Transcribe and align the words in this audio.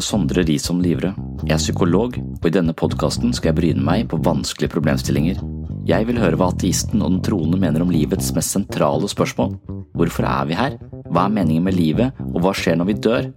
heter 0.00 0.06
Sondre 0.06 0.44
Risholm 0.44 0.80
Livre. 0.80 1.12
Jeg 1.44 1.54
er 1.54 1.60
psykolog, 1.60 2.16
og 2.16 2.46
i 2.46 2.52
denne 2.52 2.72
podkasten 2.72 3.34
skal 3.36 3.50
jeg 3.50 3.58
bryne 3.58 3.84
meg 3.84 4.08
på 4.08 4.20
vanskelige 4.24 4.72
problemstillinger. 4.72 5.40
Jeg 5.88 6.06
vil 6.08 6.20
høre 6.20 6.38
hva 6.40 6.50
ateisten 6.52 7.02
og 7.02 7.10
den 7.10 7.20
troende 7.24 7.58
mener 7.60 7.82
om 7.82 7.92
livets 7.92 8.32
mest 8.32 8.54
sentrale 8.54 9.08
spørsmål. 9.08 9.58
Hvorfor 9.92 10.24
er 10.24 10.48
vi 10.48 10.56
her? 10.56 10.78
Hva 11.10 11.26
er 11.26 11.34
meningen 11.34 11.66
med 11.66 11.76
livet, 11.76 12.16
og 12.32 12.40
hva 12.40 12.54
skjer 12.56 12.78
når 12.80 12.88
vi 12.88 12.96
dør? 13.04 13.30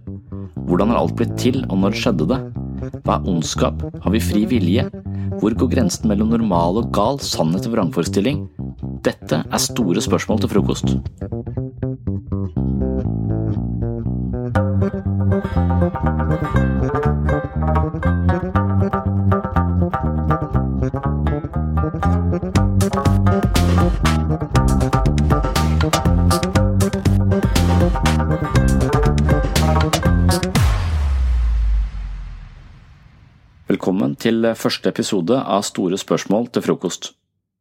Hvordan 0.64 0.92
har 0.92 1.02
alt 1.02 1.16
blitt 1.18 1.36
til, 1.36 1.64
og 1.68 1.82
når 1.82 1.98
skjedde 2.00 2.28
det? 2.32 2.40
Hva 3.04 3.18
er 3.18 3.28
ondskap? 3.28 3.84
Har 4.00 4.14
vi 4.14 4.24
fri 4.24 4.46
vilje? 4.48 4.88
Hvor 5.40 5.56
går 5.58 5.72
grensen 5.74 6.08
mellom 6.08 6.32
normal 6.32 6.80
og 6.80 6.92
gal, 6.96 7.20
sannhet 7.20 7.68
og 7.68 7.76
vrangforestilling? 7.76 8.46
Dette 9.04 9.42
er 9.44 9.60
store 9.60 10.00
spørsmål 10.04 10.40
til 10.40 10.54
frokost. 10.54 10.96
Velkommen 15.74 15.90
til 34.14 34.46
første 34.54 34.88
episode 34.88 35.34
av 35.34 35.62
Store 35.66 35.98
spørsmål 35.98 36.46
til 36.54 36.62
frokost. 36.62 37.16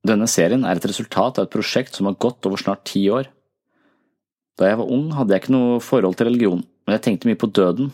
Denne 0.06 0.28
serien 0.30 0.62
er 0.62 0.78
et 0.78 0.86
resultat 0.86 1.42
av 1.42 1.48
et 1.48 1.54
prosjekt 1.58 1.98
som 1.98 2.06
har 2.06 2.22
gått 2.22 2.46
over 2.46 2.62
snart 2.62 2.86
ti 2.86 3.10
år. 3.10 3.26
Da 4.62 4.70
jeg 4.70 4.78
var 4.78 4.94
ung 4.94 5.10
hadde 5.18 5.34
jeg 5.34 5.42
ikke 5.42 5.58
noe 5.58 5.82
forhold 5.82 6.14
til 6.20 6.30
religion, 6.30 6.62
men 6.86 6.94
jeg 7.00 7.06
tenkte 7.08 7.26
mye 7.32 7.42
på 7.42 7.50
døden, 7.50 7.90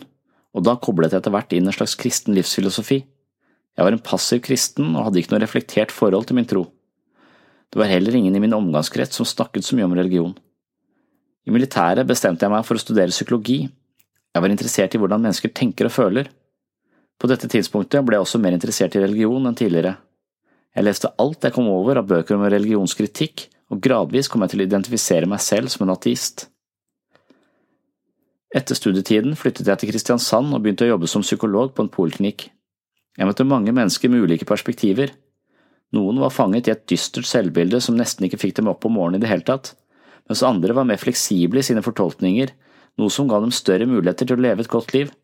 og 0.56 0.66
da 0.66 0.76
koblet 0.82 1.14
jeg 1.14 1.22
etter 1.22 1.34
hvert 1.34 1.54
inn 1.54 1.68
en 1.70 1.76
slags 1.76 1.96
kristen 1.98 2.34
livsfilosofi. 2.36 3.00
Jeg 3.00 3.86
var 3.86 3.94
en 3.94 4.02
passiv 4.04 4.42
kristen 4.44 4.94
og 4.96 5.06
hadde 5.06 5.22
ikke 5.22 5.34
noe 5.34 5.42
reflektert 5.44 5.94
forhold 5.94 6.26
til 6.28 6.38
min 6.38 6.48
tro. 6.48 6.66
Det 7.70 7.78
var 7.78 7.90
heller 7.90 8.16
ingen 8.18 8.34
i 8.34 8.42
min 8.42 8.56
omgangskrets 8.56 9.20
som 9.20 9.28
snakket 9.28 9.64
så 9.66 9.78
mye 9.78 9.86
om 9.86 9.94
religion. 9.94 10.34
I 11.46 11.54
militæret 11.54 12.08
bestemte 12.08 12.44
jeg 12.44 12.52
meg 12.52 12.66
for 12.66 12.76
å 12.76 12.82
studere 12.82 13.14
psykologi. 13.14 13.62
Jeg 14.34 14.42
var 14.42 14.52
interessert 14.52 14.94
i 14.94 15.00
hvordan 15.00 15.22
mennesker 15.22 15.54
tenker 15.54 15.86
og 15.86 15.94
føler. 15.94 16.28
På 17.20 17.30
dette 17.30 17.48
tidspunktet 17.52 18.04
ble 18.06 18.18
jeg 18.18 18.26
også 18.26 18.40
mer 18.42 18.56
interessert 18.56 18.96
i 18.96 19.02
religion 19.02 19.46
enn 19.46 19.56
tidligere. 19.56 19.96
Jeg 20.74 20.86
leste 20.86 21.10
alt 21.18 21.46
jeg 21.46 21.54
kom 21.54 21.70
over 21.70 21.98
av 22.00 22.10
bøker 22.10 22.36
om 22.36 22.46
religionskritikk, 22.46 23.46
og 23.70 23.80
gradvis 23.82 24.28
kom 24.30 24.42
jeg 24.44 24.52
til 24.52 24.62
å 24.62 24.66
identifisere 24.66 25.28
meg 25.30 25.42
selv 25.42 25.70
som 25.70 25.86
en 25.86 25.94
ateist. 25.94 26.48
Etter 28.50 28.74
studietiden 28.74 29.36
flyttet 29.38 29.68
jeg 29.70 29.78
til 29.78 29.92
Kristiansand 29.92 30.50
og 30.56 30.64
begynte 30.64 30.86
å 30.86 30.90
jobbe 30.90 31.10
som 31.10 31.22
psykolog 31.22 31.70
på 31.74 31.84
en 31.84 31.92
poliklinikk. 31.92 32.48
Jeg 33.18 33.28
møtte 33.28 33.46
mange 33.46 33.74
mennesker 33.74 34.10
med 34.10 34.24
ulike 34.26 34.48
perspektiver. 34.48 35.12
Noen 35.94 36.18
var 36.22 36.34
fanget 36.34 36.66
i 36.66 36.72
et 36.74 36.82
dystert 36.90 37.28
selvbilde 37.30 37.78
som 37.82 37.98
nesten 37.98 38.26
ikke 38.26 38.40
fikk 38.42 38.56
dem 38.58 38.70
opp 38.70 38.86
om 38.86 38.96
morgenen 38.98 39.20
i 39.20 39.24
det 39.24 39.30
hele 39.30 39.46
tatt, 39.46 39.74
mens 40.30 40.42
andre 40.46 40.74
var 40.74 40.86
mer 40.86 40.98
fleksible 40.98 41.62
i 41.62 41.66
sine 41.66 41.82
fortolkninger, 41.82 42.50
noe 42.98 43.14
som 43.14 43.30
ga 43.30 43.38
dem 43.42 43.54
større 43.54 43.86
muligheter 43.90 44.26
til 44.26 44.38
å 44.38 44.44
leve 44.46 44.66
et 44.66 44.70
godt 44.70 44.94
liv. 44.94 45.14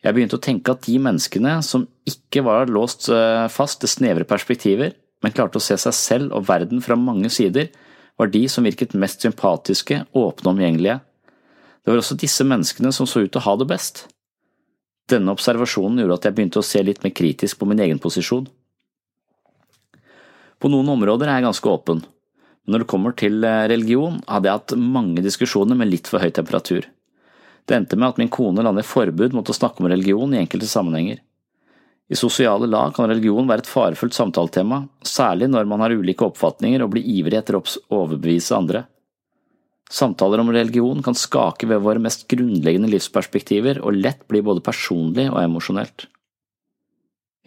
Jeg 0.00 0.16
begynte 0.16 0.38
å 0.38 0.44
tenke 0.44 0.72
at 0.72 0.84
de 0.86 0.96
menneskene 1.00 1.58
som 1.64 1.84
ikke 2.08 2.44
var 2.46 2.72
låst 2.72 3.10
eh, 3.12 3.46
fast 3.52 3.82
til 3.82 3.92
snevre 3.92 4.24
perspektiver, 4.28 4.94
men 5.20 5.36
klarte 5.36 5.60
å 5.60 5.64
se 5.64 5.76
seg 5.80 5.96
selv 5.96 6.36
og 6.36 6.48
verden 6.48 6.80
fra 6.84 6.96
mange 6.96 7.28
sider, 7.32 7.68
var 8.16 8.32
de 8.32 8.46
som 8.52 8.64
virket 8.64 8.96
mest 8.96 9.24
sympatiske, 9.24 10.04
åpne 10.16 10.48
og 10.48 10.54
omgjengelige. 10.54 11.00
Det 11.80 11.90
var 11.90 12.00
også 12.00 12.18
disse 12.20 12.44
menneskene 12.44 12.92
som 12.92 13.08
så 13.08 13.24
ut 13.24 13.32
til 13.32 13.40
å 13.40 13.46
ha 13.46 13.56
det 13.60 13.68
best. 13.70 14.04
Denne 15.10 15.32
observasjonen 15.34 16.02
gjorde 16.02 16.18
at 16.18 16.28
jeg 16.28 16.36
begynte 16.36 16.60
å 16.60 16.66
se 16.66 16.82
litt 16.84 17.02
mer 17.04 17.14
kritisk 17.16 17.58
på 17.60 17.68
min 17.68 17.80
egen 17.82 18.00
posisjon. 18.02 18.46
På 20.60 20.68
noen 20.68 20.92
områder 20.92 21.30
er 21.30 21.40
jeg 21.40 21.48
ganske 21.48 21.72
åpen, 21.72 22.02
men 22.04 22.74
når 22.74 22.84
det 22.84 22.90
kommer 22.92 23.16
til 23.16 23.40
eh, 23.48 23.64
religion, 23.72 24.20
hadde 24.28 24.50
jeg 24.50 24.60
hatt 24.60 24.76
mange 24.76 25.24
diskusjoner 25.24 25.78
med 25.78 25.88
litt 25.88 26.10
for 26.10 26.20
høy 26.20 26.28
temperatur. 26.36 26.84
Det 27.64 27.76
endte 27.76 27.96
med 27.96 28.12
at 28.12 28.20
min 28.20 28.32
kone 28.32 28.62
landet 28.66 28.88
forbud 28.88 29.34
mot 29.36 29.48
å 29.48 29.56
snakke 29.56 29.80
om 29.80 29.88
religion 29.88 30.34
i 30.34 30.42
enkelte 30.42 30.68
sammenhenger. 30.68 31.22
I 32.10 32.18
sosiale 32.18 32.66
lag 32.66 32.92
kan 32.94 33.06
religion 33.08 33.46
være 33.48 33.64
et 33.64 33.70
farefullt 33.70 34.16
samtaletema, 34.16 34.82
særlig 35.06 35.46
når 35.48 35.68
man 35.70 35.84
har 35.84 35.94
ulike 35.94 36.26
oppfatninger 36.26 36.82
og 36.82 36.92
blir 36.96 37.06
ivrig 37.06 37.38
etter 37.38 37.56
å 37.56 37.62
overbevise 37.62 38.56
andre. 38.56 38.84
Samtaler 39.90 40.38
om 40.38 40.52
religion 40.54 41.02
kan 41.02 41.16
skake 41.18 41.66
ved 41.66 41.82
våre 41.82 42.02
mest 42.02 42.28
grunnleggende 42.30 42.90
livsperspektiver 42.92 43.80
og 43.82 43.96
lett 43.98 44.22
bli 44.30 44.42
både 44.46 44.62
personlig 44.62 45.26
og 45.32 45.40
emosjonelt. 45.42 46.06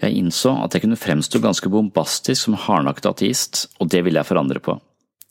Jeg 0.03 0.17
innså 0.19 0.51
at 0.65 0.75
jeg 0.75 0.83
kunne 0.83 0.99
fremstå 0.99 1.39
ganske 1.39 1.69
bombastisk 1.71 2.41
som 2.41 2.57
hardnakket 2.59 3.07
ateist, 3.07 3.67
og 3.79 3.87
det 3.93 4.01
ville 4.03 4.19
jeg 4.19 4.27
forandre 4.27 4.59
på. 4.59 4.75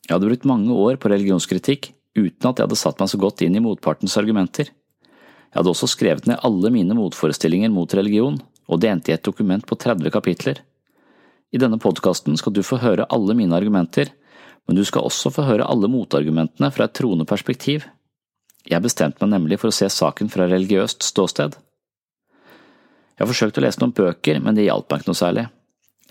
Jeg 0.07 0.15
hadde 0.15 0.31
brukt 0.31 0.49
mange 0.49 0.73
år 0.73 0.97
på 0.97 1.11
religionskritikk 1.13 1.91
uten 2.17 2.49
at 2.49 2.57
jeg 2.57 2.65
hadde 2.65 2.81
satt 2.81 3.03
meg 3.03 3.11
så 3.13 3.21
godt 3.21 3.45
inn 3.45 3.59
i 3.59 3.65
motpartens 3.65 4.17
argumenter. 4.21 4.73
Jeg 4.73 5.59
hadde 5.59 5.73
også 5.75 5.91
skrevet 5.93 6.29
ned 6.31 6.41
alle 6.47 6.73
mine 6.73 6.97
motforestillinger 6.97 7.73
mot 7.73 7.93
religion, 7.93 8.39
og 8.73 8.81
det 8.81 8.89
endte 8.89 9.13
i 9.13 9.17
et 9.19 9.27
dokument 9.27 9.65
på 9.69 9.77
30 9.77 10.09
kapitler. 10.15 10.63
I 11.53 11.61
denne 11.61 11.77
podkasten 11.77 12.39
skal 12.41 12.55
du 12.57 12.63
få 12.65 12.81
høre 12.81 13.05
alle 13.13 13.37
mine 13.37 13.53
argumenter, 13.59 14.09
men 14.69 14.79
du 14.79 14.85
skal 14.87 15.07
også 15.09 15.33
få 15.35 15.45
høre 15.49 15.67
alle 15.69 15.91
motargumentene 15.91 16.71
fra 16.75 16.87
et 16.87 16.95
troende 16.97 17.27
perspektiv. 17.29 17.87
Jeg 18.69 18.85
bestemte 18.85 19.23
meg 19.25 19.33
nemlig 19.35 19.59
for 19.59 19.73
å 19.73 19.75
se 19.75 19.89
saken 19.91 20.31
fra 20.31 20.47
religiøst 20.51 21.03
ståsted. 21.07 21.57
Jeg 23.13 23.25
har 23.25 23.31
forsøkt 23.31 23.59
å 23.59 23.65
lese 23.65 23.83
noen 23.83 23.95
bøker, 23.97 24.39
men 24.43 24.57
det 24.57 24.69
hjalp 24.69 24.89
meg 24.91 25.03
ikke 25.03 25.11
noe 25.11 25.19
særlig. 25.19 25.47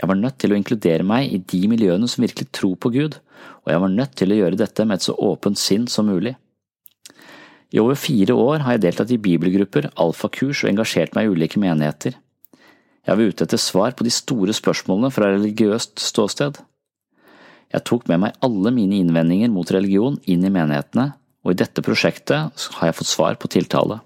Jeg 0.01 0.09
var 0.09 0.17
nødt 0.17 0.37
til 0.41 0.53
å 0.53 0.57
inkludere 0.57 1.05
meg 1.07 1.33
i 1.33 1.39
de 1.53 1.61
miljøene 1.71 2.07
som 2.09 2.23
virkelig 2.23 2.49
tror 2.55 2.77
på 2.81 2.91
Gud, 2.93 3.17
og 3.63 3.71
jeg 3.73 3.83
var 3.83 3.93
nødt 3.93 4.15
til 4.19 4.33
å 4.33 4.37
gjøre 4.39 4.59
dette 4.59 4.85
med 4.87 4.99
et 4.99 5.05
så 5.07 5.15
åpent 5.15 5.59
sinn 5.59 5.87
som 5.91 6.09
mulig. 6.09 6.35
I 7.71 7.79
over 7.79 7.95
fire 7.95 8.35
år 8.35 8.65
har 8.65 8.75
jeg 8.75 8.83
deltatt 8.85 9.13
i 9.15 9.19
bibelgrupper, 9.21 9.91
alfakurs 9.95 10.65
og 10.65 10.71
engasjert 10.73 11.15
meg 11.15 11.27
i 11.27 11.35
ulike 11.35 11.61
menigheter. 11.61 12.17
Jeg 13.07 13.17
var 13.17 13.31
ute 13.31 13.45
etter 13.47 13.61
svar 13.61 13.95
på 13.97 14.05
de 14.05 14.11
store 14.13 14.53
spørsmålene 14.53 15.11
fra 15.13 15.31
religiøst 15.31 16.01
ståsted. 16.03 16.59
Jeg 17.71 17.85
tok 17.87 18.07
med 18.11 18.19
meg 18.25 18.39
alle 18.43 18.71
mine 18.75 18.99
innvendinger 18.99 19.51
mot 19.51 19.69
religion 19.71 20.17
inn 20.29 20.43
i 20.43 20.51
menighetene, 20.51 21.11
og 21.41 21.53
i 21.53 21.57
dette 21.57 21.83
prosjektet 21.85 22.65
har 22.77 22.89
jeg 22.89 22.97
fått 22.99 23.09
svar 23.09 23.37
på 23.39 23.49
tiltale. 23.51 24.01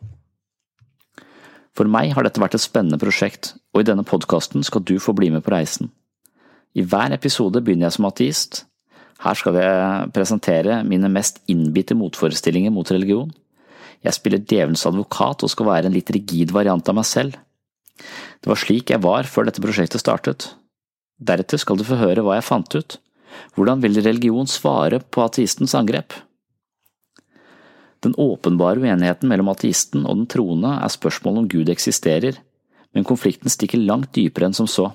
For 1.76 1.90
meg 1.92 2.14
har 2.16 2.24
dette 2.24 2.40
vært 2.40 2.56
et 2.56 2.64
spennende 2.64 3.00
prosjekt, 3.02 3.54
og 3.76 3.84
i 3.84 3.88
denne 3.90 4.06
podkasten 4.08 4.64
skal 4.64 4.86
du 4.88 4.96
få 5.02 5.16
bli 5.18 5.32
med 5.34 5.44
på 5.44 5.52
reisen. 5.52 5.90
I 6.76 6.86
hver 6.88 7.12
episode 7.16 7.60
begynner 7.64 7.90
jeg 7.90 7.98
som 7.98 8.08
ateist. 8.08 8.62
Her 9.24 9.36
skal 9.40 9.58
jeg 9.60 10.12
presentere 10.16 10.82
mine 10.88 11.10
mest 11.12 11.42
innbitte 11.52 11.96
motforestillinger 11.98 12.72
mot 12.76 12.92
religion. 12.92 13.32
Jeg 14.04 14.16
spiller 14.16 14.44
djevelens 14.44 14.86
advokat 14.88 15.44
og 15.44 15.52
skal 15.52 15.70
være 15.72 15.90
en 15.90 15.96
litt 15.96 16.12
rigid 16.14 16.54
variant 16.56 16.92
av 16.92 17.00
meg 17.00 17.08
selv. 17.10 17.36
Det 18.44 18.52
var 18.52 18.60
slik 18.60 18.92
jeg 18.92 19.04
var 19.04 19.28
før 19.28 19.48
dette 19.48 19.64
prosjektet 19.64 20.04
startet. 20.04 20.50
Deretter 21.20 21.60
skal 21.60 21.80
du 21.80 21.86
få 21.88 21.98
høre 22.00 22.24
hva 22.24 22.38
jeg 22.38 22.48
fant 22.48 22.76
ut, 22.76 22.98
hvordan 23.56 23.82
vil 23.84 24.02
religion 24.02 24.48
svare 24.50 25.00
på 25.00 25.24
ateistens 25.26 25.76
angrep? 25.78 26.14
Den 28.06 28.14
åpenbare 28.22 28.84
uenigheten 28.84 29.30
mellom 29.32 29.50
ateisten 29.50 30.04
og 30.06 30.20
den 30.20 30.28
troende 30.30 30.76
er 30.78 30.94
spørsmålet 30.94 31.42
om 31.42 31.50
Gud 31.50 31.72
eksisterer, 31.74 32.38
men 32.94 33.08
konflikten 33.08 33.50
stikker 33.50 33.82
langt 33.82 34.14
dypere 34.16 34.50
enn 34.50 34.58
som 34.58 34.70
så. 34.70 34.92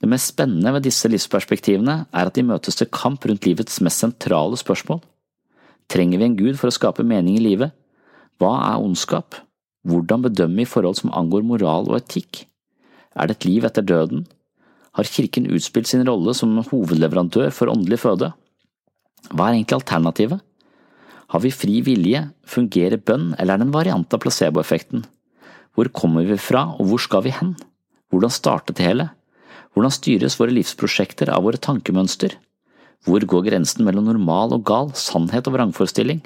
Det 0.00 0.08
mest 0.12 0.30
spennende 0.34 0.74
ved 0.76 0.84
disse 0.84 1.08
livsperspektivene 1.08 1.96
er 2.12 2.28
at 2.28 2.36
de 2.36 2.44
møtes 2.44 2.76
til 2.78 2.90
kamp 2.92 3.24
rundt 3.26 3.48
livets 3.48 3.80
mest 3.84 4.04
sentrale 4.04 4.58
spørsmål. 4.60 5.00
Trenger 5.88 6.20
vi 6.20 6.28
en 6.28 6.38
Gud 6.38 6.60
for 6.60 6.68
å 6.68 6.76
skape 6.76 7.06
mening 7.06 7.38
i 7.38 7.44
livet? 7.44 7.72
Hva 8.38 8.52
er 8.68 8.84
ondskap? 8.84 9.38
Hvordan 9.86 10.26
bedømme 10.26 10.64
i 10.64 10.68
forhold 10.68 10.98
som 10.98 11.14
angår 11.14 11.46
moral 11.46 11.88
og 11.88 12.00
etikk? 12.00 12.44
Er 13.16 13.28
det 13.28 13.38
et 13.38 13.48
liv 13.48 13.64
etter 13.64 13.86
døden? 13.86 14.26
Har 14.96 15.08
kirken 15.08 15.48
utspilt 15.52 15.90
sin 15.90 16.04
rolle 16.08 16.32
som 16.36 16.56
hovedleverandør 16.70 17.52
for 17.54 17.72
åndelig 17.72 18.00
føde. 18.02 18.32
Hva 19.28 19.48
er 19.48 19.58
egentlig 19.58 19.80
alternativet? 19.80 20.40
Har 21.34 21.42
vi 21.42 21.50
fri 21.52 21.80
vilje, 21.84 22.22
fungerer 22.46 23.02
bønn, 23.02 23.32
eller 23.36 23.56
er 23.56 23.60
det 23.60 23.66
en 23.66 23.74
variant 23.74 24.14
av 24.14 24.22
placeboeffekten? 24.22 25.04
Hvor 25.76 25.90
kommer 25.92 26.24
vi 26.24 26.38
fra, 26.40 26.68
og 26.78 26.88
hvor 26.88 27.02
skal 27.02 27.26
vi 27.26 27.34
hen? 27.34 27.56
Hvordan 28.12 28.32
startet 28.32 28.78
det 28.78 28.86
hele? 28.86 29.10
Hvordan 29.74 29.92
styres 29.92 30.38
våre 30.40 30.54
livsprosjekter 30.56 31.28
av 31.34 31.44
våre 31.44 31.60
tankemønster? 31.60 32.38
Hvor 33.04 33.26
går 33.28 33.50
grensen 33.50 33.84
mellom 33.84 34.06
normal 34.08 34.54
og 34.56 34.64
gal, 34.66 34.94
sannhet 34.96 35.50
og 35.50 35.58
vrangforestilling? 35.58 36.22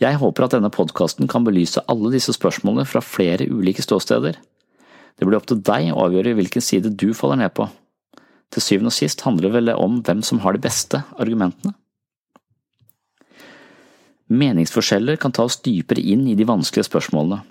Jeg 0.00 0.18
håper 0.18 0.46
at 0.46 0.54
denne 0.56 0.72
podkasten 0.72 1.28
kan 1.30 1.44
belyse 1.44 1.82
alle 1.90 2.14
disse 2.14 2.32
spørsmålene 2.34 2.86
fra 2.88 3.02
flere 3.04 3.46
ulike 3.50 3.84
ståsteder. 3.84 4.38
Det 5.18 5.28
blir 5.28 5.38
opp 5.38 5.48
til 5.50 5.60
deg 5.64 5.92
å 5.92 6.06
avgjøre 6.06 6.34
hvilken 6.38 6.64
side 6.64 6.94
du 6.98 7.12
faller 7.16 7.42
ned 7.42 7.54
på. 7.56 7.68
Til 8.52 8.64
syvende 8.64 8.92
og 8.92 8.96
sist 8.96 9.22
handler 9.24 9.48
det 9.48 9.54
vel 9.56 9.72
om 9.76 10.00
hvem 10.04 10.20
som 10.26 10.42
har 10.44 10.56
de 10.56 10.64
beste 10.64 11.02
argumentene. 11.20 11.74
Meningsforskjeller 14.32 15.18
kan 15.20 15.32
ta 15.34 15.44
oss 15.44 15.60
dypere 15.64 16.00
inn 16.00 16.24
i 16.30 16.36
de 16.38 16.46
vanskelige 16.48 16.88
spørsmålene. 16.88 17.42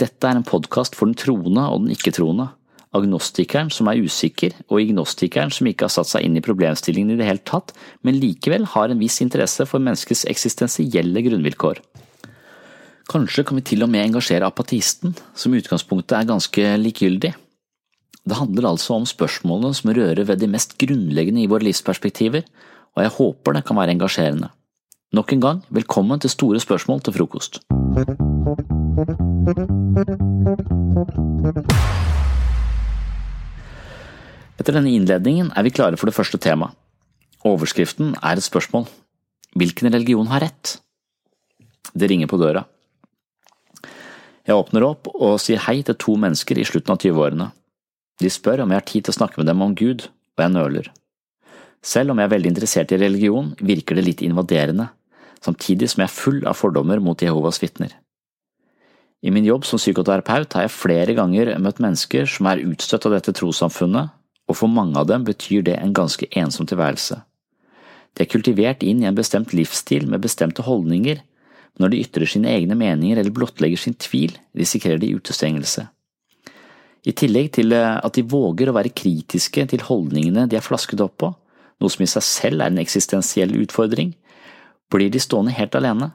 Dette 0.00 0.26
er 0.26 0.38
en 0.38 0.46
podkast 0.46 0.96
for 0.98 1.06
den 1.06 1.18
troende 1.18 1.66
og 1.70 1.84
den 1.84 1.92
ikke-troende, 1.94 2.48
agnostikeren 2.96 3.70
som 3.74 3.90
er 3.90 4.00
usikker, 4.00 4.54
og 4.70 4.80
ignostikeren 4.80 5.52
som 5.52 5.68
ikke 5.68 5.86
har 5.86 5.94
satt 5.94 6.10
seg 6.10 6.26
inn 6.26 6.38
i 6.38 6.44
problemstillingen 6.44 7.14
i 7.14 7.18
det 7.20 7.28
hele 7.28 7.44
tatt, 7.46 7.74
men 8.06 8.18
likevel 8.22 8.66
har 8.72 8.90
en 8.90 9.02
viss 9.02 9.20
interesse 9.24 9.66
for 9.68 9.82
menneskets 9.82 10.24
eksistensielle 10.30 11.22
grunnvilkår. 11.26 11.82
Kanskje 13.06 13.44
kan 13.46 13.54
vi 13.54 13.62
til 13.62 13.84
og 13.86 13.90
med 13.92 14.02
engasjere 14.02 14.48
apatisten, 14.50 15.12
som 15.38 15.52
i 15.54 15.60
utgangspunktet 15.62 16.16
er 16.18 16.26
ganske 16.26 16.62
likegyldig. 16.80 17.36
Det 18.26 18.38
handler 18.38 18.72
altså 18.72 18.96
om 18.96 19.06
spørsmålene 19.06 19.78
som 19.78 19.92
rører 19.94 20.26
ved 20.26 20.42
de 20.42 20.48
mest 20.50 20.74
grunnleggende 20.80 21.44
i 21.44 21.46
våre 21.46 21.68
livsperspektiver, 21.68 22.42
og 22.96 23.04
jeg 23.04 23.14
håper 23.14 23.54
det 23.54 23.64
kan 23.68 23.78
være 23.78 23.94
engasjerende. 23.94 24.50
Nok 25.14 25.32
en 25.32 25.44
gang, 25.44 25.62
velkommen 25.70 26.18
til 26.18 26.34
Store 26.34 26.58
spørsmål 26.58 27.06
til 27.06 27.14
frokost. 27.14 27.62
Etter 34.58 34.80
denne 34.80 34.90
innledningen 34.90 35.54
er 35.54 35.62
vi 35.62 35.70
klare 35.70 35.94
for 35.94 36.10
det 36.10 36.18
første 36.18 36.42
temaet. 36.42 36.74
Overskriften 37.46 38.16
er 38.18 38.34
et 38.34 38.42
spørsmål. 38.42 38.88
Hvilken 39.54 39.94
religion 39.94 40.26
har 40.26 40.42
rett? 40.42 40.80
Det 41.94 42.10
ringer 42.10 42.26
på 42.26 42.42
døra. 42.42 42.66
Jeg 44.46 44.54
åpner 44.54 44.84
opp 44.86 45.08
og 45.10 45.40
sier 45.42 45.58
hei 45.66 45.80
til 45.82 45.96
to 45.98 46.14
mennesker 46.22 46.58
i 46.60 46.66
slutten 46.66 46.94
av 46.94 47.00
20-årene. 47.02 47.48
De 48.22 48.30
spør 48.30 48.62
om 48.62 48.70
jeg 48.70 48.80
har 48.80 48.86
tid 48.86 49.06
til 49.06 49.12
å 49.12 49.18
snakke 49.18 49.40
med 49.40 49.50
dem 49.50 49.64
om 49.64 49.74
Gud, 49.76 50.06
og 50.06 50.44
jeg 50.44 50.54
nøler. 50.54 50.90
Selv 51.82 52.12
om 52.12 52.20
jeg 52.20 52.28
er 52.28 52.34
veldig 52.34 52.52
interessert 52.52 52.94
i 52.94 53.00
religion, 53.00 53.52
virker 53.58 53.98
det 53.98 54.06
litt 54.06 54.22
invaderende, 54.24 54.88
samtidig 55.44 55.90
som 55.90 56.02
jeg 56.02 56.08
er 56.08 56.16
full 56.16 56.40
av 56.48 56.58
fordommer 56.58 57.02
mot 57.02 57.22
Jehovas 57.22 57.60
vitner. 57.62 57.92
I 59.26 59.32
min 59.34 59.46
jobb 59.48 59.66
som 59.66 59.80
psykoterapeut 59.80 60.54
har 60.54 60.66
jeg 60.66 60.76
flere 60.76 61.14
ganger 61.18 61.56
møtt 61.58 61.80
mennesker 61.82 62.28
som 62.30 62.46
er 62.46 62.62
utstøtt 62.62 63.08
av 63.08 63.16
dette 63.16 63.34
trossamfunnet, 63.34 64.12
og 64.46 64.54
for 64.54 64.70
mange 64.70 64.98
av 65.00 65.08
dem 65.10 65.24
betyr 65.26 65.64
det 65.66 65.78
en 65.80 65.94
ganske 65.96 66.28
ensom 66.38 66.68
tilværelse. 66.70 67.18
De 68.14 68.22
er 68.22 68.30
kultivert 68.30 68.84
inn 68.86 69.02
i 69.02 69.08
en 69.10 69.16
bestemt 69.16 69.52
livsstil 69.56 70.06
med 70.08 70.22
bestemte 70.24 70.64
holdninger, 70.64 71.18
når 71.80 71.92
de 71.92 72.00
ytrer 72.04 72.30
sine 72.30 72.52
egne 72.52 72.76
meninger 72.78 73.20
eller 73.20 73.34
blottlegger 73.34 73.80
sin 73.80 73.96
tvil, 74.00 74.36
risikerer 74.56 75.00
de 75.02 75.12
utestengelse. 75.16 75.86
I 77.06 77.14
tillegg 77.14 77.52
til 77.54 77.74
at 77.76 78.16
de 78.16 78.24
våger 78.26 78.70
å 78.70 78.74
være 78.74 78.94
kritiske 78.96 79.66
til 79.70 79.84
holdningene 79.86 80.48
de 80.50 80.58
er 80.58 80.64
flasket 80.64 81.02
opp 81.04 81.18
på, 81.22 81.30
noe 81.78 81.92
som 81.92 82.02
i 82.02 82.10
seg 82.10 82.24
selv 82.24 82.64
er 82.64 82.72
en 82.72 82.82
eksistensiell 82.82 83.52
utfordring, 83.60 84.14
blir 84.90 85.12
de 85.12 85.20
stående 85.22 85.54
helt 85.54 85.76
alene. 85.78 86.10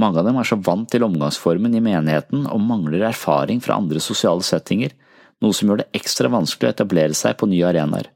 Mange 0.00 0.20
av 0.20 0.28
dem 0.28 0.38
er 0.40 0.48
så 0.48 0.58
vant 0.60 0.88
til 0.92 1.04
omgangsformen 1.04 1.74
i 1.76 1.82
menigheten 1.84 2.44
og 2.52 2.62
mangler 2.64 3.06
erfaring 3.08 3.62
fra 3.64 3.78
andre 3.80 4.00
sosiale 4.04 4.44
settinger, 4.44 4.92
noe 5.42 5.56
som 5.56 5.68
gjør 5.68 5.82
det 5.82 5.90
ekstra 5.96 6.30
vanskelig 6.32 6.70
å 6.70 6.74
etablere 6.76 7.16
seg 7.16 7.36
på 7.40 7.48
nye 7.50 7.66
arenaer. 7.68 8.08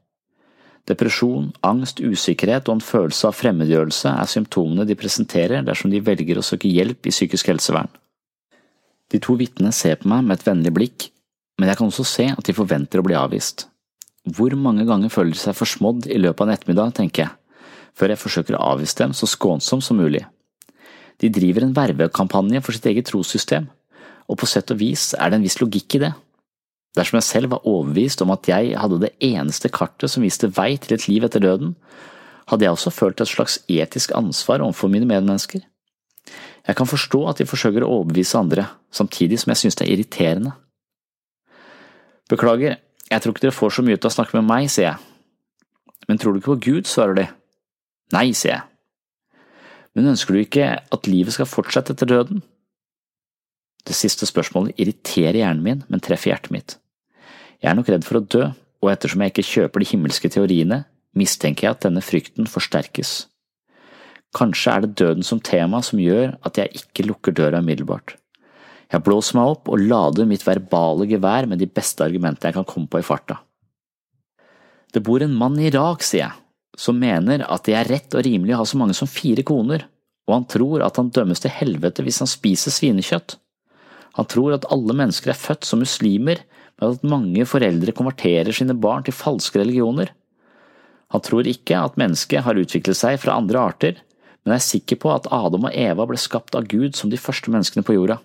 Depresjon, 0.89 1.51
angst, 1.67 2.01
usikkerhet 2.01 2.69
og 2.69 2.79
en 2.79 2.85
følelse 2.85 3.29
av 3.29 3.37
fremmedgjørelse 3.37 4.13
er 4.13 4.31
symptomene 4.31 4.87
de 4.89 4.97
presenterer 4.99 5.65
dersom 5.67 5.93
de 5.93 6.03
velger 6.05 6.41
å 6.41 6.45
søke 6.45 6.71
hjelp 6.71 7.07
i 7.07 7.15
psykisk 7.15 7.53
helsevern. 7.53 7.91
De 9.11 9.19
to 9.23 9.35
vitnene 9.39 9.75
ser 9.75 9.99
på 10.01 10.09
meg 10.11 10.25
med 10.25 10.39
et 10.39 10.47
vennlig 10.47 10.73
blikk, 10.75 11.11
men 11.59 11.69
jeg 11.69 11.79
kan 11.81 11.91
også 11.91 12.07
se 12.07 12.31
at 12.33 12.47
de 12.47 12.57
forventer 12.57 13.03
å 13.03 13.07
bli 13.07 13.19
avvist. 13.19 13.67
Hvor 14.25 14.55
mange 14.57 14.87
ganger 14.89 15.13
føler 15.13 15.35
de 15.35 15.43
seg 15.43 15.59
forsmådd 15.59 16.09
i 16.09 16.19
løpet 16.21 16.45
av 16.45 16.49
en 16.49 16.55
ettermiddag, 16.55 16.97
tenker 16.97 17.27
jeg 17.27 17.37
før 17.97 18.15
jeg 18.15 18.23
forsøker 18.23 18.57
å 18.57 18.63
avvise 18.75 18.97
dem 19.01 19.15
så 19.17 19.29
skånsomt 19.29 19.85
som 19.85 19.99
mulig. 20.01 20.23
De 21.21 21.29
driver 21.33 21.67
en 21.67 21.77
vervekampanje 21.77 22.63
for 22.65 22.77
sitt 22.77 22.87
eget 22.89 23.11
trossystem, 23.11 23.67
og 24.31 24.39
på 24.41 24.49
sett 24.49 24.71
og 24.73 24.81
vis 24.81 25.11
er 25.19 25.31
det 25.31 25.41
en 25.41 25.45
viss 25.45 25.59
logikk 25.61 25.99
i 25.99 26.05
det. 26.07 26.13
Dersom 26.99 27.21
jeg 27.21 27.27
selv 27.29 27.53
var 27.53 27.67
overbevist 27.69 28.23
om 28.25 28.33
at 28.35 28.49
jeg 28.51 28.75
hadde 28.79 28.99
det 29.05 29.13
eneste 29.23 29.71
kartet 29.71 30.11
som 30.11 30.25
viste 30.27 30.51
vei 30.57 30.75
til 30.81 30.97
et 30.97 31.07
liv 31.07 31.27
etter 31.27 31.43
døden, 31.43 31.77
hadde 32.51 32.67
jeg 32.67 32.75
også 32.75 32.91
følt 32.91 33.21
et 33.23 33.31
slags 33.31 33.61
etisk 33.71 34.15
ansvar 34.19 34.65
overfor 34.65 34.91
mine 34.91 35.07
medmennesker. 35.07 35.63
Jeg 36.67 36.77
kan 36.77 36.89
forstå 36.91 37.23
at 37.31 37.39
de 37.41 37.47
forsøker 37.49 37.87
å 37.87 37.93
overbevise 38.01 38.39
andre, 38.39 38.67
samtidig 38.91 39.39
som 39.41 39.55
jeg 39.55 39.63
synes 39.63 39.79
det 39.79 39.87
er 39.87 39.93
irriterende. 39.95 40.57
Beklager, 42.31 42.77
jeg 43.11 43.23
tror 43.23 43.35
ikke 43.35 43.47
dere 43.47 43.55
får 43.55 43.77
så 43.77 43.87
mye 43.87 43.99
ut 43.99 44.05
av 44.05 44.11
å 44.11 44.17
snakke 44.19 44.39
med 44.39 44.51
meg, 44.51 44.67
sier 44.71 44.91
jeg. 44.91 44.99
Men 46.11 46.19
tror 46.19 46.35
du 46.35 46.41
ikke 46.41 46.55
på 46.57 46.63
Gud, 46.67 46.91
svarer 46.91 47.17
de. 47.19 47.27
Nei, 48.15 48.31
sier 48.35 48.57
jeg. 48.57 48.67
Men 49.95 50.13
ønsker 50.13 50.35
du 50.35 50.43
ikke 50.43 50.69
at 50.79 51.11
livet 51.11 51.35
skal 51.35 51.49
fortsette 51.51 51.95
etter 51.95 52.11
døden? 52.11 52.43
Det 53.87 53.97
siste 53.97 54.27
spørsmålet 54.29 54.79
irriterer 54.79 55.41
hjernen 55.41 55.65
min, 55.65 55.83
men 55.89 56.03
treffer 56.03 56.35
hjertet 56.35 56.55
mitt. 56.55 56.80
Jeg 57.61 57.73
er 57.73 57.77
nok 57.77 57.91
redd 57.93 58.07
for 58.09 58.21
å 58.21 58.25
dø, 58.25 58.47
og 58.81 58.89
ettersom 58.93 59.21
jeg 59.21 59.35
ikke 59.35 59.49
kjøper 59.49 59.83
de 59.83 59.91
himmelske 59.91 60.31
teoriene, 60.33 60.85
mistenker 61.17 61.67
jeg 61.67 61.77
at 61.77 61.85
denne 61.85 62.03
frykten 62.05 62.49
forsterkes. 62.49 63.27
Kanskje 64.37 64.73
er 64.73 64.85
det 64.85 64.97
døden 65.01 65.27
som 65.27 65.43
tema 65.43 65.83
som 65.85 66.01
gjør 66.01 66.37
at 66.47 66.61
jeg 66.61 66.83
ikke 66.85 67.09
lukker 67.09 67.35
døra 67.37 67.61
umiddelbart. 67.61 68.15
Jeg 68.91 69.05
blåser 69.07 69.39
meg 69.39 69.53
opp 69.53 69.71
og 69.71 69.83
lader 69.83 70.27
mitt 70.27 70.45
verbale 70.47 71.07
gevær 71.11 71.47
med 71.51 71.61
de 71.63 71.69
beste 71.71 72.03
argumentene 72.07 72.51
jeg 72.51 72.59
kan 72.59 72.67
komme 72.67 72.91
på 72.91 73.03
i 73.03 73.07
farta. 73.07 73.39
Det 74.91 75.03
bor 75.07 75.23
en 75.23 75.37
mann 75.39 75.59
i 75.61 75.69
Irak, 75.69 76.03
sier 76.07 76.25
jeg, 76.25 76.39
som 76.79 76.99
mener 76.99 77.45
at 77.47 77.67
det 77.67 77.77
er 77.79 77.91
rett 77.91 78.17
og 78.17 78.25
rimelig 78.27 78.57
å 78.57 78.63
ha 78.63 78.67
så 78.67 78.81
mange 78.81 78.97
som 78.99 79.11
fire 79.11 79.45
koner, 79.47 79.85
og 80.27 80.35
han 80.35 80.49
tror 80.51 80.83
at 80.87 80.99
han 80.99 81.13
dømmes 81.15 81.43
til 81.43 81.55
helvete 81.55 82.03
hvis 82.07 82.23
han 82.23 82.31
spiser 82.31 82.75
svinekjøtt. 82.75 83.37
Han 84.19 84.27
tror 84.31 84.57
at 84.57 84.67
alle 84.75 84.95
mennesker 84.97 85.31
er 85.31 85.39
født 85.39 85.67
som 85.67 85.83
muslimer, 85.83 86.43
men 86.81 86.97
at 86.97 87.05
mange 87.07 87.45
foreldre 87.49 87.95
konverterer 87.97 88.57
sine 88.57 88.77
barn 88.77 89.05
til 89.05 89.17
falske 89.17 89.61
religioner. 89.61 90.15
Han 91.13 91.25
tror 91.27 91.49
ikke 91.51 91.77
at 91.77 91.99
mennesket 92.01 92.47
har 92.47 92.59
utviklet 92.59 92.97
seg 92.97 93.19
fra 93.21 93.37
andre 93.37 93.61
arter, 93.61 93.99
men 94.45 94.57
er 94.57 94.65
sikker 94.65 94.97
på 95.03 95.11
at 95.13 95.29
Adam 95.35 95.67
og 95.69 95.77
Eva 95.77 96.07
ble 96.09 96.19
skapt 96.21 96.57
av 96.57 96.69
Gud 96.71 96.97
som 96.97 97.13
de 97.13 97.21
første 97.21 97.53
menneskene 97.53 97.85
på 97.85 97.99
jorda. 97.99 98.21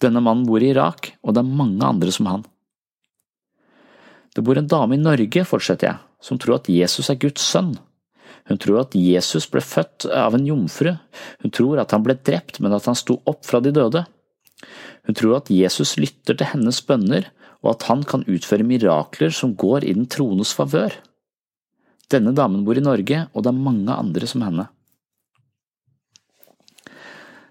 Denne 0.00 0.22
mannen 0.24 0.46
bor 0.48 0.62
i 0.64 0.70
Irak, 0.72 1.12
og 1.20 1.36
det 1.36 1.42
er 1.42 1.58
mange 1.60 1.84
andre 1.84 2.14
som 2.14 2.30
han. 2.30 2.46
Det 4.32 4.44
bor 4.46 4.56
en 4.56 4.70
dame 4.70 4.96
i 4.96 5.02
Norge, 5.02 5.44
fortsetter 5.44 5.90
jeg, 5.90 6.00
som 6.24 6.38
tror 6.40 6.60
at 6.60 6.70
Jesus 6.72 7.10
er 7.12 7.18
Guds 7.20 7.44
sønn. 7.44 7.74
Hun 8.48 8.58
tror 8.62 8.80
at 8.80 8.94
Jesus 8.96 9.44
ble 9.50 9.60
født 9.60 10.06
av 10.16 10.34
en 10.38 10.46
jomfru, 10.46 10.94
hun 11.42 11.52
tror 11.52 11.82
at 11.82 11.92
han 11.92 12.06
ble 12.06 12.16
drept, 12.16 12.62
men 12.62 12.72
at 12.72 12.86
han 12.88 12.96
sto 12.98 13.18
opp 13.28 13.44
fra 13.46 13.60
de 13.60 13.74
døde. 13.74 14.06
Hun 15.06 15.18
tror 15.18 15.36
at 15.40 15.52
Jesus 15.52 15.98
lytter 16.00 16.38
til 16.38 16.50
hennes 16.54 16.80
bønner, 16.86 17.28
og 17.60 17.74
at 17.74 17.86
han 17.90 18.02
kan 18.08 18.24
utføre 18.28 18.66
mirakler 18.66 19.32
som 19.34 19.54
går 19.58 19.84
i 19.84 19.94
den 19.96 20.08
troendes 20.10 20.52
favør. 20.56 20.94
Denne 22.10 22.32
damen 22.34 22.64
bor 22.66 22.78
i 22.78 22.84
Norge, 22.84 23.26
og 23.34 23.44
det 23.44 23.52
er 23.52 23.64
mange 23.68 23.94
andre 23.94 24.28
som 24.28 24.42
henne. 24.44 24.66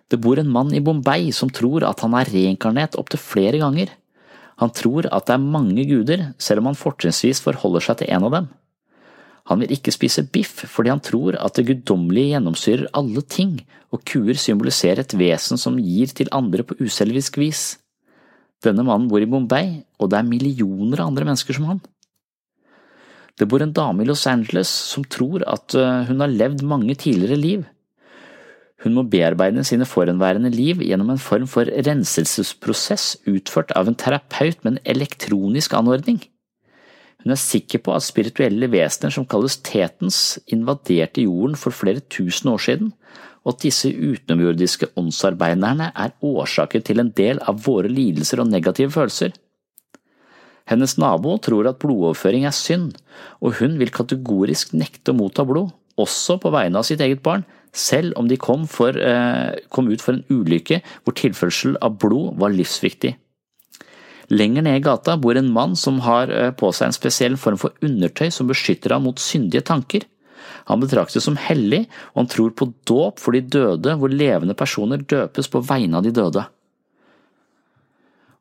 Det 0.10 0.18
bor 0.18 0.40
en 0.42 0.50
mann 0.50 0.74
i 0.74 0.82
Bombay 0.82 1.30
som 1.36 1.52
tror 1.54 1.86
at 1.86 2.02
han 2.02 2.16
er 2.18 2.32
reinkarnert 2.34 2.98
opptil 2.98 3.22
flere 3.22 3.62
ganger. 3.62 3.92
Han 4.60 4.74
tror 4.76 5.06
at 5.08 5.28
det 5.30 5.36
er 5.38 5.52
mange 5.54 5.86
guder, 5.88 6.32
selv 6.42 6.64
om 6.64 6.72
han 6.72 6.80
fortrinnsvis 6.80 7.44
forholder 7.46 7.86
seg 7.86 8.02
til 8.02 8.10
en 8.16 8.26
av 8.28 8.34
dem. 8.34 8.50
Han 9.50 9.64
vil 9.64 9.72
ikke 9.74 9.94
spise 9.94 10.26
biff 10.30 10.66
fordi 10.70 10.92
han 10.92 11.02
tror 11.02 11.38
at 11.40 11.56
det 11.58 11.68
guddommelige 11.70 12.36
gjennomsyrer 12.36 12.90
alle 12.98 13.24
ting, 13.26 13.56
og 13.90 14.04
kuer 14.06 14.38
symboliserer 14.38 15.02
et 15.02 15.16
vesen 15.18 15.58
som 15.58 15.80
gir 15.82 16.12
til 16.14 16.30
andre 16.36 16.66
på 16.66 16.78
uselvisk 16.82 17.40
vis. 17.42 17.79
Denne 18.66 18.84
mannen 18.84 19.08
bor 19.12 19.24
i 19.24 19.30
Bombay, 19.30 19.80
og 20.00 20.12
det 20.12 20.20
er 20.20 20.28
millioner 20.28 21.00
av 21.00 21.12
andre 21.12 21.30
mennesker 21.30 21.56
som 21.56 21.70
han. 21.70 21.82
Det 23.40 23.48
bor 23.48 23.64
en 23.64 23.72
dame 23.72 24.04
i 24.04 24.08
Los 24.08 24.26
Angeles 24.28 24.68
som 24.68 25.06
tror 25.08 25.46
at 25.48 25.76
eh, 25.80 26.10
hun 26.10 26.20
har 26.20 26.32
levd 26.32 26.66
mange 26.68 26.96
tidligere 27.00 27.40
liv. 27.40 27.62
Hun 28.84 28.96
må 28.96 29.06
bearbeide 29.12 29.64
sine 29.68 29.88
forhenværende 29.88 30.52
liv 30.52 30.84
gjennom 30.84 31.14
en 31.14 31.22
form 31.24 31.48
for 31.52 31.68
renselsesprosess 31.88 33.14
utført 33.28 33.72
av 33.80 33.88
en 33.88 33.98
terapeut 34.00 34.60
med 34.64 34.74
en 34.74 34.84
elektronisk 34.96 35.76
anordning. 35.76 36.20
Hun 37.24 37.36
er 37.36 37.40
sikker 37.40 37.84
på 37.84 37.96
at 37.96 38.06
spirituelle 38.08 38.70
vesener 38.72 39.12
som 39.12 39.28
kalles 39.28 39.58
tetens, 39.68 40.40
invaderte 40.48 41.26
jorden 41.26 41.58
for 41.60 41.76
flere 41.76 42.04
tusen 42.12 42.52
år 42.54 42.64
siden, 42.64 42.94
og 43.50 43.56
at 43.56 43.66
disse 43.66 43.90
utenomjordiske 43.90 44.92
åndsarbeiderne 45.00 45.90
er 45.98 46.14
årsaker 46.22 46.84
til 46.86 47.02
en 47.02 47.10
del 47.18 47.42
av 47.50 47.64
våre 47.66 47.90
lidelser 47.90 48.44
og 48.44 48.52
negative 48.52 48.94
følelser. 48.94 49.34
Hennes 50.70 51.00
nabo 51.02 51.34
tror 51.42 51.66
at 51.66 51.80
blodoverføring 51.82 52.46
er 52.46 52.54
synd, 52.54 53.00
og 53.42 53.58
hun 53.58 53.80
vil 53.82 53.90
kategorisk 53.90 54.76
nekte 54.78 55.16
å 55.16 55.18
motta 55.18 55.46
blod, 55.50 55.72
også 55.98 56.38
på 56.44 56.52
vegne 56.54 56.78
av 56.78 56.86
sitt 56.86 57.02
eget 57.02 57.24
barn, 57.26 57.42
selv 57.74 58.14
om 58.22 58.30
de 58.30 58.38
kom, 58.38 58.68
for, 58.68 58.94
eh, 58.94 59.58
kom 59.70 59.90
ut 59.90 60.02
for 60.02 60.14
en 60.14 60.26
ulykke 60.30 60.82
hvor 61.04 61.18
tilførsel 61.18 61.76
av 61.82 61.98
blod 61.98 62.38
var 62.38 62.54
livsviktig. 62.54 63.16
Lenger 64.30 64.62
ned 64.62 64.78
i 64.78 64.86
gata 64.86 65.18
bor 65.18 65.36
en 65.38 65.52
mann 65.52 65.76
som 65.76 66.00
har 66.06 66.30
eh, 66.30 66.52
på 66.52 66.70
seg 66.72 66.88
en 66.88 66.94
spesiell 66.94 67.36
form 67.36 67.58
for 67.58 67.74
undertøy 67.82 68.30
som 68.30 68.48
beskytter 68.48 68.94
ham 68.94 69.04
mot 69.10 69.18
syndige 69.18 69.66
tanker. 69.66 70.06
Han 70.70 70.82
betraktes 70.84 71.26
som 71.26 71.38
hellig, 71.40 71.86
og 72.14 72.24
han 72.24 72.32
tror 72.32 72.54
på 72.58 72.72
dåp 72.90 73.22
for 73.22 73.36
de 73.36 73.42
døde 73.42 73.96
hvor 74.00 74.14
levende 74.14 74.58
personer 74.58 75.02
døpes 75.02 75.52
på 75.52 75.64
vegne 75.66 76.00
av 76.00 76.06
de 76.06 76.14
døde. 76.16 76.46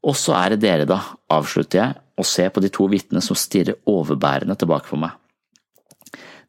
Og 0.08 0.14
så 0.16 0.36
er 0.38 0.54
det 0.54 0.62
dere, 0.62 0.86
da, 0.88 1.00
avslutter 1.32 1.82
jeg 1.82 1.96
og 2.18 2.26
ser 2.26 2.50
på 2.54 2.62
de 2.62 2.70
to 2.74 2.86
vitnene 2.90 3.22
som 3.24 3.38
stirrer 3.38 3.78
overbærende 3.88 4.56
tilbake 4.58 4.90
på 4.90 4.98
meg. 5.00 5.14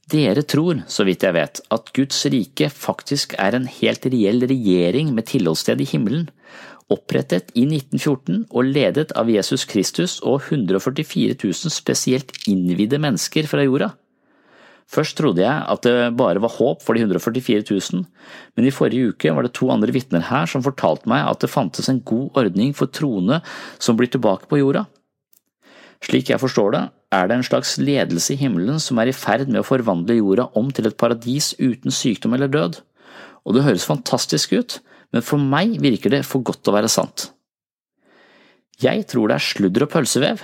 Dere 0.10 0.42
tror, 0.42 0.82
så 0.90 1.06
vidt 1.06 1.24
jeg 1.26 1.36
vet, 1.36 1.60
at 1.70 1.92
Guds 1.94 2.24
rike 2.34 2.72
faktisk 2.74 3.36
er 3.38 3.54
en 3.54 3.68
helt 3.70 4.08
reell 4.10 4.42
regjering 4.50 5.12
med 5.14 5.28
tilholdssted 5.30 5.84
i 5.84 5.90
himmelen, 5.92 6.30
opprettet 6.90 7.52
i 7.54 7.68
1914 7.68 8.48
og 8.50 8.72
ledet 8.72 9.12
av 9.20 9.30
Jesus 9.30 9.68
Kristus 9.70 10.18
og 10.26 10.42
144 10.50 11.38
000 11.38 11.74
spesielt 11.74 12.34
innvidde 12.50 12.98
mennesker 13.02 13.46
fra 13.50 13.62
jorda. 13.68 13.92
Først 14.90 15.20
trodde 15.20 15.44
jeg 15.44 15.66
at 15.70 15.84
det 15.86 16.16
bare 16.18 16.42
var 16.42 16.56
håp 16.56 16.82
for 16.82 16.98
de 16.98 17.04
144 17.06 17.62
000, 17.70 18.06
men 18.58 18.66
i 18.66 18.74
forrige 18.74 19.12
uke 19.14 19.34
var 19.36 19.46
det 19.46 19.54
to 19.58 19.70
andre 19.70 19.94
vitner 19.94 20.24
her 20.32 20.50
som 20.50 20.66
fortalte 20.66 21.10
meg 21.12 21.28
at 21.30 21.44
det 21.44 21.52
fantes 21.54 21.92
en 21.92 22.02
god 22.02 22.40
ordning 22.42 22.74
for 22.78 22.90
troende 22.90 23.44
som 23.78 24.00
blir 24.00 24.10
tilbake 24.10 24.50
på 24.50 24.62
jorda. 24.64 24.88
Slik 26.06 26.32
jeg 26.32 26.42
forstår 26.42 26.74
det, 26.74 26.84
er 27.14 27.30
det 27.30 27.38
en 27.38 27.46
slags 27.46 27.76
ledelse 27.82 28.34
i 28.34 28.40
himmelen 28.40 28.82
som 28.82 28.98
er 29.02 29.12
i 29.12 29.16
ferd 29.16 29.50
med 29.50 29.62
å 29.62 29.68
forvandle 29.68 30.18
jorda 30.18 30.48
om 30.58 30.70
til 30.74 30.90
et 30.90 30.98
paradis 30.98 31.52
uten 31.60 31.94
sykdom 31.94 32.34
eller 32.38 32.50
død, 32.50 32.82
og 33.46 33.56
det 33.56 33.66
høres 33.66 33.86
fantastisk 33.86 34.56
ut, 34.58 34.80
men 35.14 35.26
for 35.26 35.42
meg 35.42 35.78
virker 35.84 36.14
det 36.14 36.26
for 36.26 36.46
godt 36.46 36.70
å 36.70 36.74
være 36.74 36.90
sant. 36.90 37.30
Jeg 38.80 39.06
tror 39.12 39.30
det 39.30 39.38
er 39.38 39.52
sludder 39.52 39.86
og 39.86 39.94
pølsevev, 39.94 40.42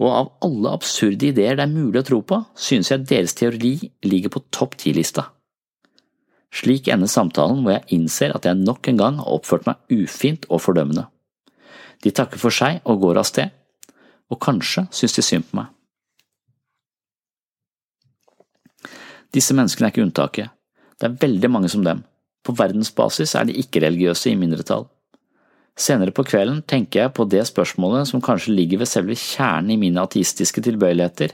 og 0.00 0.08
av 0.08 0.30
alle 0.46 0.72
absurde 0.72 1.28
ideer 1.28 1.58
det 1.58 1.66
er 1.66 1.72
mulig 1.72 2.00
å 2.00 2.06
tro 2.08 2.20
på, 2.24 2.40
synes 2.56 2.88
jeg 2.90 3.04
deres 3.08 3.36
teori 3.36 3.74
ligger 4.06 4.32
på 4.32 4.42
topp 4.54 4.78
ti-lista. 4.80 5.26
Slik 6.50 6.88
ender 6.90 7.10
samtalen 7.10 7.60
hvor 7.62 7.76
jeg 7.76 8.00
innser 8.00 8.32
at 8.34 8.48
jeg 8.48 8.58
nok 8.58 8.88
en 8.90 9.00
gang 9.00 9.18
har 9.20 9.34
oppført 9.36 9.68
meg 9.68 9.78
ufint 9.92 10.48
og 10.48 10.62
fordømmende. 10.64 11.04
De 12.00 12.10
takker 12.16 12.40
for 12.40 12.54
seg 12.54 12.80
og 12.88 13.02
går 13.04 13.20
av 13.20 13.28
sted, 13.28 13.52
og 14.32 14.40
kanskje 14.40 14.86
synes 14.88 15.18
de 15.18 15.26
synd 15.26 15.46
på 15.50 15.60
meg. 15.60 15.68
Disse 19.30 19.54
menneskene 19.54 19.86
er 19.86 19.92
ikke 19.94 20.06
unntaket, 20.08 20.48
det 20.98 21.06
er 21.06 21.20
veldig 21.20 21.50
mange 21.52 21.68
som 21.70 21.84
dem, 21.86 22.02
på 22.42 22.56
verdensbasis 22.56 23.36
er 23.36 23.46
de 23.46 23.54
ikke-religiøse 23.60 24.32
i 24.32 24.38
mindretall. 24.40 24.88
Senere 25.78 26.12
på 26.14 26.24
kvelden 26.28 26.60
tenker 26.68 27.04
jeg 27.04 27.14
på 27.16 27.26
det 27.30 27.42
spørsmålet 27.48 28.08
som 28.10 28.22
kanskje 28.24 28.54
ligger 28.56 28.82
ved 28.82 28.90
selve 28.90 29.16
kjernen 29.16 29.74
i 29.74 29.78
mine 29.80 30.02
ateistiske 30.02 30.62
tilbøyeligheter, 30.66 31.32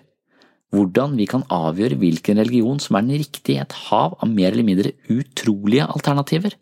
hvordan 0.75 1.17
vi 1.19 1.27
kan 1.31 1.47
avgjøre 1.53 1.99
hvilken 2.01 2.41
religion 2.43 2.81
som 2.83 2.99
er 2.99 3.07
den 3.07 3.23
riktige 3.23 3.59
i 3.59 3.63
et 3.65 3.77
hav 3.87 4.17
av 4.21 4.31
mer 4.31 4.53
eller 4.53 4.67
mindre 4.67 4.93
utrolige 5.13 5.87
alternativer. 5.87 6.57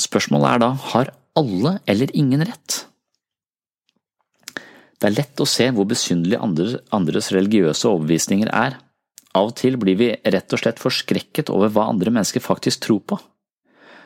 Spørsmålet 0.00 0.50
er 0.50 0.64
da, 0.64 0.72
har 0.90 1.12
alle 1.38 1.78
eller 1.90 2.10
ingen 2.16 2.42
rett? 2.46 2.84
Det 4.98 5.10
er 5.10 5.18
lett 5.18 5.42
å 5.42 5.48
se 5.48 5.68
hvor 5.74 5.86
besynderlig 5.90 6.40
andres 6.40 7.30
religiøse 7.34 7.90
overbevisninger 7.90 8.50
er. 8.50 8.78
Av 9.34 9.50
og 9.50 9.56
til 9.58 9.76
blir 9.80 9.98
vi 9.98 10.10
rett 10.14 10.54
og 10.54 10.62
slett 10.62 10.80
forskrekket 10.80 11.50
over 11.52 11.72
hva 11.74 11.88
andre 11.90 12.12
mennesker 12.14 12.42
faktisk 12.42 12.86
tror 12.86 13.02
på. 13.04 13.18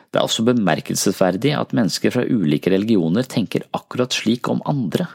Det 0.09 0.17
er 0.17 0.25
også 0.25 0.45
bemerkelsesverdig 0.47 1.53
at 1.53 1.73
mennesker 1.77 2.13
fra 2.13 2.25
ulike 2.25 2.71
religioner 2.73 3.27
tenker 3.29 3.67
akkurat 3.77 4.15
slik 4.15 4.49
om 4.49 4.63
andre. 4.69 5.05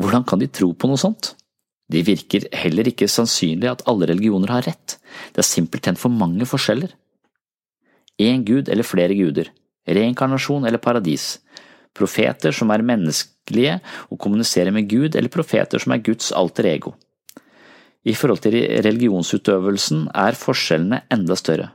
Hvordan 0.00 0.24
kan 0.26 0.40
de 0.40 0.48
tro 0.48 0.72
på 0.72 0.88
noe 0.88 1.00
sånt? 1.00 1.34
Det 1.92 2.06
virker 2.06 2.46
heller 2.56 2.88
ikke 2.88 3.10
sannsynlig 3.10 3.68
at 3.68 3.84
alle 3.90 4.08
religioner 4.08 4.50
har 4.54 4.64
rett, 4.64 4.96
det 5.36 5.42
er 5.42 5.46
simpelthen 5.46 5.98
for 6.00 6.08
mange 6.08 6.48
forskjeller. 6.48 6.94
Én 8.16 8.44
gud 8.46 8.70
eller 8.72 8.86
flere 8.86 9.14
guder, 9.18 9.50
reinkarnasjon 9.84 10.64
eller 10.64 10.80
paradis, 10.80 11.34
profeter 11.94 12.54
som 12.56 12.72
er 12.72 12.84
menneskelige 12.86 13.78
og 14.08 14.18
kommuniserer 14.18 14.72
med 14.74 14.88
Gud, 14.90 15.14
eller 15.14 15.30
profeter 15.30 15.82
som 15.82 15.94
er 15.94 16.02
Guds 16.02 16.32
alter 16.32 16.70
ego. 16.72 16.94
I 18.04 18.14
forhold 18.16 18.42
til 18.44 18.56
religionsutøvelsen 18.84 20.08
er 20.12 20.36
forskjellene 20.36 21.04
enda 21.14 21.36
større. 21.40 21.70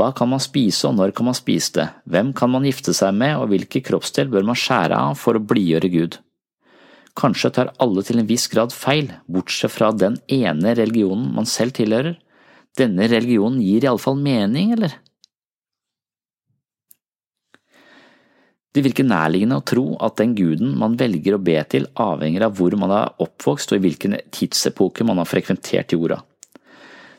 Hva 0.00 0.08
kan 0.16 0.30
man 0.32 0.40
spise 0.40 0.88
og 0.88 0.96
når 0.96 1.12
kan 1.16 1.28
man 1.28 1.36
spise 1.36 1.74
det, 1.76 1.88
hvem 2.08 2.32
kan 2.36 2.50
man 2.52 2.64
gifte 2.64 2.94
seg 2.96 3.12
med 3.16 3.36
og 3.36 3.50
hvilke 3.52 3.82
kroppsdel 3.84 4.30
bør 4.32 4.46
man 4.48 4.58
skjære 4.58 4.96
av 4.96 5.18
for 5.20 5.36
å 5.36 5.44
blidgjøre 5.44 5.90
Gud? 5.92 6.18
Kanskje 7.18 7.50
tar 7.52 7.74
alle 7.82 8.00
til 8.06 8.22
en 8.22 8.28
viss 8.28 8.46
grad 8.48 8.72
feil, 8.72 9.10
bortsett 9.28 9.74
fra 9.74 9.90
den 9.92 10.16
ene 10.32 10.72
religionen 10.78 11.28
man 11.36 11.48
selv 11.48 11.76
tilhører. 11.76 12.16
Denne 12.78 13.04
religionen 13.12 13.60
gir 13.60 13.84
iallfall 13.84 14.16
mening, 14.16 14.72
eller? 14.78 14.96
Det 18.72 18.80
virker 18.86 19.04
nærliggende 19.04 19.58
å 19.60 19.64
tro 19.68 19.84
at 20.00 20.16
den 20.16 20.32
guden 20.32 20.72
man 20.80 20.96
velger 20.96 21.36
å 21.36 21.44
be 21.44 21.58
til 21.68 21.90
avhenger 22.00 22.46
av 22.46 22.56
hvor 22.56 22.72
man 22.80 22.94
er 22.96 23.10
oppvokst 23.20 23.74
og 23.74 23.82
i 23.82 23.84
hvilken 23.84 24.16
tidsepoke 24.32 25.04
man 25.04 25.20
har 25.20 25.28
frekventert 25.28 25.92
jorda. 25.92 26.22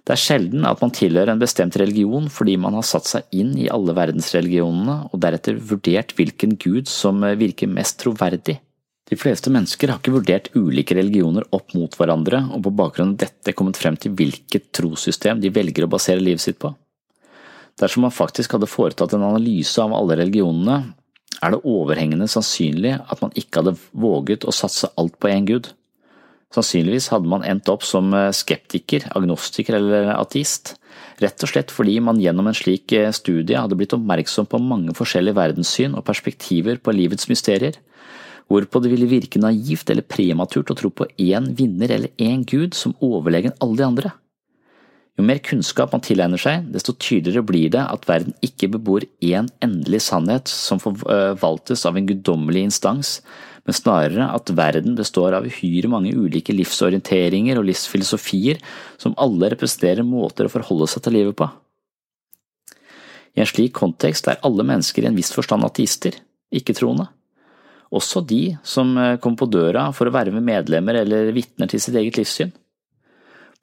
Det 0.04 0.18
er 0.18 0.20
sjelden 0.20 0.66
at 0.68 0.82
man 0.84 0.92
tilhører 0.92 1.32
en 1.32 1.40
bestemt 1.40 1.78
religion 1.80 2.26
fordi 2.32 2.58
man 2.60 2.76
har 2.76 2.84
satt 2.84 3.08
seg 3.08 3.38
inn 3.40 3.54
i 3.56 3.70
alle 3.72 3.96
verdensreligionene 3.96 4.98
og 5.10 5.22
deretter 5.24 5.62
vurdert 5.72 6.12
hvilken 6.18 6.58
gud 6.60 6.92
som 6.92 7.24
virker 7.40 7.72
mest 7.72 8.02
troverdig. 8.04 8.58
De 9.10 9.20
fleste 9.20 9.52
mennesker 9.52 9.92
har 9.92 10.00
ikke 10.00 10.16
vurdert 10.16 10.50
ulike 10.56 10.96
religioner 10.98 11.46
opp 11.56 11.72
mot 11.78 11.96
hverandre 12.00 12.42
og 12.56 12.66
på 12.66 12.74
bakgrunn 12.82 13.14
av 13.14 13.22
dette 13.24 13.54
kommet 13.56 13.80
frem 13.80 13.96
til 14.00 14.16
hvilket 14.18 14.72
trossystem 14.76 15.40
de 15.44 15.52
velger 15.56 15.88
å 15.88 15.92
basere 15.92 16.24
livet 16.24 16.44
sitt 16.44 16.60
på. 16.60 16.74
Dersom 17.80 18.06
man 18.06 18.16
faktisk 18.16 18.56
hadde 18.56 18.70
foretatt 18.70 19.16
en 19.16 19.26
analyse 19.28 19.82
av 19.82 19.96
alle 19.98 20.20
religionene, 20.20 20.94
er 21.44 21.52
det 21.52 21.64
overhengende 21.68 22.30
sannsynlig 22.32 22.94
at 23.02 23.24
man 23.24 23.34
ikke 23.40 23.62
hadde 23.62 23.76
våget 23.92 24.46
å 24.48 24.54
satse 24.56 24.92
alt 25.00 25.16
på 25.20 25.32
én 25.32 25.48
gud. 25.48 25.72
Sannsynligvis 26.54 27.10
hadde 27.10 27.30
man 27.30 27.46
endt 27.48 27.70
opp 27.72 27.86
som 27.86 28.12
eh, 28.14 28.30
skeptiker, 28.36 29.08
agnostiker 29.18 29.80
eller 29.80 30.12
ateist, 30.14 30.76
rett 31.24 31.46
og 31.46 31.50
slett 31.50 31.74
fordi 31.74 31.98
man 32.04 32.22
gjennom 32.22 32.50
en 32.50 32.58
slik 32.58 32.94
eh, 32.94 33.10
studie 33.16 33.58
hadde 33.58 33.78
blitt 33.80 33.96
oppmerksom 33.98 34.50
på 34.52 34.62
mange 34.62 34.94
forskjellige 34.98 35.40
verdenssyn 35.40 35.98
og 35.98 36.06
perspektiver 36.06 36.78
på 36.78 36.94
livets 36.94 37.30
mysterier, 37.32 37.80
hvorpå 38.52 38.84
det 38.84 38.92
ville 38.92 39.10
virke 39.10 39.42
naivt 39.42 39.90
eller 39.90 40.06
prematurt 40.06 40.70
å 40.70 40.78
tro 40.78 40.92
på 40.94 41.08
én 41.18 41.54
vinner 41.58 41.96
eller 41.96 42.14
én 42.22 42.44
gud 42.46 42.78
som 42.78 42.94
overlegen 43.02 43.56
alle 43.64 43.80
de 43.80 43.88
andre. 43.88 44.12
Jo 45.18 45.26
mer 45.26 45.38
kunnskap 45.46 45.92
man 45.94 46.02
tilegner 46.02 46.42
seg, 46.42 46.70
desto 46.74 46.96
tydeligere 46.98 47.46
blir 47.46 47.74
det 47.74 47.82
at 47.82 48.06
verden 48.10 48.34
ikke 48.46 48.72
bebor 48.74 49.06
én 49.22 49.50
endelig 49.62 50.02
sannhet 50.08 50.50
som 50.50 50.82
forvaltes 50.82 51.86
av 51.86 51.98
en 51.98 52.08
guddommelig 52.10 52.66
instans, 52.70 53.20
men 53.64 53.76
snarere 53.78 54.28
at 54.36 54.52
verden 54.56 54.96
består 54.98 55.38
av 55.38 55.48
uhyre 55.48 55.90
mange 55.92 56.12
ulike 56.12 56.56
livsorienteringer 56.56 57.60
og 57.60 57.68
livsfilosofier 57.70 58.60
som 59.00 59.16
alle 59.22 59.54
representerer 59.54 60.04
måter 60.08 60.48
å 60.48 60.52
forholde 60.52 60.90
seg 60.92 61.06
til 61.06 61.16
livet 61.20 61.38
på. 61.40 61.48
I 63.34 63.42
en 63.42 63.50
slik 63.50 63.74
kontekst 63.78 64.28
er 64.30 64.42
alle 64.46 64.66
mennesker 64.68 65.06
i 65.06 65.10
en 65.10 65.18
viss 65.18 65.32
forstand 65.34 65.66
ateister, 65.66 66.20
ikke-troende. 66.54 67.08
Også 67.94 68.22
de 68.26 68.58
som 68.66 68.92
eh, 68.98 69.16
kommer 69.22 69.44
på 69.44 69.50
døra 69.54 69.88
for 69.94 70.10
å 70.10 70.14
verve 70.14 70.42
medlemmer 70.42 71.00
eller 71.02 71.32
vitner 71.34 71.70
til 71.70 71.82
sitt 71.82 71.98
eget 71.98 72.18
livssyn. 72.20 72.54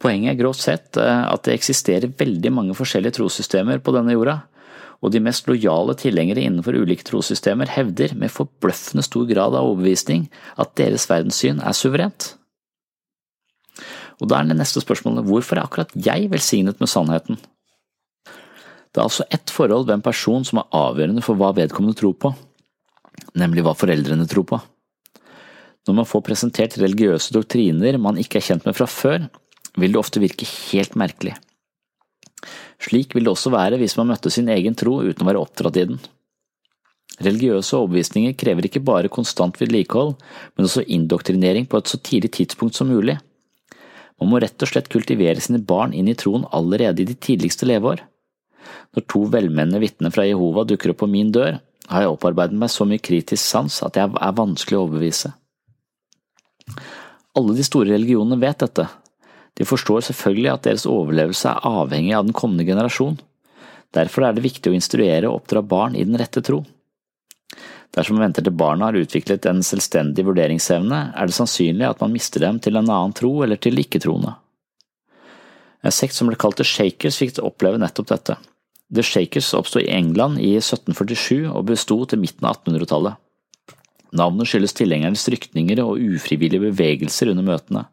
Poenget 0.01 0.33
er 0.33 0.39
grovt 0.39 0.63
sett 0.63 0.99
eh, 0.99 1.23
at 1.27 1.45
det 1.47 1.57
eksisterer 1.59 2.15
veldig 2.19 2.53
mange 2.55 2.77
forskjellige 2.79 3.19
trossystemer 3.19 3.83
på 3.85 3.95
denne 3.95 4.15
jorda, 4.17 4.41
og 5.01 5.15
de 5.15 5.23
mest 5.25 5.47
lojale 5.49 5.95
tilhengere 5.97 6.43
innenfor 6.45 6.77
ulike 6.77 7.07
trossystemer 7.09 7.71
hevder 7.73 8.13
med 8.19 8.33
forbløffende 8.33 9.05
stor 9.07 9.25
grad 9.31 9.57
av 9.57 9.71
overbevisning 9.71 10.27
at 10.61 10.75
deres 10.81 11.09
verdenssyn 11.09 11.63
er 11.65 11.77
suverent. 11.77 12.35
Og 14.21 14.29
da 14.29 14.41
er 14.41 14.51
det 14.51 14.59
neste 14.59 14.83
spørsmålet 14.85 15.25
hvorfor 15.29 15.57
er 15.57 15.65
akkurat 15.65 15.95
jeg 15.97 16.29
velsignet 16.33 16.83
med 16.83 16.93
sannheten? 16.93 17.41
Det 18.91 18.99
er 18.99 19.07
altså 19.07 19.25
ett 19.33 19.53
forhold 19.55 19.87
ved 19.87 19.97
en 19.97 20.05
person 20.05 20.45
som 20.45 20.61
er 20.61 20.77
avgjørende 20.77 21.25
for 21.25 21.39
hva 21.39 21.53
vedkommende 21.57 21.97
tror 21.97 22.17
på, 22.21 22.35
nemlig 23.39 23.65
hva 23.65 23.77
foreldrene 23.79 24.27
tror 24.29 24.49
på. 24.51 24.59
Når 25.89 25.97
man 25.97 26.09
får 26.09 26.27
presentert 26.27 26.77
religiøse 26.79 27.33
doktriner 27.33 27.97
man 28.03 28.19
ikke 28.21 28.41
er 28.41 28.49
kjent 28.51 28.67
med 28.69 28.77
fra 28.77 28.89
før, 28.91 29.31
vil 29.81 29.95
det 29.95 30.01
ofte 30.03 30.21
virke 30.21 30.45
helt 30.45 30.99
merkelig. 30.99 31.39
Slik 32.81 33.15
vil 33.15 33.27
det 33.27 33.35
også 33.35 33.53
være 33.53 33.79
hvis 33.81 33.97
man 34.01 34.11
møtte 34.13 34.33
sin 34.33 34.49
egen 34.53 34.77
tro 34.79 35.01
uten 35.05 35.25
å 35.25 35.29
være 35.29 35.43
oppdratt 35.43 35.79
i 35.81 35.87
den. 35.93 36.01
Religiøse 37.21 37.77
overbevisninger 37.77 38.37
krever 38.41 38.67
ikke 38.67 38.83
bare 38.85 39.11
konstant 39.13 39.59
vedlikehold, 39.61 40.15
men 40.57 40.69
også 40.69 40.87
indoktrinering 40.89 41.67
på 41.69 41.81
et 41.81 41.91
så 41.91 42.01
tidlig 42.01 42.33
tidspunkt 42.39 42.79
som 42.79 42.89
mulig. 42.89 43.19
Man 44.21 44.31
må 44.33 44.41
rett 44.41 44.61
og 44.65 44.69
slett 44.69 44.89
kultivere 44.93 45.41
sine 45.41 45.61
barn 45.65 45.93
inn 45.97 46.09
i 46.09 46.17
troen 46.17 46.47
allerede 46.57 47.03
i 47.03 47.09
de 47.09 47.17
tidligste 47.17 47.69
leveår. 47.69 48.03
Når 48.97 49.05
to 49.09 49.25
velmenende 49.33 49.81
vitner 49.83 50.13
fra 50.15 50.27
Jehova 50.29 50.65
dukker 50.69 50.93
opp 50.93 51.03
på 51.03 51.11
min 51.11 51.33
dør, 51.33 51.59
har 51.91 52.05
jeg 52.05 52.15
opparbeidet 52.15 52.57
meg 52.57 52.73
så 52.73 52.87
mye 52.87 53.03
kritisk 53.03 53.43
sans 53.43 53.81
at 53.85 53.97
jeg 53.99 54.13
er 54.13 54.37
vanskelig 54.37 54.79
å 54.79 54.85
overbevise. 54.87 55.33
Alle 57.37 57.55
de 57.57 57.65
store 57.67 57.93
religionene 57.95 58.39
vet 58.43 58.61
dette, 58.63 58.87
de 59.59 59.67
forstår 59.67 60.07
selvfølgelig 60.09 60.53
at 60.53 60.67
deres 60.67 60.87
overlevelse 60.89 61.51
er 61.51 61.67
avhengig 61.67 62.15
av 62.17 62.27
den 62.27 62.37
kommende 62.37 62.67
generasjon. 62.69 63.19
Derfor 63.97 64.27
er 64.27 64.37
det 64.37 64.45
viktig 64.45 64.71
å 64.71 64.77
instruere 64.77 65.29
og 65.29 65.41
oppdra 65.41 65.63
barn 65.67 65.97
i 65.99 66.05
den 66.07 66.19
rette 66.21 66.43
tro. 66.47 66.63
Dersom 67.91 68.17
man 68.17 68.29
venter 68.29 68.47
til 68.47 68.55
barna 68.55 68.87
har 68.87 68.99
utviklet 69.01 69.49
en 69.51 69.65
selvstendig 69.67 70.23
vurderingsevne, 70.29 71.01
er 71.19 71.27
det 71.27 71.35
sannsynlig 71.35 71.89
at 71.89 72.03
man 72.03 72.15
mister 72.15 72.45
dem 72.45 72.61
til 72.63 72.79
en 72.79 72.87
annen 72.87 73.17
tro 73.19 73.33
eller 73.43 73.59
til 73.59 73.83
ikke-troende. 73.83 74.37
En 75.83 75.95
sekt 75.95 76.15
som 76.15 76.29
ble 76.29 76.39
kalt 76.39 76.61
The 76.61 76.67
Shakers 76.67 77.19
fikk 77.19 77.41
oppleve 77.43 77.81
nettopp 77.81 78.13
dette. 78.13 78.37
The 78.95 79.03
Shakers 79.07 79.51
oppsto 79.55 79.81
i 79.81 79.91
England 79.91 80.39
i 80.43 80.53
1747 80.59 81.49
og 81.51 81.67
besto 81.71 81.99
til 82.11 82.23
midten 82.23 82.47
av 82.47 82.61
1800-tallet. 82.61 83.19
Navnet 84.19 84.51
skyldes 84.51 84.75
tilhengernes 84.75 85.29
rykninger 85.31 85.83
og 85.85 86.01
ufrivillige 86.03 86.63
bevegelser 86.71 87.31
under 87.31 87.47
møtene. 87.47 87.85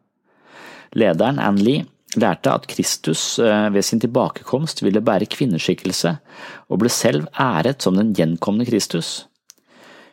Lederen, 0.95 1.39
Anne 1.39 1.63
Lee, 1.63 1.85
lærte 2.15 2.53
at 2.53 2.67
Kristus 2.69 3.39
eh, 3.39 3.67
ved 3.73 3.85
sin 3.85 3.99
tilbakekomst 3.99 4.83
ville 4.85 5.03
bære 5.03 5.27
kvinneskikkelse, 5.31 6.17
og 6.69 6.81
ble 6.81 6.91
selv 6.93 7.27
æret 7.33 7.83
som 7.83 7.97
den 7.97 8.13
gjenkomne 8.15 8.65
Kristus. 8.67 9.25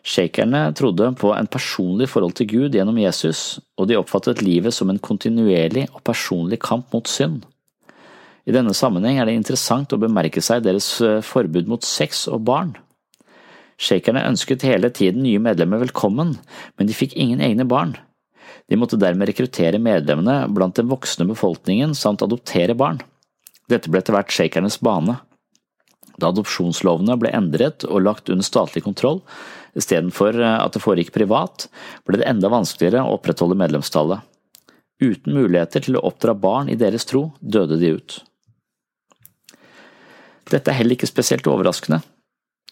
Shakerne 0.04 0.66
trodde 0.76 1.14
på 1.16 1.30
en 1.32 1.48
personlig 1.48 2.10
forhold 2.12 2.34
til 2.36 2.48
Gud 2.50 2.74
gjennom 2.76 2.98
Jesus, 3.00 3.60
og 3.78 3.88
de 3.88 3.96
oppfattet 3.96 4.42
livet 4.44 4.74
som 4.76 4.90
en 4.92 5.00
kontinuerlig 5.00 5.86
og 5.94 6.02
personlig 6.04 6.60
kamp 6.60 6.92
mot 6.92 7.08
synd. 7.08 7.44
I 8.44 8.52
denne 8.52 8.74
sammenheng 8.76 9.16
er 9.16 9.24
det 9.24 9.38
interessant 9.38 9.94
å 9.96 10.00
bemerke 10.00 10.42
seg 10.44 10.66
deres 10.66 10.88
eh, 11.00 11.22
forbud 11.24 11.70
mot 11.70 11.84
sex 11.84 12.26
og 12.28 12.44
barn. 12.44 12.74
Shakerne 13.80 14.26
ønsket 14.28 14.66
hele 14.68 14.90
tiden 14.94 15.24
nye 15.24 15.40
medlemmer 15.42 15.80
velkommen, 15.82 16.36
men 16.76 16.90
de 16.90 16.94
fikk 16.94 17.16
ingen 17.16 17.40
egne 17.42 17.64
barn. 17.66 17.96
De 18.71 18.78
måtte 18.80 18.99
dermed 19.00 19.28
rekruttere 19.28 19.78
medlemmene 19.83 20.47
blant 20.54 20.78
den 20.78 20.88
voksne 20.88 21.26
befolkningen 21.28 21.94
samt 21.99 22.25
adoptere 22.25 22.76
barn. 22.78 23.02
Dette 23.68 23.90
ble 23.90 24.00
etter 24.00 24.16
hvert 24.16 24.33
shakernes 24.33 24.80
bane. 24.85 25.18
Da 26.21 26.30
adopsjonslovene 26.30 27.16
ble 27.18 27.33
endret 27.35 27.85
og 27.88 28.04
lagt 28.04 28.30
under 28.30 28.47
statlig 28.47 28.85
kontroll, 28.85 29.21
istedenfor 29.75 30.37
eh, 30.38 30.59
at 30.61 30.76
det 30.76 30.83
foregikk 30.85 31.11
privat, 31.16 31.66
ble 32.06 32.21
det 32.21 32.28
enda 32.30 32.52
vanskeligere 32.52 33.02
å 33.02 33.16
opprettholde 33.18 33.59
medlemstallet. 33.59 34.23
Uten 35.02 35.35
muligheter 35.35 35.83
til 35.83 35.99
å 35.99 36.04
oppdra 36.06 36.37
barn 36.38 36.71
i 36.71 36.78
deres 36.78 37.09
tro, 37.11 37.33
døde 37.40 37.80
de 37.80 37.97
ut. 37.99 38.18
Dette 40.52 40.71
er 40.71 40.78
heller 40.78 40.94
ikke 40.94 41.11
spesielt 41.11 41.49
overraskende. 41.50 41.99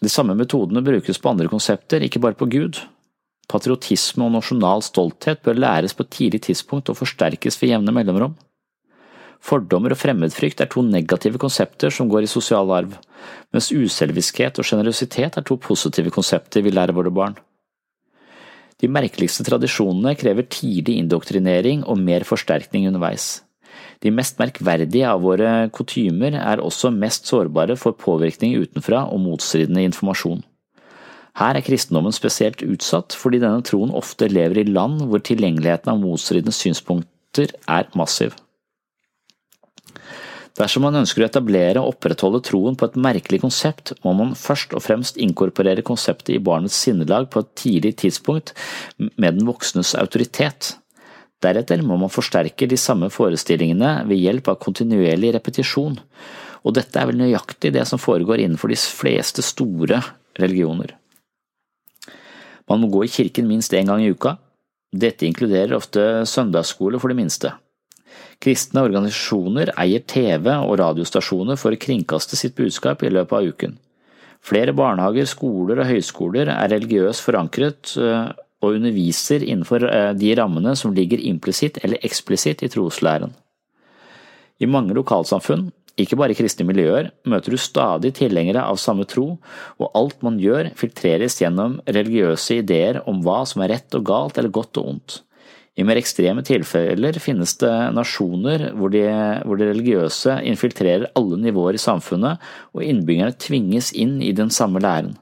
De 0.03 0.11
samme 0.11 0.35
metodene 0.37 0.83
brukes 0.85 1.19
på 1.19 1.31
andre 1.33 1.49
konsepter, 1.51 2.03
ikke 2.05 2.21
bare 2.23 2.37
på 2.39 2.47
Gud. 2.51 2.79
Patriotisme 3.53 4.25
og 4.25 4.33
nasjonal 4.33 4.81
stolthet 4.81 5.43
bør 5.45 5.59
læres 5.61 5.93
på 5.93 6.07
et 6.07 6.15
tidlig 6.17 6.41
tidspunkt 6.47 6.89
og 6.89 6.97
forsterkes 6.97 7.59
ved 7.61 7.75
jevne 7.75 7.93
mellomrom. 7.93 8.33
Fordommer 9.43 9.93
og 9.93 9.99
fremmedfrykt 9.99 10.63
er 10.63 10.69
to 10.71 10.81
negative 10.87 11.37
konsepter 11.41 11.91
som 11.93 12.09
går 12.09 12.25
i 12.25 12.31
sosial 12.31 12.71
arv, 12.73 12.93
mens 13.53 13.69
uselviskhet 13.75 14.57
og 14.57 14.65
sjenerøsitet 14.65 15.37
er 15.37 15.45
to 15.45 15.57
positive 15.61 16.13
konsepter 16.15 16.63
vi 16.63 16.71
lærer 16.71 16.95
våre 16.95 17.11
barn. 17.13 17.35
De 18.81 18.89
merkeligste 18.91 19.45
tradisjonene 19.47 20.15
krever 20.19 20.47
tidlig 20.49 20.95
indoktrinering 21.01 21.83
og 21.87 21.99
mer 21.99 22.25
forsterkning 22.27 22.87
underveis. 22.89 23.43
De 24.03 24.11
mest 24.11 24.39
merkverdige 24.41 25.07
av 25.07 25.21
våre 25.23 25.51
kutymer 25.75 26.39
er 26.39 26.63
også 26.63 26.91
mest 26.95 27.29
sårbare 27.29 27.77
for 27.79 27.95
påvirkning 27.99 28.57
utenfra 28.59 29.05
og 29.11 29.21
motstridende 29.23 29.85
informasjon. 29.91 30.41
Her 31.39 31.57
er 31.57 31.65
kristendommen 31.65 32.13
spesielt 32.13 32.61
utsatt 32.61 33.15
fordi 33.17 33.39
denne 33.41 33.65
troen 33.65 33.93
ofte 33.97 34.29
lever 34.29 34.61
i 34.61 34.69
land 34.69 35.01
hvor 35.09 35.23
tilgjengeligheten 35.25 35.89
av 35.93 36.01
motstridende 36.01 36.53
synspunkter 36.53 37.55
er 37.65 37.89
massiv. 37.97 38.35
Dersom 40.53 40.83
man 40.85 40.99
ønsker 40.99 41.23
å 41.23 41.25
etablere 41.25 41.81
og 41.81 41.95
opprettholde 41.95 42.43
troen 42.45 42.75
på 42.77 42.85
et 42.85 42.97
merkelig 43.01 43.39
konsept, 43.41 43.95
må 44.05 44.13
man 44.13 44.35
først 44.37 44.75
og 44.77 44.83
fremst 44.85 45.17
inkorporere 45.17 45.81
konseptet 45.85 46.35
i 46.35 46.43
barnets 46.45 46.77
sinnelag 46.77 47.31
på 47.33 47.41
et 47.41 47.51
tidlig 47.57 47.95
tidspunkt 48.03 48.53
med 49.01 49.39
den 49.39 49.49
voksnes 49.49 49.95
autoritet. 49.97 50.75
Deretter 51.41 51.81
må 51.81 51.97
man 51.97 52.13
forsterke 52.13 52.69
de 52.69 52.77
samme 52.77 53.09
forestillingene 53.11 54.03
ved 54.05 54.21
hjelp 54.21 54.53
av 54.53 54.61
kontinuerlig 54.61 55.33
repetisjon, 55.33 55.97
og 56.63 56.77
dette 56.77 57.01
er 57.01 57.09
vel 57.09 57.23
nøyaktig 57.25 57.73
det 57.73 57.87
som 57.89 57.99
foregår 57.99 58.45
innenfor 58.45 58.69
de 58.69 58.77
fleste 58.77 59.41
store 59.43 60.03
religioner. 60.37 60.93
Man 62.69 62.83
må 62.83 62.89
gå 62.91 63.03
i 63.05 63.11
kirken 63.11 63.49
minst 63.49 63.73
én 63.75 63.89
gang 63.89 64.01
i 64.03 64.11
uka. 64.13 64.37
Dette 64.93 65.25
inkluderer 65.27 65.75
ofte 65.75 66.23
søndagsskole 66.29 66.99
for 67.01 67.11
de 67.11 67.17
minste. 67.17 67.51
Kristne 68.43 68.83
organisasjoner 68.85 69.71
eier 69.79 70.03
TV 70.05 70.49
og 70.53 70.77
radiostasjoner 70.81 71.57
for 71.59 71.73
å 71.73 71.79
kringkaste 71.79 72.37
sitt 72.37 72.55
budskap 72.57 73.03
i 73.03 73.11
løpet 73.11 73.37
av 73.39 73.49
uken. 73.49 73.77
Flere 74.43 74.73
barnehager, 74.75 75.27
skoler 75.29 75.79
og 75.79 75.87
høyskoler 75.87 76.51
er 76.51 76.71
religiøst 76.73 77.23
forankret 77.23 77.93
eh, 77.95 78.33
og 78.63 78.75
underviser 78.75 79.45
innenfor 79.45 79.85
eh, 79.87 80.11
de 80.19 80.33
rammene 80.39 80.75
som 80.79 80.95
ligger 80.95 81.21
implisitt 81.23 81.79
eller 81.83 82.03
eksplisitt 82.03 82.65
i 82.65 82.71
troslæren. 82.71 83.31
I 84.59 84.69
mange 84.69 84.95
lokalsamfunn, 84.95 85.69
ikke 85.99 86.17
bare 86.17 86.33
i 86.33 86.37
kristne 86.37 86.65
miljøer, 86.65 87.11
møter 87.29 87.53
du 87.53 87.59
stadig 87.61 88.13
tilhengere 88.17 88.63
av 88.65 88.79
samme 88.81 89.05
tro, 89.09 89.35
og 89.77 89.91
alt 89.99 90.23
man 90.25 90.39
gjør 90.41 90.71
filtreres 90.79 91.37
gjennom 91.41 91.77
religiøse 91.85 92.63
ideer 92.63 93.03
om 93.09 93.21
hva 93.25 93.43
som 93.49 93.61
er 93.61 93.75
rett 93.75 93.99
og 93.99 94.07
galt 94.09 94.39
eller 94.41 94.53
godt 94.53 94.81
og 94.81 94.89
ondt. 94.95 95.19
I 95.73 95.85
mer 95.85 95.97
ekstreme 95.97 96.43
tilfeller 96.45 97.17
finnes 97.21 97.55
det 97.61 97.71
nasjoner 97.97 98.67
hvor 98.77 98.91
de, 98.93 99.05
hvor 99.45 99.57
de 99.57 99.69
religiøse 99.71 100.37
infiltrerer 100.49 101.09
alle 101.17 101.39
nivåer 101.41 101.77
i 101.77 101.81
samfunnet, 101.81 102.41
og 102.73 102.85
innbyggerne 102.85 103.37
tvinges 103.41 103.89
inn 103.93 104.19
i 104.21 104.33
den 104.37 104.53
samme 104.53 104.81
læren. 104.81 105.15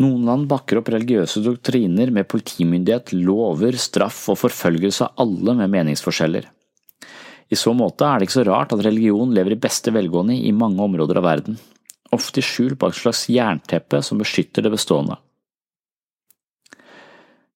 Noen 0.00 0.26
land 0.28 0.44
bakker 0.48 0.82
opp 0.82 0.90
religiøse 0.92 1.40
doktriner 1.44 2.12
med 2.12 2.28
politimyndighet, 2.28 3.14
lover, 3.16 3.76
straff 3.80 4.26
og 4.32 4.42
forfølgelse 4.42 5.08
av 5.08 5.24
alle 5.24 5.56
med 5.62 5.72
meningsforskjeller. 5.72 6.50
I 7.50 7.56
så 7.58 7.72
måte 7.76 8.06
er 8.06 8.18
det 8.18 8.26
ikke 8.26 8.40
så 8.40 8.46
rart 8.48 8.74
at 8.74 8.82
religion 8.82 9.34
lever 9.34 9.54
i 9.54 9.60
beste 9.60 9.92
velgående 9.94 10.34
i 10.34 10.50
mange 10.54 10.82
områder 10.82 11.20
av 11.20 11.28
verden, 11.28 11.60
ofte 12.14 12.42
i 12.42 12.46
skjul 12.46 12.74
bak 12.74 12.94
et 12.94 13.02
slags 13.04 13.26
jernteppe 13.30 14.02
som 14.02 14.18
beskytter 14.18 14.66
det 14.66 14.72
bestående. 14.74 15.18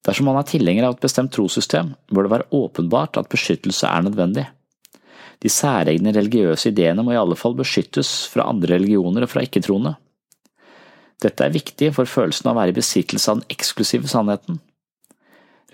Dersom 0.07 0.31
man 0.31 0.39
er 0.41 0.47
tilhenger 0.49 0.87
av 0.87 0.95
et 0.97 1.03
bestemt 1.03 1.33
trossystem, 1.35 1.93
bør 2.09 2.27
det 2.27 2.33
være 2.37 2.49
åpenbart 2.57 3.19
at 3.21 3.29
beskyttelse 3.33 3.89
er 3.89 4.07
nødvendig. 4.07 4.47
De 5.41 5.51
særegne 5.53 6.13
religiøse 6.15 6.71
ideene 6.71 7.05
må 7.05 7.15
i 7.15 7.21
alle 7.21 7.37
fall 7.37 7.57
beskyttes 7.57 8.29
fra 8.33 8.47
andre 8.49 8.77
religioner 8.77 9.25
og 9.25 9.33
fra 9.33 9.45
ikke-troende. 9.45 9.95
Dette 11.21 11.45
er 11.45 11.53
viktig 11.53 11.91
for 11.97 12.09
følelsen 12.09 12.49
av 12.49 12.57
å 12.57 12.61
være 12.63 12.73
i 12.73 12.79
besittelse 12.79 13.29
av 13.29 13.41
den 13.41 13.53
eksklusive 13.53 14.09
sannheten. 14.09 14.61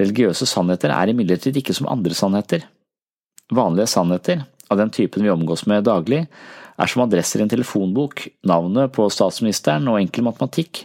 Religiøse 0.01 0.47
sannheter 0.49 0.93
er 0.95 1.13
imidlertid 1.13 1.57
ikke 1.61 1.75
som 1.77 1.89
andre 1.91 2.15
sannheter. 2.19 2.67
Vanlige 3.55 3.87
sannheter, 3.87 4.45
av 4.69 4.81
den 4.81 4.91
typen 4.91 5.23
vi 5.23 5.31
omgås 5.31 5.67
med 5.71 5.85
daglig, 5.87 6.25
er 6.77 6.91
som 6.91 7.05
adresser 7.05 7.41
i 7.41 7.47
en 7.47 7.53
telefonbok, 7.53 8.27
navnet 8.47 8.93
på 8.97 9.07
statsministeren 9.13 9.87
og 9.91 10.01
enkel 10.01 10.27
matematikk. 10.27 10.83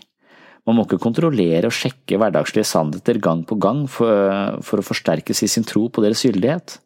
Man 0.67 0.78
må 0.78 0.86
ikke 0.86 1.02
kontrollere 1.02 1.67
og 1.67 1.74
sjekke 1.74 2.19
hverdagslige 2.21 2.69
sannheter 2.69 3.17
gang 3.24 3.41
på 3.50 3.58
gang 3.58 3.88
for, 3.89 4.62
for 4.62 4.80
å 4.80 4.86
forsterkes 4.86 5.41
i 5.41 5.50
sin 5.50 5.65
tro 5.67 5.88
på 5.89 6.04
deres 6.06 6.21
gyldighet. 6.28 6.78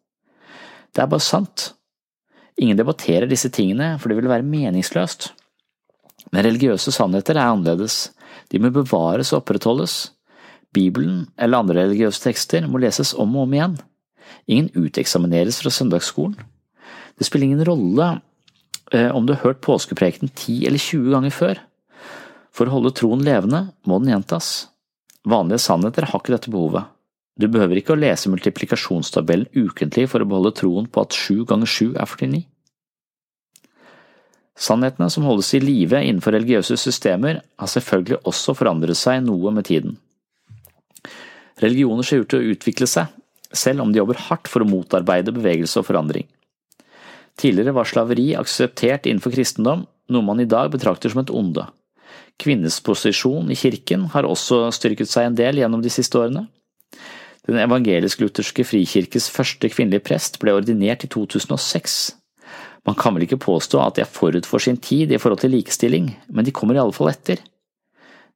Det 0.96 1.04
er 1.04 1.12
bare 1.12 1.24
sant. 1.24 1.74
Ingen 2.56 2.80
debatterer 2.80 3.28
disse 3.28 3.52
tingene, 3.52 3.98
for 4.00 4.10
det 4.10 4.22
vil 4.22 4.32
være 4.32 4.48
meningsløst. 4.48 5.34
Men 6.32 6.48
religiøse 6.48 6.94
sannheter 6.96 7.36
er 7.36 7.52
annerledes. 7.52 8.14
De 8.50 8.62
må 8.64 8.72
bevares 8.74 9.34
og 9.34 9.42
opprettholdes. 9.42 9.98
Bibelen 10.76 11.26
eller 11.36 11.60
andre 11.60 11.84
religiøse 11.84 12.24
tekster 12.24 12.66
må 12.68 12.80
leses 12.84 13.12
om 13.14 13.36
og 13.36 13.46
om 13.46 13.58
igjen. 13.58 13.76
Ingen 14.46 14.70
uteksamineres 14.76 15.62
fra 15.62 15.72
søndagsskolen. 15.74 16.38
Det 17.18 17.28
spiller 17.28 17.50
ingen 17.50 17.66
rolle 17.66 18.10
eh, 18.92 19.12
om 19.16 19.26
du 19.26 19.34
har 19.34 19.44
hørt 19.44 19.64
påskeprekenen 19.66 20.32
10 20.34 20.68
eller 20.68 20.82
20 20.82 21.12
ganger 21.16 21.36
før. 21.36 21.62
For 22.56 22.68
å 22.68 22.78
holde 22.78 22.94
troen 22.96 23.24
levende 23.26 23.68
må 23.88 24.00
den 24.00 24.14
gjentas. 24.14 24.68
Vanlige 25.26 25.64
sannheter 25.64 26.08
har 26.12 26.22
ikke 26.22 26.36
dette 26.36 26.54
behovet. 26.54 26.92
Du 27.36 27.50
behøver 27.52 27.82
ikke 27.82 27.96
å 27.96 28.00
lese 28.00 28.32
multiplikasjonstabellen 28.32 29.50
ukentlig 29.58 30.08
for 30.12 30.24
å 30.24 30.28
beholde 30.30 30.54
troen 30.56 30.86
på 30.88 31.04
at 31.04 31.16
7 31.16 31.44
ganger 31.50 31.68
7 31.68 31.96
er 32.00 32.08
49. 32.08 32.46
Sannhetene 34.56 35.10
som 35.12 35.26
holdes 35.28 35.52
i 35.58 35.60
live 35.60 36.00
innenfor 36.00 36.32
religiøse 36.32 36.78
systemer, 36.80 37.42
har 37.60 37.68
selvfølgelig 37.68 38.22
også 38.24 38.56
forandret 38.56 38.96
seg 38.96 39.26
noe 39.26 39.52
med 39.52 39.68
tiden. 39.68 39.98
Religioner 41.60 42.08
ser 42.08 42.24
ut 42.24 42.32
til 42.32 42.40
å 42.40 42.54
utvikle 42.56 42.88
seg, 42.88 43.12
selv 43.58 43.84
om 43.84 43.92
de 43.92 44.02
jobber 44.02 44.20
hardt 44.28 44.50
for 44.52 44.64
å 44.64 44.70
motarbeide 44.70 45.34
bevegelse 45.36 45.82
og 45.82 45.88
forandring. 45.90 46.28
Tidligere 47.40 47.76
var 47.76 47.88
slaveri 47.90 48.30
akseptert 48.40 49.10
innenfor 49.10 49.34
kristendom, 49.36 49.84
noe 50.12 50.24
man 50.24 50.40
i 50.40 50.48
dag 50.48 50.72
betrakter 50.72 51.12
som 51.12 51.24
et 51.24 51.34
onde. 51.34 51.66
Kvinnes 52.40 52.78
posisjon 52.84 53.52
i 53.52 53.58
kirken 53.60 54.10
har 54.14 54.28
også 54.28 54.66
styrket 54.76 55.10
seg 55.12 55.30
en 55.30 55.40
del 55.40 55.60
gjennom 55.62 55.84
de 55.84 55.92
siste 55.92 56.20
årene. 56.20 56.46
Den 57.46 57.60
evangelisk-lutherske 57.62 58.66
frikirkes 58.66 59.28
første 59.32 59.70
kvinnelige 59.70 60.06
prest 60.08 60.40
ble 60.42 60.56
ordinert 60.58 61.06
i 61.06 61.10
2006. 61.12 61.98
Man 62.86 62.98
kan 62.98 63.16
vel 63.16 63.26
ikke 63.26 63.42
påstå 63.42 63.82
at 63.82 63.98
de 63.98 64.04
er 64.04 64.10
forut 64.10 64.48
for 64.50 64.62
sin 64.62 64.78
tid 64.78 65.14
i 65.14 65.20
forhold 65.22 65.44
til 65.44 65.54
likestilling, 65.54 66.12
men 66.30 66.46
de 66.46 66.54
kommer 66.56 66.78
i 66.78 66.82
alle 66.82 66.96
fall 66.96 67.12
etter. 67.12 67.42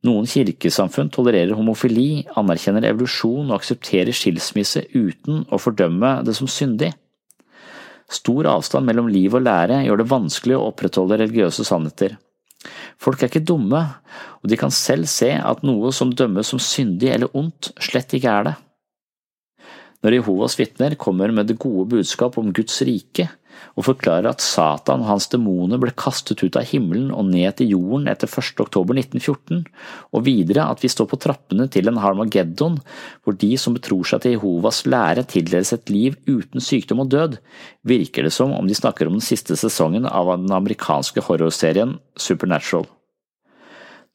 Noen 0.07 0.27
kirkesamfunn 0.31 1.09
tolererer 1.11 1.57
homofili, 1.59 2.23
anerkjenner 2.39 2.87
evolusjon 2.87 3.49
og 3.49 3.57
aksepterer 3.57 4.15
skilsmisse 4.15 4.85
uten 4.95 5.43
å 5.51 5.59
fordømme 5.59 6.19
det 6.27 6.37
som 6.37 6.47
syndig. 6.47 6.93
Stor 8.09 8.47
avstand 8.49 8.87
mellom 8.87 9.09
liv 9.11 9.35
og 9.35 9.43
lære 9.43 9.83
gjør 9.85 10.01
det 10.01 10.07
vanskelig 10.09 10.55
å 10.55 10.69
opprettholde 10.71 11.19
religiøse 11.19 11.67
sannheter. 11.67 12.15
Folk 12.99 13.21
er 13.21 13.29
ikke 13.29 13.43
dumme, 13.45 13.81
og 14.39 14.49
de 14.51 14.57
kan 14.59 14.71
selv 14.73 15.07
se 15.11 15.29
at 15.35 15.61
noe 15.67 15.91
som 15.95 16.15
dømmes 16.15 16.49
som 16.51 16.63
syndig 16.63 17.11
eller 17.13 17.35
ondt, 17.37 17.71
slett 17.79 18.15
ikke 18.15 18.33
er 18.33 18.49
det. 18.49 18.55
Når 20.03 20.15
Jehovas 20.15 20.55
vitner 20.59 20.95
kommer 20.99 21.31
med 21.35 21.51
det 21.51 21.59
gode 21.59 21.89
budskap 21.91 22.37
om 22.39 22.53
Guds 22.55 22.79
rike, 22.87 23.27
og 23.75 23.85
forklarer 23.87 24.29
at 24.31 24.43
Satan 24.43 25.03
og 25.03 25.11
hans 25.13 25.29
demoner 25.31 25.81
ble 25.81 25.93
kastet 25.97 26.43
ut 26.43 26.57
av 26.59 26.67
himmelen 26.69 27.13
og 27.15 27.29
ned 27.31 27.57
til 27.59 27.73
jorden 27.75 28.09
etter 28.11 28.29
1. 28.29 28.59
oktober 28.65 28.97
1914, 28.99 29.63
og 30.13 30.25
videre 30.27 30.67
at 30.69 30.83
vi 30.83 30.91
står 30.91 31.09
på 31.11 31.21
trappene 31.21 31.69
til 31.71 31.89
en 31.91 31.99
Harmageddon 32.03 32.79
hvor 33.23 33.39
de 33.39 33.53
som 33.61 33.77
betror 33.77 34.07
seg 34.07 34.25
til 34.25 34.37
Jehovas 34.37 34.83
lære 34.89 35.25
tildeles 35.29 35.73
et 35.75 35.93
liv 35.93 36.19
uten 36.27 36.63
sykdom 36.63 37.05
og 37.05 37.11
død, 37.15 37.39
virker 37.87 38.27
det 38.27 38.35
som 38.35 38.53
om 38.55 38.67
de 38.69 38.77
snakker 38.77 39.09
om 39.09 39.17
den 39.19 39.25
siste 39.25 39.57
sesongen 39.59 40.07
av 40.09 40.35
den 40.35 40.51
amerikanske 40.55 41.23
horrorserien 41.25 41.97
Supernatural 42.19 42.87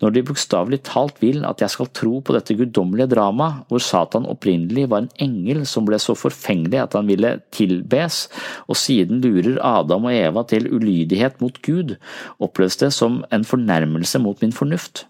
når 0.05 0.13
de 0.13 0.23
bokstavelig 0.29 0.83
talt 0.85 1.21
vil 1.25 1.47
at 1.49 1.63
jeg 1.65 1.73
skal 1.73 1.89
tro 1.97 2.19
på 2.21 2.37
dette 2.37 2.57
guddommelige 2.59 3.09
dramaet, 3.15 3.65
hvor 3.71 3.81
Satan 3.81 4.29
opprinnelig 4.29 4.85
var 4.93 5.05
en 5.05 5.11
engel 5.25 5.65
som 5.69 5.89
ble 5.89 5.97
så 6.03 6.17
forfengelig 6.19 6.83
at 6.83 6.99
han 6.99 7.09
ville 7.09 7.39
tilbes, 7.57 8.27
og 8.69 8.77
siden 8.77 9.25
lurer 9.25 9.57
Adam 9.65 10.11
og 10.11 10.15
Eva 10.15 10.45
til 10.51 10.69
ulydighet 10.69 11.41
mot 11.41 11.57
Gud, 11.65 11.97
oppleves 12.37 12.77
det 12.85 12.93
som 12.93 13.23
en 13.33 13.49
fornærmelse 13.49 14.21
mot 14.21 14.45
min 14.45 14.53
fornuft. 14.53 15.07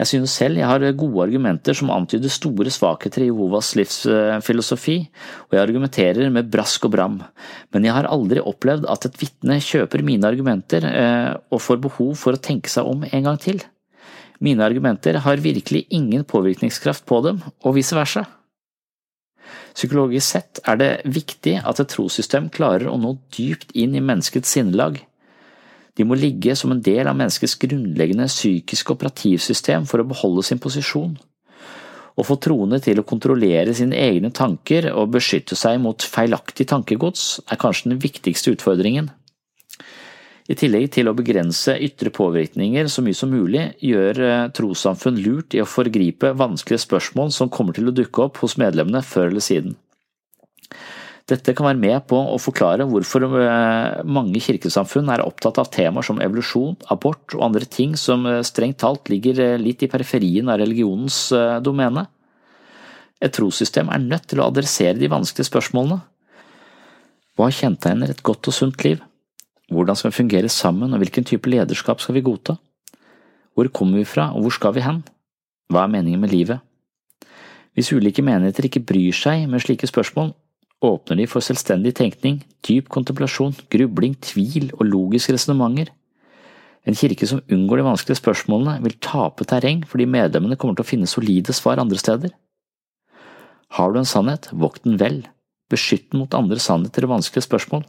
Jeg 0.00 0.08
synes 0.08 0.32
selv 0.32 0.56
jeg 0.56 0.64
har 0.64 0.84
gode 0.96 1.26
argumenter 1.26 1.76
som 1.76 1.90
antyder 1.92 2.32
store 2.32 2.72
svakheter 2.72 3.26
i 3.26 3.26
Jehovas 3.28 3.74
livsfilosofi, 3.76 4.94
og 5.50 5.56
jeg 5.56 5.60
argumenterer 5.60 6.30
med 6.32 6.48
brask 6.48 6.86
og 6.88 6.94
bram, 6.94 7.18
men 7.74 7.84
jeg 7.84 7.92
har 7.92 8.08
aldri 8.08 8.40
opplevd 8.40 8.88
at 8.88 9.04
et 9.10 9.18
vitne 9.20 9.58
kjøper 9.60 10.04
mine 10.06 10.24
argumenter 10.30 10.86
eh, 10.88 11.34
og 11.52 11.60
får 11.60 11.82
behov 11.84 12.14
for 12.16 12.32
å 12.32 12.40
tenke 12.40 12.72
seg 12.72 12.88
om 12.88 13.04
en 13.10 13.28
gang 13.28 13.36
til. 13.44 13.60
Mine 14.40 14.64
argumenter 14.64 15.20
har 15.20 15.44
virkelig 15.44 15.84
ingen 15.92 16.24
påvirkningskraft 16.24 17.04
på 17.04 17.20
dem, 17.26 17.44
og 17.60 17.76
vice 17.76 17.98
versa. 17.98 18.24
Psykologisk 19.76 20.24
sett 20.26 20.62
er 20.64 20.80
det 20.80 20.90
viktig 21.12 21.58
at 21.60 21.82
et 21.82 21.92
trossystem 21.92 22.48
klarer 22.48 22.88
å 22.88 22.96
nå 22.96 23.18
dypt 23.36 23.76
inn 23.76 23.92
i 23.92 24.00
menneskets 24.00 24.56
sinnelag, 24.56 24.96
de 26.00 26.06
må 26.08 26.16
ligge 26.16 26.54
som 26.56 26.72
en 26.72 26.80
del 26.80 27.08
av 27.10 27.18
menneskets 27.18 27.58
grunnleggende 27.60 28.28
psykiske 28.30 28.94
operativsystem 28.94 29.84
for 29.88 30.00
å 30.00 30.08
beholde 30.08 30.46
sin 30.46 30.60
posisjon. 30.62 31.18
Å 32.16 32.24
få 32.26 32.36
troende 32.42 32.80
til 32.82 33.00
å 33.00 33.06
kontrollere 33.06 33.74
sine 33.76 33.98
egne 34.00 34.32
tanker 34.34 34.90
og 34.94 35.12
beskytte 35.14 35.56
seg 35.56 35.78
mot 35.84 36.02
feilaktig 36.02 36.66
tankegods 36.72 37.42
er 37.46 37.60
kanskje 37.60 37.92
den 37.92 38.00
viktigste 38.02 38.56
utfordringen. 38.56 39.12
I 40.50 40.56
tillegg 40.58 40.88
til 40.96 41.06
å 41.06 41.14
begrense 41.14 41.76
ytre 41.78 42.10
påvirkninger 42.10 42.88
så 42.90 43.04
mye 43.06 43.14
som 43.14 43.30
mulig, 43.30 43.68
gjør 43.86 44.22
eh, 44.26 44.48
trossamfunn 44.56 45.20
lurt 45.22 45.54
i 45.54 45.60
å 45.62 45.68
forgripe 45.68 46.32
vanskelige 46.34 46.82
spørsmål 46.88 47.30
som 47.36 47.52
kommer 47.52 47.76
til 47.76 47.92
å 47.92 47.94
dukke 47.94 48.24
opp 48.24 48.40
hos 48.42 48.56
medlemmene 48.58 49.04
før 49.06 49.30
eller 49.30 49.44
siden. 49.46 49.76
Dette 51.30 51.52
kan 51.54 51.68
være 51.68 51.78
med 51.78 52.06
på 52.10 52.18
å 52.32 52.38
forklare 52.42 52.86
hvorfor 52.90 53.22
eh, 53.38 54.00
mange 54.02 54.40
kirkesamfunn 54.42 55.12
er 55.14 55.22
opptatt 55.22 55.60
av 55.62 55.68
temaer 55.70 56.06
som 56.06 56.18
evolusjon, 56.22 56.74
abort 56.90 57.36
og 57.36 57.44
andre 57.46 57.68
ting 57.70 57.94
som 57.98 58.26
eh, 58.26 58.40
strengt 58.46 58.80
talt 58.82 59.10
ligger 59.12 59.38
eh, 59.44 59.58
litt 59.60 59.84
i 59.86 59.90
periferien 59.90 60.50
av 60.50 60.58
religionens 60.62 61.28
domene. 61.62 62.08
Et 63.22 63.30
trossystem 63.36 63.92
er 63.92 64.02
nødt 64.02 64.26
til 64.32 64.40
å 64.40 64.48
adressere 64.50 64.98
de 64.98 65.10
vanskelige 65.12 65.50
spørsmålene. 65.52 66.00
Hva 67.38 67.50
kjennetegner 67.54 68.10
et 68.10 68.24
godt 68.26 68.50
og 68.50 68.56
sunt 68.56 68.82
liv? 68.84 68.98
Hvordan 69.70 69.96
skal 69.96 70.10
vi 70.10 70.18
fungere 70.18 70.50
sammen, 70.50 70.90
og 70.90 71.02
hvilken 71.04 71.28
type 71.28 71.52
lederskap 71.52 72.02
skal 72.02 72.16
vi 72.18 72.24
godta? 72.26 72.56
Hvor 73.54 73.70
kommer 73.76 74.00
vi 74.00 74.08
fra, 74.08 74.32
og 74.34 74.48
hvor 74.48 74.56
skal 74.56 74.74
vi 74.74 74.82
hen? 74.82 75.04
Hva 75.70 75.84
er 75.84 75.94
meningen 75.94 76.24
med 76.24 76.34
livet? 76.34 76.64
Hvis 77.78 77.92
ulike 77.94 78.24
menigheter 78.26 78.66
ikke 78.66 78.82
bryr 78.82 79.14
seg 79.14 79.46
med 79.48 79.62
slike 79.62 79.86
spørsmål, 79.86 80.32
åpner 80.84 81.20
de 81.20 81.26
for 81.28 81.44
selvstendig 81.44 81.94
tenkning, 81.98 82.40
dyp 82.66 82.88
kontemplasjon, 82.92 83.54
grubling, 83.72 84.14
tvil 84.24 84.70
og 84.78 84.86
logiske 84.88 85.34
resonnementer. 85.36 85.92
En 86.88 86.96
kirke 86.96 87.26
som 87.28 87.42
unngår 87.52 87.80
de 87.80 87.88
vanskelige 87.90 88.20
spørsmålene, 88.22 88.78
vil 88.84 88.96
tape 89.04 89.44
terreng 89.44 89.82
fordi 89.88 90.08
medlemmene 90.08 90.56
kommer 90.56 90.78
til 90.78 90.86
å 90.86 90.90
finne 90.90 91.10
solide 91.10 91.52
svar 91.56 91.82
andre 91.82 92.00
steder. 92.00 92.32
Har 93.76 93.92
du 93.92 94.00
en 94.00 94.08
sannhet, 94.08 94.48
vokt 94.56 94.86
den 94.88 94.96
vel, 94.98 95.20
beskytt 95.70 96.08
den 96.10 96.24
mot 96.24 96.34
andre 96.34 96.58
sannheter 96.58 97.06
og 97.06 97.18
vanskelige 97.18 97.46
spørsmål. 97.46 97.84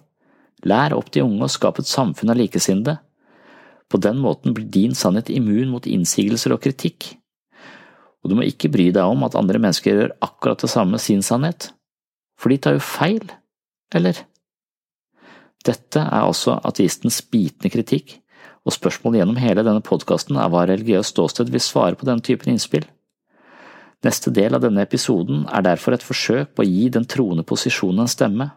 Lær 0.67 0.93
opp 0.93 1.09
de 1.15 1.23
unge 1.23 1.47
og 1.47 1.53
skap 1.53 1.79
et 1.81 1.89
samfunn 1.89 2.33
av 2.33 2.37
likesinnede. 2.37 2.99
På 3.89 3.97
den 3.99 4.19
måten 4.21 4.53
blir 4.55 4.67
din 4.71 4.93
sannhet 4.95 5.31
immun 5.33 5.71
mot 5.71 5.87
innsigelser 5.89 6.53
og 6.53 6.61
kritikk. 6.63 7.15
Og 8.21 8.29
du 8.29 8.37
må 8.37 8.45
ikke 8.45 8.69
bry 8.69 8.91
deg 8.93 9.01
om 9.01 9.25
at 9.25 9.35
andre 9.39 9.59
mennesker 9.59 9.95
gjør 9.95 10.13
akkurat 10.21 10.61
det 10.61 10.69
samme 10.69 10.99
med 10.99 11.03
sin 11.03 11.23
sannhet. 11.25 11.71
For 12.41 12.49
de 12.49 12.57
tar 12.57 12.77
jo 12.77 12.81
feil, 12.81 13.21
eller? 13.93 14.23
Dette 15.61 16.01
er 16.01 16.23
altså 16.25 16.55
ateistens 16.65 17.21
bitende 17.21 17.69
kritikk, 17.69 18.15
og 18.65 18.73
spørsmålet 18.73 19.21
gjennom 19.21 19.37
hele 19.41 19.65
denne 19.65 19.83
podkasten 19.85 20.39
er 20.41 20.49
hva 20.49 20.65
religiøst 20.69 21.13
ståsted 21.13 21.51
vil 21.53 21.61
svare 21.61 21.97
på 21.97 22.07
denne 22.09 22.25
typen 22.25 22.53
innspill. 22.53 22.87
Neste 24.01 24.33
del 24.33 24.57
av 24.57 24.63
denne 24.63 24.81
episoden 24.81 25.45
er 25.53 25.65
derfor 25.65 25.93
et 25.93 26.05
forsøk 26.05 26.55
på 26.55 26.63
å 26.63 26.69
gi 26.69 26.89
den 26.93 27.05
troende 27.05 27.45
posisjonen 27.45 28.01
en 28.05 28.09
stemme. 28.09 28.49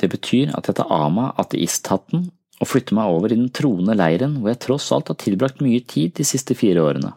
Det 0.00 0.08
betyr 0.12 0.54
at 0.56 0.68
jeg 0.68 0.78
tar 0.78 0.92
av 0.92 1.12
meg 1.12 1.36
ateisthatten 1.40 2.30
og 2.60 2.70
flytter 2.70 2.96
meg 2.96 3.12
over 3.12 3.32
i 3.32 3.36
den 3.36 3.52
troende 3.52 3.96
leiren 3.96 4.38
hvor 4.40 4.54
jeg 4.54 4.62
tross 4.64 4.88
alt 4.96 5.12
har 5.12 5.20
tilbrakt 5.20 5.60
mye 5.64 5.84
tid 5.84 6.16
de 6.16 6.24
siste 6.24 6.56
fire 6.56 6.84
årene. 6.88 7.12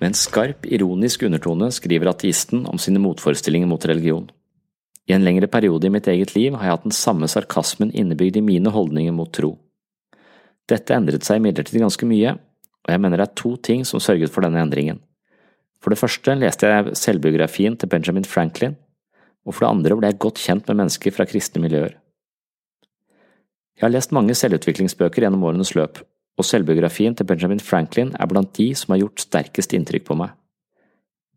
Med 0.00 0.10
en 0.10 0.16
skarp, 0.18 0.66
ironisk 0.66 1.22
undertone 1.22 1.70
skriver 1.72 2.10
ateisten 2.10 2.66
om 2.66 2.80
sine 2.82 3.00
motforestillinger 3.02 3.70
mot 3.70 3.84
religion. 3.86 4.26
I 5.06 5.12
en 5.12 5.24
lengre 5.24 5.46
periode 5.52 5.86
i 5.86 5.92
mitt 5.92 6.08
eget 6.08 6.34
liv 6.34 6.54
har 6.56 6.64
jeg 6.64 6.76
hatt 6.76 6.86
den 6.88 6.96
samme 6.96 7.28
sarkasmen 7.28 7.92
innebygd 7.92 8.38
i 8.40 8.44
mine 8.44 8.72
holdninger 8.72 9.12
mot 9.12 9.32
tro. 9.32 9.54
Dette 10.68 10.96
endret 10.96 11.26
seg 11.26 11.40
imidlertid 11.40 11.82
ganske 11.82 12.08
mye, 12.08 12.38
og 12.84 12.92
jeg 12.92 13.00
mener 13.00 13.20
det 13.20 13.26
er 13.28 13.36
to 13.40 13.56
ting 13.56 13.84
som 13.84 14.00
sørget 14.00 14.32
for 14.32 14.44
denne 14.44 14.62
endringen. 14.64 15.02
For 15.84 15.92
det 15.92 16.00
første 16.00 16.34
leste 16.40 16.70
jeg 16.70 16.96
selvbiografien 16.96 17.76
til 17.76 17.90
Benjamin 17.92 18.24
Franklin, 18.24 18.78
og 19.44 19.52
for 19.52 19.66
det 19.66 19.72
andre 19.74 19.98
ble 19.98 20.08
jeg 20.08 20.20
godt 20.24 20.40
kjent 20.40 20.70
med 20.70 20.80
mennesker 20.80 21.12
fra 21.12 21.26
kristne 21.28 21.60
miljøer. 21.60 21.98
Jeg 23.74 23.84
har 23.84 23.92
lest 23.92 24.14
mange 24.16 24.36
selvutviklingsbøker 24.38 25.26
gjennom 25.26 25.44
årenes 25.44 25.74
løp, 25.76 26.00
og 26.34 26.46
selvbiografien 26.46 27.14
til 27.14 27.26
Benjamin 27.28 27.62
Franklin 27.62 28.12
er 28.18 28.30
blant 28.30 28.54
de 28.58 28.72
som 28.78 28.94
har 28.94 29.04
gjort 29.04 29.22
sterkest 29.22 29.74
inntrykk 29.76 30.06
på 30.08 30.16
meg. 30.18 30.32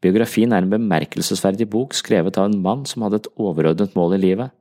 Biografien 0.01 0.53
er 0.53 0.61
en 0.61 0.71
bemerkelsesverdig 0.73 1.67
bok 1.73 1.95
skrevet 1.97 2.37
av 2.37 2.49
en 2.49 2.59
mann 2.61 2.85
som 2.85 3.05
hadde 3.05 3.21
et 3.21 3.29
overordnet 3.41 3.95
mål 3.97 4.17
i 4.17 4.21
livet. 4.21 4.53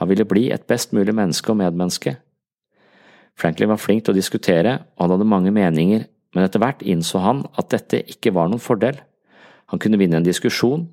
Han 0.00 0.08
ville 0.08 0.28
bli 0.28 0.48
et 0.52 0.64
best 0.68 0.92
mulig 0.96 1.14
menneske 1.16 1.52
og 1.52 1.60
medmenneske. 1.60 2.16
Franklin 3.36 3.68
var 3.72 3.80
flink 3.80 4.04
til 4.04 4.14
å 4.14 4.16
diskutere, 4.16 4.78
og 4.96 5.04
han 5.04 5.16
hadde 5.16 5.28
mange 5.28 5.52
meninger, 5.52 6.06
men 6.34 6.44
etter 6.44 6.60
hvert 6.60 6.84
innså 6.84 7.20
han 7.20 7.44
at 7.56 7.68
dette 7.72 8.00
ikke 8.12 8.32
var 8.36 8.48
noen 8.48 8.64
fordel. 8.64 8.98
Han 9.72 9.80
kunne 9.80 10.00
vinne 10.00 10.20
en 10.20 10.26
diskusjon, 10.26 10.86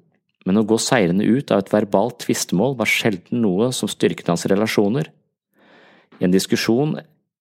men 0.44 0.60
å 0.60 0.66
gå 0.68 0.76
seirende 0.82 1.24
ut 1.24 1.52
av 1.56 1.64
et 1.64 1.72
verbalt 1.72 2.20
tvistemål 2.26 2.76
var 2.80 2.90
sjelden 2.92 3.44
noe 3.44 3.72
som 3.76 3.92
styrket 3.92 4.28
hans 4.32 4.44
relasjoner. 4.52 5.08
I 6.20 6.28
en 6.28 6.36
diskusjon 6.36 6.98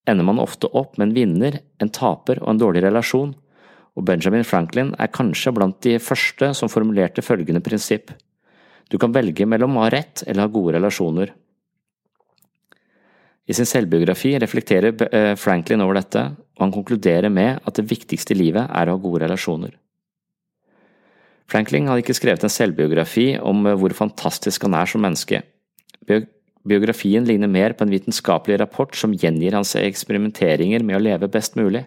ender 0.08 0.26
man 0.26 0.42
ofte 0.42 0.70
opp 0.76 0.96
med 0.98 1.08
en 1.08 1.14
vinner, 1.16 1.60
en 1.78 1.92
taper 1.92 2.40
og 2.42 2.52
en 2.52 2.60
dårlig 2.60 2.82
relasjon, 2.84 3.34
og 3.92 4.06
Benjamin 4.08 4.46
Franklin 4.46 4.94
er 5.00 5.12
kanskje 5.12 5.52
blant 5.54 5.78
de 5.84 5.98
første 6.00 6.52
som 6.56 6.70
formulerte 6.72 7.24
følgende 7.24 7.62
prinsipp. 7.64 8.10
Du 8.88 8.98
kan 9.00 9.12
velge 9.12 9.46
mellom 9.48 9.76
å 9.76 9.84
ha 9.84 9.92
rett 9.92 10.24
eller 10.26 10.46
ha 10.46 10.52
gode 10.52 10.76
relasjoner. 10.78 11.32
I 13.48 13.54
sin 13.56 13.66
selvbiografi 13.66 14.32
reflekterer 14.38 14.94
eh, 15.10 15.34
Franklin 15.36 15.82
over 15.84 15.98
dette, 15.98 16.24
og 16.56 16.64
han 16.64 16.74
konkluderer 16.74 17.32
med 17.32 17.60
at 17.66 17.78
det 17.78 17.88
viktigste 17.90 18.36
i 18.36 18.38
livet 18.38 18.68
er 18.70 18.88
å 18.88 18.96
ha 18.96 19.02
gode 19.02 19.24
relasjoner. 19.24 19.74
Franklin 21.50 21.88
hadde 21.90 22.04
ikke 22.04 22.16
skrevet 22.16 22.46
en 22.46 22.52
selvbiografi 22.52 23.32
om 23.42 23.66
eh, 23.66 23.76
hvor 23.78 23.94
fantastisk 23.98 24.68
han 24.68 24.78
er 24.78 24.88
som 24.88 25.04
menneske. 25.04 25.42
Biografien 26.68 27.24
ligner 27.26 27.50
mer 27.50 27.74
på 27.74 27.84
en 27.84 27.90
vitenskapelig 27.90 28.60
rapport 28.60 28.94
som 28.96 29.14
gjengir 29.14 29.56
hans 29.56 29.74
eksperimenteringer 29.78 30.84
med 30.86 30.98
å 30.98 31.02
leve 31.02 31.30
best 31.32 31.58
mulig. 31.58 31.84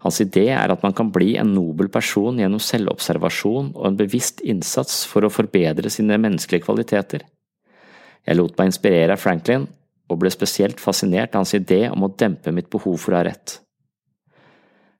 Hans 0.00 0.20
idé 0.24 0.46
er 0.54 0.72
at 0.72 0.80
man 0.80 0.94
kan 0.96 1.10
bli 1.12 1.34
en 1.36 1.52
nobel 1.52 1.90
person 1.92 2.38
gjennom 2.40 2.62
selvobservasjon 2.64 3.74
og 3.74 3.82
en 3.86 3.98
bevisst 3.98 4.40
innsats 4.40 5.02
for 5.08 5.26
å 5.26 5.32
forbedre 5.32 5.92
sine 5.92 6.16
menneskelige 6.16 6.64
kvaliteter. 6.64 7.26
Jeg 8.24 8.38
lot 8.38 8.56
meg 8.56 8.70
inspirere 8.70 9.16
av 9.16 9.20
Franklin, 9.20 9.66
og 10.10 10.18
ble 10.22 10.32
spesielt 10.32 10.80
fascinert 10.82 11.34
av 11.34 11.44
hans 11.44 11.54
idé 11.54 11.84
om 11.92 12.02
å 12.06 12.12
dempe 12.18 12.52
mitt 12.52 12.70
behov 12.72 12.96
for 12.98 13.14
å 13.14 13.20
ha 13.20 13.26
rett. 13.28 13.60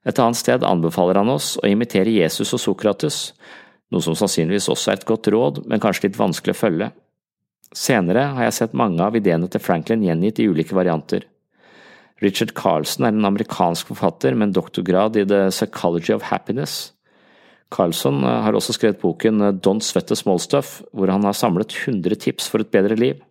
Et 0.07 0.17
annet 0.21 0.37
sted 0.37 0.63
anbefaler 0.65 1.19
han 1.19 1.29
oss 1.33 1.55
å 1.61 1.69
imitere 1.69 2.13
Jesus 2.13 2.53
og 2.55 2.61
Sokrates, 2.61 3.19
noe 3.91 4.05
som 4.05 4.15
sannsynligvis 4.17 4.69
også 4.71 4.93
er 4.93 5.01
et 5.01 5.09
godt 5.09 5.27
råd, 5.33 5.63
men 5.67 5.81
kanskje 5.83 6.07
litt 6.07 6.21
vanskelig 6.21 6.55
å 6.55 6.61
følge. 6.61 6.91
Senere 7.71 8.25
har 8.35 8.49
jeg 8.49 8.57
sett 8.57 8.73
mange 8.77 8.99
av 9.03 9.15
ideene 9.15 9.47
til 9.51 9.63
Franklin 9.63 10.03
gjengitt 10.03 10.41
i 10.43 10.47
ulike 10.51 10.75
varianter. 10.75 11.23
Richard 12.21 12.51
Carlson 12.53 13.07
er 13.07 13.15
en 13.15 13.25
amerikansk 13.25 13.93
forfatter 13.93 14.35
med 14.35 14.49
en 14.49 14.57
doktorgrad 14.59 15.17
i 15.17 15.25
The 15.25 15.47
Psychology 15.49 16.13
of 16.13 16.27
Happiness. 16.29 16.91
Carlson 17.71 18.19
eh, 18.23 18.41
har 18.45 18.57
også 18.57 18.75
skrevet 18.75 19.01
boken 19.01 19.41
eh, 19.41 19.55
Don't 19.55 19.85
Sweat 19.85 20.11
the 20.11 20.17
Small 20.19 20.41
Stuff, 20.43 20.81
hvor 20.91 21.09
han 21.09 21.25
har 21.25 21.37
samlet 21.37 21.73
100 21.73 22.19
tips 22.27 22.51
for 22.51 22.61
et 22.61 22.71
bedre 22.73 22.99
liv. 22.99 23.23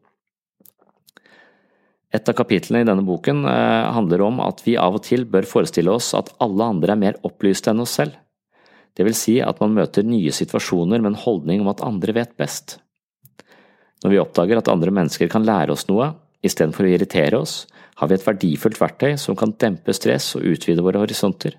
Et 2.11 2.27
av 2.27 2.35
kapitlene 2.35 2.83
i 2.83 2.89
denne 2.89 3.07
boken 3.07 3.45
eh, 3.47 3.93
handler 3.95 4.25
om 4.27 4.41
at 4.43 4.65
vi 4.67 4.75
av 4.81 4.99
og 4.99 5.05
til 5.07 5.29
bør 5.29 5.47
forestille 5.47 5.93
oss 5.93 6.11
at 6.19 6.33
alle 6.43 6.73
andre 6.75 6.97
er 6.97 7.03
mer 7.05 7.21
opplyste 7.29 7.71
enn 7.71 7.85
oss 7.85 7.95
selv. 8.01 8.17
Det 8.99 9.07
vil 9.07 9.15
si 9.15 9.39
at 9.45 9.61
man 9.63 9.77
møter 9.77 10.03
nye 10.03 10.33
situasjoner 10.35 10.99
med 10.99 11.13
en 11.13 11.23
holdning 11.29 11.63
om 11.63 11.71
at 11.71 11.85
andre 11.87 12.17
vet 12.17 12.35
best. 12.41 12.81
Når 14.01 14.13
vi 14.13 14.21
oppdager 14.21 14.61
at 14.61 14.71
andre 14.73 14.93
mennesker 14.95 15.29
kan 15.33 15.45
lære 15.45 15.75
oss 15.75 15.87
noe, 15.91 16.13
istedenfor 16.47 16.87
å 16.87 16.93
irritere 16.95 17.41
oss, 17.41 17.67
har 18.01 18.09
vi 18.09 18.17
et 18.17 18.25
verdifullt 18.25 18.79
verktøy 18.81 19.19
som 19.21 19.37
kan 19.37 19.53
dempe 19.61 19.93
stress 19.97 20.33
og 20.39 20.47
utvide 20.49 20.85
våre 20.85 21.03
horisonter. 21.03 21.59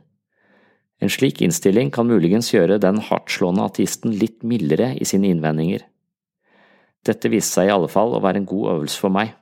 En 1.02 1.10
slik 1.10 1.42
innstilling 1.46 1.90
kan 1.94 2.10
muligens 2.10 2.52
gjøre 2.54 2.80
den 2.82 3.02
hardtslående 3.02 3.66
ateisten 3.66 4.14
litt 4.18 4.42
mildere 4.46 4.92
i 4.98 5.06
sine 5.06 5.30
innvendinger. 5.34 5.86
Dette 7.06 7.30
viste 7.34 7.58
seg 7.58 7.70
i 7.70 7.74
alle 7.74 7.90
fall 7.90 8.14
å 8.14 8.22
være 8.22 8.42
en 8.42 8.50
god 8.50 8.76
øvelse 8.76 9.02
for 9.02 9.14
meg. 9.14 9.34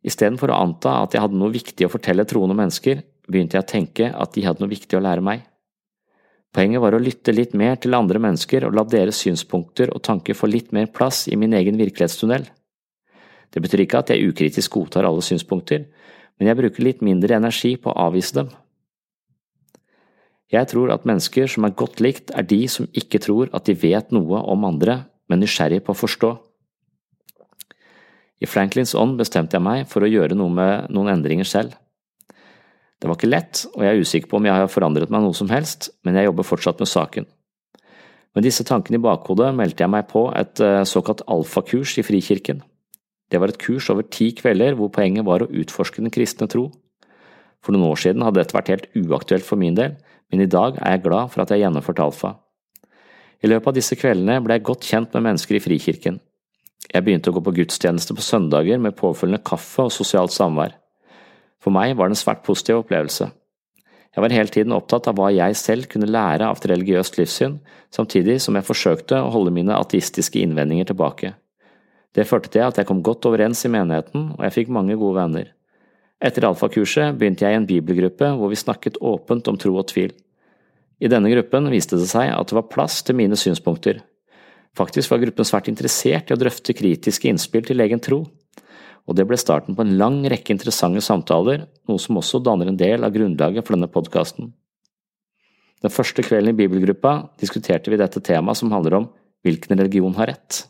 Istedenfor 0.00 0.52
å 0.52 0.60
anta 0.64 0.94
at 1.02 1.12
jeg 1.12 1.20
hadde 1.20 1.36
noe 1.36 1.52
viktig 1.52 1.84
å 1.84 1.92
fortelle 1.92 2.24
troende 2.28 2.56
mennesker, 2.56 3.02
begynte 3.28 3.58
jeg 3.58 3.66
å 3.66 3.72
tenke 3.72 4.08
at 4.16 4.32
de 4.36 4.46
hadde 4.46 4.64
noe 4.64 4.72
viktig 4.72 4.96
å 4.96 5.04
lære 5.04 5.24
meg. 5.24 5.44
Poenget 6.50 6.82
var 6.82 6.96
å 6.96 7.02
lytte 7.02 7.34
litt 7.34 7.52
mer 7.54 7.76
til 7.78 7.94
andre 7.94 8.18
mennesker 8.22 8.64
og 8.66 8.74
la 8.74 8.82
deres 8.82 9.20
synspunkter 9.22 9.92
og 9.94 10.02
tanker 10.06 10.34
få 10.34 10.48
litt 10.50 10.72
mer 10.74 10.88
plass 10.90 11.28
i 11.30 11.38
min 11.38 11.54
egen 11.54 11.78
virkelighetstunnel. 11.78 12.48
Det 13.50 13.62
betyr 13.62 13.84
ikke 13.84 14.00
at 14.02 14.10
jeg 14.10 14.30
ukritisk 14.30 14.74
godtar 14.74 15.06
alle 15.06 15.22
synspunkter, 15.22 15.86
men 16.38 16.50
jeg 16.50 16.58
bruker 16.58 16.86
litt 16.86 17.06
mindre 17.06 17.36
energi 17.38 17.76
på 17.78 17.92
å 17.92 18.08
avvise 18.08 18.40
dem. 18.40 18.50
Jeg 20.50 20.66
tror 20.72 20.90
at 20.90 21.06
mennesker 21.06 21.46
som 21.46 21.66
er 21.66 21.76
godt 21.78 22.00
likt, 22.02 22.32
er 22.34 22.42
de 22.42 22.64
som 22.66 22.88
ikke 22.90 23.20
tror 23.22 23.50
at 23.54 23.68
de 23.70 23.76
vet 23.78 24.10
noe 24.10 24.40
om 24.50 24.66
andre, 24.66 25.04
men 25.30 25.44
nysgjerrig 25.44 25.84
på 25.86 25.94
å 25.94 26.00
forstå. 26.00 26.30
I 28.40 28.48
Franklins 28.48 28.96
ånd 28.98 29.20
bestemte 29.20 29.58
jeg 29.58 29.62
meg 29.62 29.86
for 29.86 30.02
å 30.02 30.10
gjøre 30.10 30.34
noe 30.34 30.50
med 30.50 30.90
noen 30.90 31.12
endringer 31.12 31.46
selv. 31.46 31.76
Det 33.00 33.08
var 33.08 33.16
ikke 33.16 33.30
lett, 33.30 33.62
og 33.72 33.84
jeg 33.84 33.96
er 33.96 34.02
usikker 34.04 34.28
på 34.28 34.36
om 34.36 34.46
jeg 34.46 34.56
har 34.60 34.68
forandret 34.68 35.12
meg 35.12 35.24
noe 35.24 35.36
som 35.36 35.48
helst, 35.48 35.88
men 36.04 36.18
jeg 36.18 36.28
jobber 36.28 36.46
fortsatt 36.46 36.82
med 36.82 36.90
saken. 36.90 37.28
Med 38.36 38.44
disse 38.46 38.64
tankene 38.66 39.00
i 39.00 39.02
bakhodet 39.02 39.48
meldte 39.56 39.82
jeg 39.82 39.90
meg 39.90 40.06
på 40.10 40.26
et 40.36 40.60
eh, 40.62 40.82
såkalt 40.86 41.24
alfakurs 41.32 41.96
i 41.98 42.04
Frikirken. 42.06 42.60
Det 43.30 43.40
var 43.40 43.50
et 43.50 43.58
kurs 43.62 43.88
over 43.90 44.06
ti 44.06 44.30
kvelder 44.36 44.76
hvor 44.78 44.92
poenget 44.94 45.26
var 45.26 45.42
å 45.42 45.48
utforske 45.48 46.02
den 46.02 46.12
kristne 46.14 46.46
tro. 46.50 46.68
For 47.64 47.74
noen 47.74 47.88
år 47.88 48.00
siden 48.04 48.24
hadde 48.26 48.42
dette 48.42 48.56
vært 48.56 48.70
helt 48.72 48.88
uaktuelt 48.98 49.46
for 49.46 49.60
min 49.60 49.76
del, 49.78 49.96
men 50.30 50.44
i 50.44 50.50
dag 50.50 50.78
er 50.78 50.96
jeg 50.96 51.04
glad 51.08 51.32
for 51.32 51.42
at 51.42 51.52
jeg 51.54 51.64
gjennomførte 51.64 52.04
alfa. 52.04 52.34
I 53.40 53.48
løpet 53.48 53.72
av 53.72 53.76
disse 53.78 53.96
kveldene 53.96 54.40
ble 54.44 54.58
jeg 54.58 54.66
godt 54.68 54.86
kjent 54.86 55.16
med 55.16 55.26
mennesker 55.30 55.56
i 55.56 55.62
Frikirken. 55.64 56.20
Jeg 56.90 57.06
begynte 57.06 57.32
å 57.32 57.36
gå 57.36 57.42
på 57.44 57.54
gudstjeneste 57.60 58.14
på 58.16 58.24
søndager 58.24 58.80
med 58.82 58.96
påfølgende 58.98 59.42
kaffe 59.46 59.86
og 59.88 59.94
sosialt 59.94 60.34
samvær. 60.34 60.74
For 61.60 61.74
meg 61.74 61.96
var 61.98 62.08
det 62.08 62.16
en 62.16 62.22
svært 62.22 62.42
positiv 62.46 62.82
opplevelse. 62.82 63.28
Jeg 64.10 64.24
var 64.24 64.34
hele 64.34 64.50
tiden 64.50 64.74
opptatt 64.74 65.06
av 65.06 65.18
hva 65.18 65.28
jeg 65.30 65.56
selv 65.58 65.86
kunne 65.92 66.08
lære 66.10 66.48
av 66.48 66.58
et 66.58 66.66
religiøst 66.72 67.20
livssyn, 67.20 67.60
samtidig 67.94 68.40
som 68.42 68.56
jeg 68.58 68.66
forsøkte 68.66 69.20
å 69.20 69.30
holde 69.30 69.52
mine 69.54 69.76
ateistiske 69.76 70.40
innvendinger 70.42 70.90
tilbake. 70.90 71.34
Det 72.16 72.26
førte 72.26 72.50
til 72.50 72.66
at 72.66 72.80
jeg 72.80 72.88
kom 72.88 73.04
godt 73.06 73.28
overens 73.30 73.62
i 73.64 73.70
menigheten, 73.70 74.32
og 74.34 74.42
jeg 74.48 74.56
fikk 74.56 74.74
mange 74.74 74.98
gode 74.98 75.20
venner. 75.20 75.52
Etter 76.20 76.48
alfakurset 76.48 77.14
begynte 77.16 77.46
jeg 77.46 77.54
i 77.54 77.60
en 77.60 77.68
bibelgruppe 77.68 78.32
hvor 78.36 78.50
vi 78.50 78.58
snakket 78.58 78.98
åpent 78.98 79.46
om 79.48 79.60
tro 79.60 79.76
og 79.78 79.86
tvil. 79.92 80.10
I 81.00 81.08
denne 81.08 81.30
gruppen 81.32 81.70
viste 81.72 81.96
det 81.96 82.10
seg 82.10 82.32
at 82.34 82.50
det 82.50 82.58
var 82.58 82.68
plass 82.72 82.98
til 83.06 83.16
mine 83.16 83.38
synspunkter, 83.38 84.02
Faktisk 84.76 85.10
var 85.10 85.18
gruppen 85.24 85.46
svært 85.46 85.68
interessert 85.70 86.30
i 86.30 86.34
å 86.34 86.38
drøfte 86.38 86.74
kritiske 86.76 87.30
innspill 87.30 87.64
til 87.66 87.82
egen 87.82 88.02
tro, 88.02 88.22
og 89.10 89.16
det 89.18 89.26
ble 89.26 89.34
starten 89.40 89.74
på 89.74 89.82
en 89.82 89.96
lang 89.98 90.20
rekke 90.30 90.54
interessante 90.54 91.02
samtaler, 91.02 91.64
noe 91.90 91.98
som 91.98 92.20
også 92.20 92.38
danner 92.46 92.70
en 92.70 92.78
del 92.78 93.02
av 93.02 93.10
grunnlaget 93.10 93.66
for 93.66 93.74
denne 93.74 93.90
podkasten. 93.90 94.52
Den 95.82 95.90
første 95.90 96.22
kvelden 96.22 96.52
i 96.52 96.58
bibelgruppa 96.60 97.16
diskuterte 97.40 97.90
vi 97.90 97.98
dette 97.98 98.22
temaet 98.22 98.60
som 98.60 98.70
handler 98.70 99.00
om 99.00 99.08
hvilken 99.42 99.80
religion 99.80 100.14
har 100.14 100.30
rett. 100.30 100.60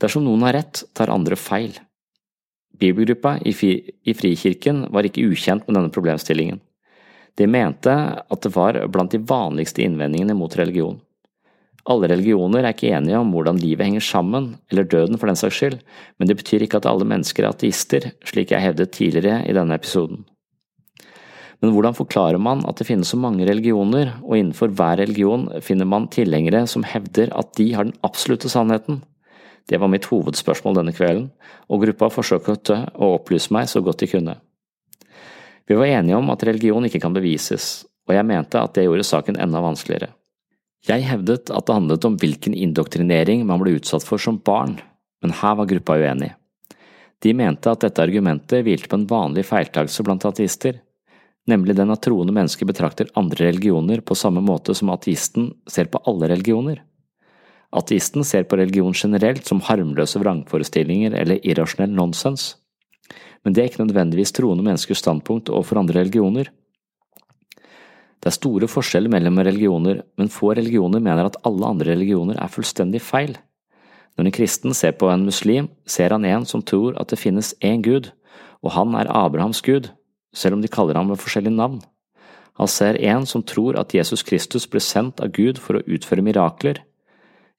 Dersom 0.00 0.26
noen 0.26 0.44
har 0.44 0.58
rett, 0.58 0.82
tar 0.92 1.12
andre 1.12 1.36
feil. 1.40 1.78
Bibelgruppa 2.80 3.38
i 3.44 3.54
Frikirken 3.56 4.86
var 4.92 5.08
ikke 5.08 5.24
ukjent 5.32 5.64
med 5.64 5.78
denne 5.78 5.92
problemstillingen. 5.94 6.60
De 7.40 7.46
mente 7.48 7.92
at 7.92 8.42
det 8.44 8.52
var 8.52 8.76
blant 8.92 9.12
de 9.14 9.20
vanligste 9.24 9.84
innvendingene 9.84 10.36
mot 10.36 10.52
religion. 10.60 10.98
Alle 11.88 12.10
religioner 12.12 12.64
er 12.64 12.74
ikke 12.74 12.90
enige 12.92 13.18
om 13.18 13.30
hvordan 13.32 13.60
livet 13.60 13.86
henger 13.86 14.04
sammen, 14.04 14.50
eller 14.70 14.84
døden 14.84 15.18
for 15.18 15.30
den 15.30 15.38
saks 15.38 15.56
skyld, 15.56 15.78
men 16.18 16.28
det 16.28 16.36
betyr 16.36 16.66
ikke 16.66 16.80
at 16.82 16.88
alle 16.90 17.06
mennesker 17.08 17.46
er 17.46 17.54
ateister, 17.54 18.10
slik 18.28 18.52
jeg 18.52 18.64
hevdet 18.66 18.92
tidligere 18.92 19.40
i 19.48 19.56
denne 19.56 19.78
episoden. 19.80 20.26
Men 21.60 21.74
hvordan 21.74 21.96
forklarer 21.96 22.40
man 22.40 22.62
at 22.68 22.80
det 22.80 22.86
finnes 22.88 23.08
så 23.12 23.18
mange 23.20 23.44
religioner, 23.48 24.14
og 24.24 24.36
innenfor 24.36 24.72
hver 24.76 25.00
religion 25.02 25.48
finner 25.64 25.88
man 25.88 26.08
tilhengere 26.12 26.66
som 26.68 26.84
hevder 26.88 27.32
at 27.36 27.52
de 27.56 27.72
har 27.76 27.88
den 27.88 27.96
absolutte 28.06 28.48
sannheten? 28.48 29.02
Det 29.68 29.80
var 29.80 29.92
mitt 29.92 30.08
hovedspørsmål 30.08 30.80
denne 30.80 30.94
kvelden, 30.96 31.28
og 31.68 31.84
gruppa 31.84 32.08
forsøkte 32.12 32.78
å 32.96 33.12
opplyse 33.18 33.52
meg 33.54 33.68
så 33.68 33.84
godt 33.84 34.00
de 34.02 34.08
kunne. 34.10 34.38
Vi 35.68 35.76
var 35.78 35.92
enige 35.92 36.16
om 36.16 36.32
at 36.32 36.42
religion 36.48 36.84
ikke 36.88 37.02
kan 37.04 37.14
bevises, 37.14 37.84
og 38.08 38.16
jeg 38.16 38.26
mente 38.26 38.58
at 38.58 38.74
det 38.74 38.88
gjorde 38.88 39.06
saken 39.06 39.38
enda 39.38 39.60
vanskeligere. 39.62 40.10
Jeg 40.88 41.04
hevdet 41.04 41.50
at 41.52 41.66
det 41.66 41.76
handlet 41.76 42.06
om 42.08 42.16
hvilken 42.20 42.54
indoktrinering 42.56 43.42
man 43.48 43.60
ble 43.60 43.76
utsatt 43.78 44.06
for 44.06 44.22
som 44.22 44.38
barn, 44.40 44.78
men 45.20 45.34
her 45.42 45.56
var 45.58 45.68
gruppa 45.68 45.98
uenig. 46.00 46.32
De 47.20 47.34
mente 47.36 47.68
at 47.68 47.82
dette 47.84 48.00
argumentet 48.00 48.64
hvilte 48.64 48.88
på 48.88 48.96
en 48.96 49.08
vanlig 49.10 49.44
feiltagelse 49.48 50.06
blant 50.06 50.24
ateister, 50.24 50.78
nemlig 51.50 51.76
den 51.76 51.92
at 51.92 52.00
troende 52.06 52.32
mennesker 52.32 52.68
betrakter 52.68 53.10
andre 53.20 53.50
religioner 53.50 54.00
på 54.00 54.16
samme 54.16 54.40
måte 54.44 54.74
som 54.76 54.92
ateisten 54.94 55.50
ser 55.68 55.90
på 55.92 56.00
alle 56.08 56.30
religioner. 56.32 56.80
Ateisten 57.76 58.24
ser 58.24 58.48
på 58.48 58.56
religion 58.58 58.96
generelt 58.96 59.46
som 59.46 59.60
harmløse 59.68 60.18
vrangforestillinger 60.22 61.14
eller 61.20 61.44
irrasjonell 61.46 61.92
nonsens 61.92 62.54
men 63.44 63.54
det 63.54 63.62
er 63.62 63.70
ikke 63.70 63.84
nødvendigvis 63.84 64.34
troende 64.36 64.64
menneskers 64.64 65.00
standpunkt 65.00 65.50
overfor 65.52 65.80
andre 65.80 66.02
religioner. 66.02 66.50
Det 68.20 68.28
er 68.28 68.36
store 68.36 68.68
forskjeller 68.68 69.12
mellom 69.12 69.38
religioner, 69.40 70.02
men 70.20 70.28
få 70.32 70.52
religioner 70.52 71.00
mener 71.00 71.30
at 71.30 71.38
alle 71.48 71.66
andre 71.66 71.94
religioner 71.94 72.36
er 72.36 72.52
fullstendig 72.52 73.00
feil. 73.00 73.38
Når 74.18 74.28
en 74.28 74.34
kristen 74.36 74.74
ser 74.76 74.92
på 74.92 75.08
en 75.08 75.24
muslim, 75.24 75.70
ser 75.86 76.12
han 76.12 76.26
en 76.28 76.44
som 76.44 76.62
tror 76.62 76.98
at 77.00 77.08
det 77.08 77.18
finnes 77.18 77.54
én 77.64 77.80
gud, 77.82 78.10
og 78.60 78.74
han 78.76 78.92
er 78.94 79.08
Abrahams 79.08 79.62
gud, 79.64 79.88
selv 80.34 80.58
om 80.58 80.62
de 80.62 80.68
kaller 80.68 80.98
ham 80.98 81.08
med 81.08 81.16
forskjellige 81.16 81.56
navn. 81.56 81.80
Han 82.60 82.68
ser 82.68 82.98
en 83.00 83.24
som 83.26 83.42
tror 83.42 83.78
at 83.80 83.94
Jesus 83.94 84.22
Kristus 84.22 84.66
ble 84.68 84.82
sendt 84.84 85.22
av 85.24 85.32
Gud 85.32 85.56
for 85.56 85.78
å 85.78 85.84
utføre 85.88 86.24
mirakler, 86.24 86.82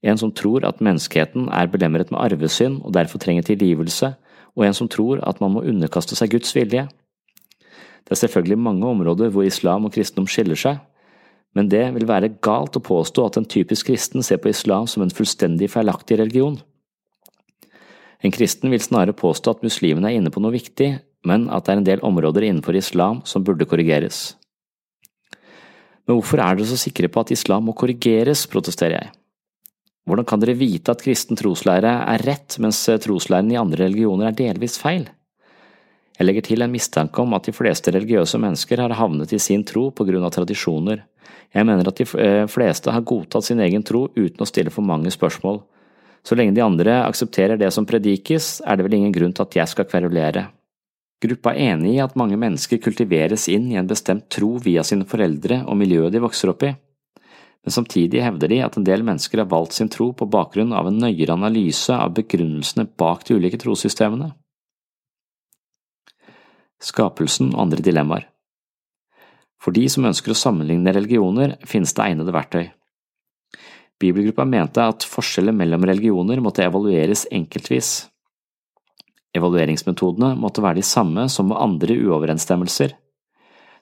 en 0.01 0.17
som 0.17 0.31
tror 0.33 0.65
at 0.65 0.81
menneskeheten 0.81 1.49
er 1.53 1.69
belemret 1.69 2.11
med 2.13 2.21
arvesynd 2.21 2.81
og 2.85 2.93
derfor 2.93 3.21
trenger 3.21 3.45
tilgivelse, 3.45 4.13
og 4.57 4.65
en 4.65 4.77
som 4.77 4.89
tror 4.89 5.21
at 5.25 5.41
man 5.41 5.53
må 5.55 5.63
underkaste 5.65 6.17
seg 6.17 6.33
Guds 6.35 6.53
vilje. 6.55 6.87
Det 8.05 8.15
er 8.15 8.21
selvfølgelig 8.23 8.57
mange 8.59 8.87
områder 8.87 9.31
hvor 9.33 9.45
islam 9.47 9.85
og 9.87 9.93
kristendom 9.95 10.27
skiller 10.29 10.59
seg, 10.59 10.81
men 11.55 11.67
det 11.71 11.83
vil 11.95 12.07
være 12.07 12.33
galt 12.43 12.77
å 12.79 12.83
påstå 12.83 13.27
at 13.27 13.37
en 13.39 13.47
typisk 13.47 13.89
kristen 13.91 14.23
ser 14.23 14.39
på 14.41 14.51
islam 14.51 14.87
som 14.87 15.03
en 15.03 15.13
fullstendig 15.13 15.69
feilaktig 15.73 16.19
religion. 16.21 16.57
En 18.21 18.33
kristen 18.33 18.71
vil 18.71 18.83
snarere 18.83 19.17
påstå 19.17 19.55
at 19.55 19.63
muslimene 19.65 20.11
er 20.11 20.19
inne 20.19 20.31
på 20.31 20.43
noe 20.43 20.53
viktig, 20.53 20.91
men 21.27 21.47
at 21.53 21.65
det 21.65 21.73
er 21.73 21.81
en 21.81 21.87
del 21.87 22.03
områder 22.05 22.45
innenfor 22.47 22.77
islam 22.77 23.21
som 23.27 23.43
burde 23.45 23.67
korrigeres. 23.69 24.35
Men 26.07 26.17
hvorfor 26.17 26.41
er 26.41 26.57
dere 26.57 26.69
så 26.69 26.79
sikre 26.79 27.09
på 27.11 27.23
at 27.23 27.33
islam 27.33 27.67
må 27.67 27.75
korrigeres, 27.77 28.47
protesterer 28.49 28.97
jeg. 28.97 29.11
Hvordan 30.09 30.25
kan 30.27 30.41
dere 30.41 30.57
vite 30.57 30.93
at 30.93 31.01
kristen 31.03 31.37
troslære 31.37 31.91
er 32.09 32.23
rett, 32.25 32.57
mens 32.61 32.79
troslæren 33.03 33.51
i 33.53 33.59
andre 33.59 33.85
religioner 33.85 34.31
er 34.31 34.37
delvis 34.37 34.79
feil? 34.81 35.05
Jeg 36.17 36.27
legger 36.27 36.45
til 36.45 36.63
en 36.63 36.73
mistanke 36.73 37.23
om 37.23 37.33
at 37.37 37.47
de 37.47 37.53
fleste 37.55 37.93
religiøse 37.93 38.39
mennesker 38.41 38.83
har 38.83 38.95
havnet 38.99 39.33
i 39.33 39.39
sin 39.41 39.63
tro 39.67 39.89
på 39.95 40.05
grunn 40.07 40.25
av 40.27 40.33
tradisjoner. 40.35 41.05
Jeg 41.51 41.67
mener 41.67 41.87
at 41.87 41.99
de 41.99 42.07
eh, 42.19 42.45
fleste 42.51 42.93
har 42.93 43.05
godtatt 43.07 43.47
sin 43.47 43.61
egen 43.63 43.83
tro 43.83 44.05
uten 44.15 44.43
å 44.43 44.47
stille 44.47 44.73
for 44.73 44.85
mange 44.85 45.11
spørsmål. 45.11 45.61
Så 46.23 46.37
lenge 46.37 46.53
de 46.55 46.63
andre 46.63 46.99
aksepterer 47.07 47.57
det 47.57 47.71
som 47.73 47.87
predikes, 47.89 48.59
er 48.61 48.77
det 48.77 48.85
vel 48.85 48.99
ingen 48.99 49.15
grunn 49.15 49.33
til 49.33 49.47
at 49.47 49.57
jeg 49.57 49.71
skal 49.71 49.87
kverulere. 49.89 50.49
Gruppa 51.21 51.53
er 51.53 51.75
enig 51.75 51.95
i 51.95 52.03
at 52.03 52.15
mange 52.17 52.37
mennesker 52.39 52.81
kultiveres 52.81 53.47
inn 53.51 53.67
i 53.71 53.77
en 53.77 53.89
bestemt 53.89 54.29
tro 54.33 54.55
via 54.61 54.85
sine 54.85 55.05
foreldre 55.09 55.63
og 55.67 55.77
miljøet 55.77 56.13
de 56.13 56.21
vokser 56.23 56.49
opp 56.53 56.65
i, 56.65 56.71
men 57.61 57.73
samtidig 57.73 58.23
hevder 58.25 58.49
de 58.49 58.61
at 58.65 58.77
en 58.77 58.85
del 58.85 59.03
mennesker 59.05 59.43
har 59.43 59.49
valgt 59.51 59.77
sin 59.77 59.89
tro 59.91 60.09
på 60.17 60.25
bakgrunn 60.33 60.73
av 60.73 60.89
en 60.89 60.97
nøyere 60.97 61.35
analyse 61.35 61.93
av 61.93 62.15
begrunnelsene 62.17 62.87
bak 62.97 63.27
de 63.27 63.37
ulike 63.37 63.59
trossystemene. 63.61 64.31
Skapelsen 66.81 67.51
og 67.53 67.67
andre 67.67 67.83
dilemmaer 67.85 68.27
For 69.61 69.75
de 69.75 69.83
som 69.93 70.07
ønsker 70.09 70.33
å 70.33 70.37
sammenligne 70.37 70.93
religioner, 70.95 71.59
finnes 71.69 71.93
det 71.93 72.07
egnede 72.07 72.33
verktøy. 72.33 72.71
Bibelgruppa 74.01 74.47
mente 74.49 74.81
at 74.81 75.05
forskjeller 75.05 75.53
mellom 75.53 75.85
religioner 75.85 76.41
måtte 76.41 76.65
evalueres 76.65 77.27
enkeltvis. 77.29 77.91
Evalueringsmetodene 79.37 80.33
måtte 80.41 80.63
være 80.65 80.81
de 80.81 80.85
samme 80.87 81.27
som 81.29 81.51
med 81.51 81.61
andre 81.61 81.99
uoverensstemmelser. 82.01 82.95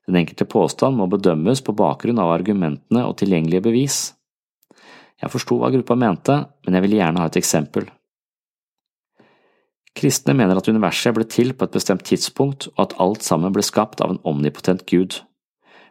Den 0.09 0.19
enkelte 0.19 0.47
påstand 0.49 0.99
må 0.99 1.07
bedømmes 1.07 1.63
på 1.63 1.75
bakgrunn 1.77 2.19
av 2.19 2.33
argumentene 2.33 3.05
og 3.07 3.15
tilgjengelige 3.21 3.63
bevis. 3.69 3.99
Jeg 5.19 5.31
forsto 5.31 5.57
hva 5.59 5.71
gruppa 5.71 5.95
mente, 5.99 6.35
men 6.65 6.75
jeg 6.75 6.85
ville 6.85 6.99
gjerne 6.99 7.23
ha 7.23 7.31
et 7.31 7.39
eksempel. 7.39 7.87
Kristne 9.97 10.35
mener 10.37 10.59
at 10.59 10.67
universet 10.69 11.15
ble 11.15 11.25
til 11.27 11.53
på 11.57 11.65
et 11.65 11.75
bestemt 11.75 12.05
tidspunkt, 12.05 12.69
og 12.75 12.83
at 12.85 12.97
alt 13.01 13.25
sammen 13.25 13.53
ble 13.55 13.63
skapt 13.65 14.03
av 14.05 14.13
en 14.13 14.21
omnipotent 14.27 14.85
gud. 14.89 15.21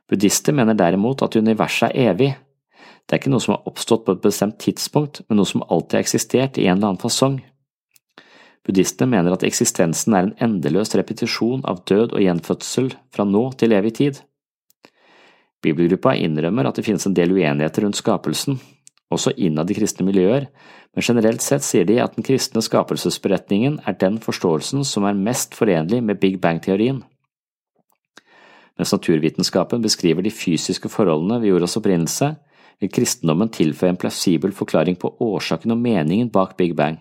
Buddhister 0.08 0.54
mener 0.56 0.78
derimot 0.78 1.22
at 1.22 1.36
universet 1.36 1.90
er 1.92 2.12
evig, 2.12 2.30
det 3.08 3.16
er 3.16 3.22
ikke 3.22 3.30
noe 3.32 3.40
som 3.40 3.54
har 3.54 3.68
oppstått 3.70 4.02
på 4.04 4.14
et 4.14 4.24
bestemt 4.24 4.58
tidspunkt, 4.60 5.22
men 5.28 5.40
noe 5.40 5.48
som 5.48 5.64
alltid 5.64 5.96
har 5.96 6.04
eksistert 6.04 6.58
i 6.60 6.66
en 6.66 6.76
eller 6.76 6.90
annen 6.90 7.00
fasong. 7.00 7.38
Buddhistene 8.68 9.08
mener 9.08 9.32
at 9.32 9.46
eksistensen 9.48 10.12
er 10.12 10.26
en 10.26 10.34
endeløs 10.44 10.92
repetisjon 10.92 11.62
av 11.64 11.80
død 11.88 12.12
og 12.12 12.20
gjenfødsel 12.20 12.90
fra 13.16 13.24
nå 13.24 13.46
til 13.56 13.72
evig 13.72 13.94
tid. 13.96 14.20
Bibelgruppa 15.64 16.12
innrømmer 16.20 16.68
at 16.68 16.76
det 16.76 16.84
finnes 16.84 17.08
en 17.08 17.16
del 17.16 17.32
uenigheter 17.32 17.86
rundt 17.86 17.96
skapelsen, 17.96 18.60
også 19.08 19.32
innad 19.40 19.72
i 19.72 19.78
kristne 19.78 20.04
miljøer, 20.04 20.50
men 20.98 21.04
generelt 21.06 21.44
sett 21.44 21.62
sier 21.62 21.84
de 21.86 22.00
at 22.02 22.16
den 22.16 22.24
kristne 22.26 22.58
skapelsesberetningen 22.58 23.76
er 23.86 23.94
den 24.00 24.16
forståelsen 24.18 24.80
som 24.82 25.04
er 25.06 25.14
mest 25.14 25.52
forenlig 25.54 26.00
med 26.02 26.18
Big 26.18 26.40
Bang-teorien. 26.42 27.04
Mens 28.74 28.94
naturvitenskapen 28.96 29.84
beskriver 29.84 30.26
de 30.26 30.32
fysiske 30.34 30.90
forholdene 30.90 31.38
ved 31.38 31.52
jordas 31.52 31.78
opprinnelse, 31.78 32.32
vil 32.82 32.90
kristendommen 32.90 33.52
tilføye 33.54 33.92
en 33.92 34.00
plausibel 34.02 34.50
forklaring 34.50 34.98
på 34.98 35.12
årsaken 35.22 35.76
og 35.76 35.78
meningen 35.84 36.32
bak 36.34 36.56
Big 36.58 36.74
Bang. 36.74 36.98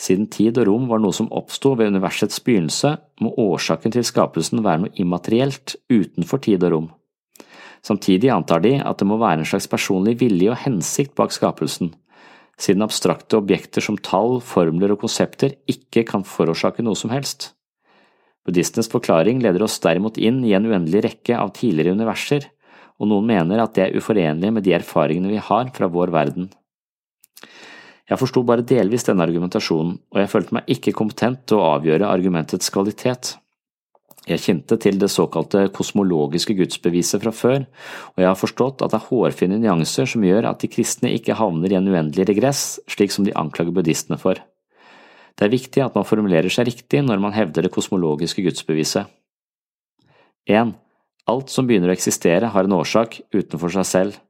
Siden 0.00 0.30
tid 0.32 0.56
og 0.56 0.70
rom 0.70 0.88
var 0.88 1.04
noe 1.04 1.12
som 1.12 1.28
oppsto 1.28 1.74
ved 1.76 1.92
universets 1.92 2.40
begynnelse, 2.48 2.94
må 3.20 3.34
årsaken 3.36 3.92
til 3.92 4.08
skapelsen 4.08 4.64
være 4.64 4.86
noe 4.86 4.96
immaterielt 4.96 5.76
utenfor 5.92 6.40
tid 6.48 6.64
og 6.64 6.72
rom. 6.78 6.88
Samtidig 7.84 8.32
antar 8.32 8.64
de 8.64 8.78
at 8.80 8.96
det 8.96 9.12
må 9.12 9.20
være 9.20 9.44
en 9.44 9.52
slags 9.52 9.68
personlig 9.68 10.16
vilje 10.24 10.56
og 10.56 10.62
hensikt 10.64 11.12
bak 11.12 11.36
skapelsen, 11.36 11.92
siden 12.60 12.84
abstrakte 12.86 13.38
objekter 13.38 13.84
som 13.84 13.98
tall, 14.00 14.40
formler 14.40 14.94
og 14.94 15.02
konsepter 15.04 15.54
ikke 15.70 16.06
kan 16.08 16.24
forårsake 16.24 16.84
noe 16.84 16.96
som 16.98 17.12
helst. 17.12 17.52
Buddhistenes 18.46 18.88
forklaring 18.92 19.40
leder 19.42 19.64
oss 19.66 19.80
derimot 19.82 20.20
inn 20.22 20.42
i 20.46 20.54
en 20.56 20.68
uendelig 20.68 21.02
rekke 21.04 21.36
av 21.36 21.52
tidligere 21.56 21.96
universer, 21.96 22.46
og 22.96 23.10
noen 23.10 23.26
mener 23.28 23.60
at 23.60 23.74
det 23.76 23.88
er 23.88 23.98
uforenlig 23.98 24.52
med 24.54 24.64
de 24.64 24.76
erfaringene 24.76 25.34
vi 25.34 25.42
har 25.42 25.72
fra 25.76 25.90
vår 25.92 26.14
verden. 26.14 26.48
Jeg 28.06 28.20
forsto 28.20 28.44
bare 28.46 28.64
delvis 28.64 29.04
denne 29.08 29.24
argumentasjonen, 29.26 29.96
og 30.14 30.20
jeg 30.22 30.30
følte 30.30 30.54
meg 30.56 30.70
ikke 30.70 30.94
kompetent 30.94 31.42
til 31.50 31.58
å 31.58 31.72
avgjøre 31.74 32.06
argumentets 32.06 32.70
kvalitet. 32.72 33.34
Jeg 34.26 34.42
kjente 34.42 34.74
til 34.82 34.96
det 34.98 35.06
såkalte 35.12 35.68
kosmologiske 35.74 36.56
gudsbeviset 36.58 37.22
fra 37.22 37.30
før, 37.30 37.66
og 38.16 38.22
jeg 38.22 38.26
har 38.26 38.40
forstått 38.40 38.82
at 38.82 38.90
det 38.90 38.98
er 38.98 39.06
hårfine 39.06 39.60
nyanser 39.62 40.08
som 40.10 40.24
gjør 40.26 40.48
at 40.50 40.64
de 40.64 40.70
kristne 40.72 41.12
ikke 41.14 41.36
havner 41.38 41.70
i 41.70 41.78
en 41.78 41.86
uendelig 41.86 42.26
regress, 42.32 42.80
slik 42.90 43.14
som 43.14 43.26
de 43.26 43.36
anklager 43.38 43.76
buddhistene 43.76 44.18
for. 44.18 44.40
Det 45.36 45.46
er 45.46 45.52
viktig 45.52 45.84
at 45.84 45.94
man 45.94 46.08
formulerer 46.08 46.50
seg 46.50 46.66
riktig 46.66 47.04
når 47.06 47.22
man 47.22 47.36
hevder 47.36 47.68
det 47.68 47.74
kosmologiske 47.74 48.42
gudsbeviset. 48.42 49.06
1. 50.50 50.74
Alt 51.30 51.50
som 51.52 51.66
begynner 51.68 51.92
å 51.92 51.96
eksistere 51.96 52.50
har 52.50 52.66
en 52.66 52.78
årsak 52.80 53.20
utenfor 53.34 53.78
seg 53.78 53.86
selv. 53.86 54.20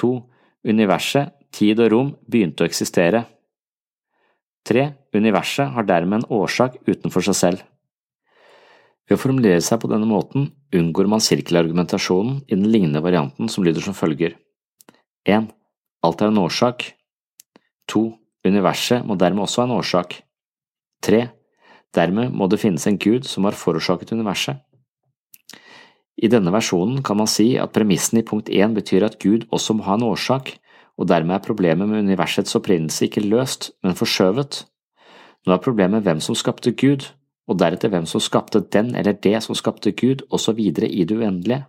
2. 0.00 0.12
Universet, 0.68 1.34
tid 1.52 1.80
og 1.84 1.92
rom 1.92 2.14
begynte 2.24 2.64
å 2.64 2.68
eksistere. 2.68 3.26
3. 4.68 4.92
Universet 5.16 5.74
har 5.74 5.88
dermed 5.88 6.22
en 6.22 6.30
årsak 6.38 6.80
utenfor 6.88 7.24
seg 7.28 7.36
selv. 7.36 7.68
Ved 9.08 9.16
å 9.16 9.22
formulere 9.22 9.62
seg 9.64 9.80
på 9.80 9.88
denne 9.88 10.08
måten 10.08 10.50
unngår 10.76 11.08
man 11.08 11.22
sirkelargumentasjonen 11.24 12.42
i 12.44 12.54
den 12.54 12.68
lignende 12.68 13.00
varianten 13.00 13.48
som 13.48 13.64
lyder 13.64 13.84
som 13.84 13.96
følger. 13.96 14.36
1. 15.24 15.48
Alt 16.04 16.22
er 16.22 16.28
en 16.28 16.42
årsak. 16.44 16.90
2. 17.88 18.04
Universet 18.44 19.08
må 19.08 19.16
dermed 19.16 19.46
også 19.46 19.62
ha 19.62 19.68
en 19.70 19.76
årsak. 19.78 20.20
3. 21.08 21.24
Dermed 21.96 22.36
må 22.36 22.50
det 22.52 22.60
finnes 22.60 22.84
en 22.86 23.00
gud 23.00 23.24
som 23.24 23.48
har 23.48 23.56
forårsaket 23.56 24.12
universet. 24.12 24.60
I 26.18 26.28
denne 26.28 26.52
versjonen 26.52 27.00
kan 27.06 27.16
man 27.16 27.30
si 27.30 27.52
at 27.62 27.72
premissen 27.72 28.18
i 28.20 28.26
punkt 28.26 28.50
1 28.50 28.74
betyr 28.76 29.06
at 29.06 29.20
Gud 29.22 29.46
også 29.54 29.76
må 29.78 29.86
ha 29.86 29.94
en 29.94 30.08
årsak, 30.08 30.50
og 30.98 31.06
dermed 31.06 31.36
er 31.36 31.44
problemet 31.44 31.88
med 31.88 32.02
universets 32.08 32.56
opprinnelse 32.58 33.06
ikke 33.06 33.22
løst, 33.22 33.70
men 33.86 33.94
forskjøvet. 33.96 34.64
Nå 35.46 35.54
er 35.54 35.62
problemet 35.62 36.02
hvem 36.02 36.20
som 36.20 36.34
skapte 36.36 36.74
Gud, 36.74 37.06
og 37.48 37.58
deretter 37.60 37.90
hvem 37.92 38.06
som 38.06 38.22
skapte 38.22 38.60
den 38.74 38.92
eller 38.98 39.16
det 39.16 39.38
som 39.44 39.56
skapte 39.56 39.94
Gud, 39.96 40.26
osv. 40.30 40.58
i 40.60 41.04
det 41.04 41.16
uendelige. 41.16 41.64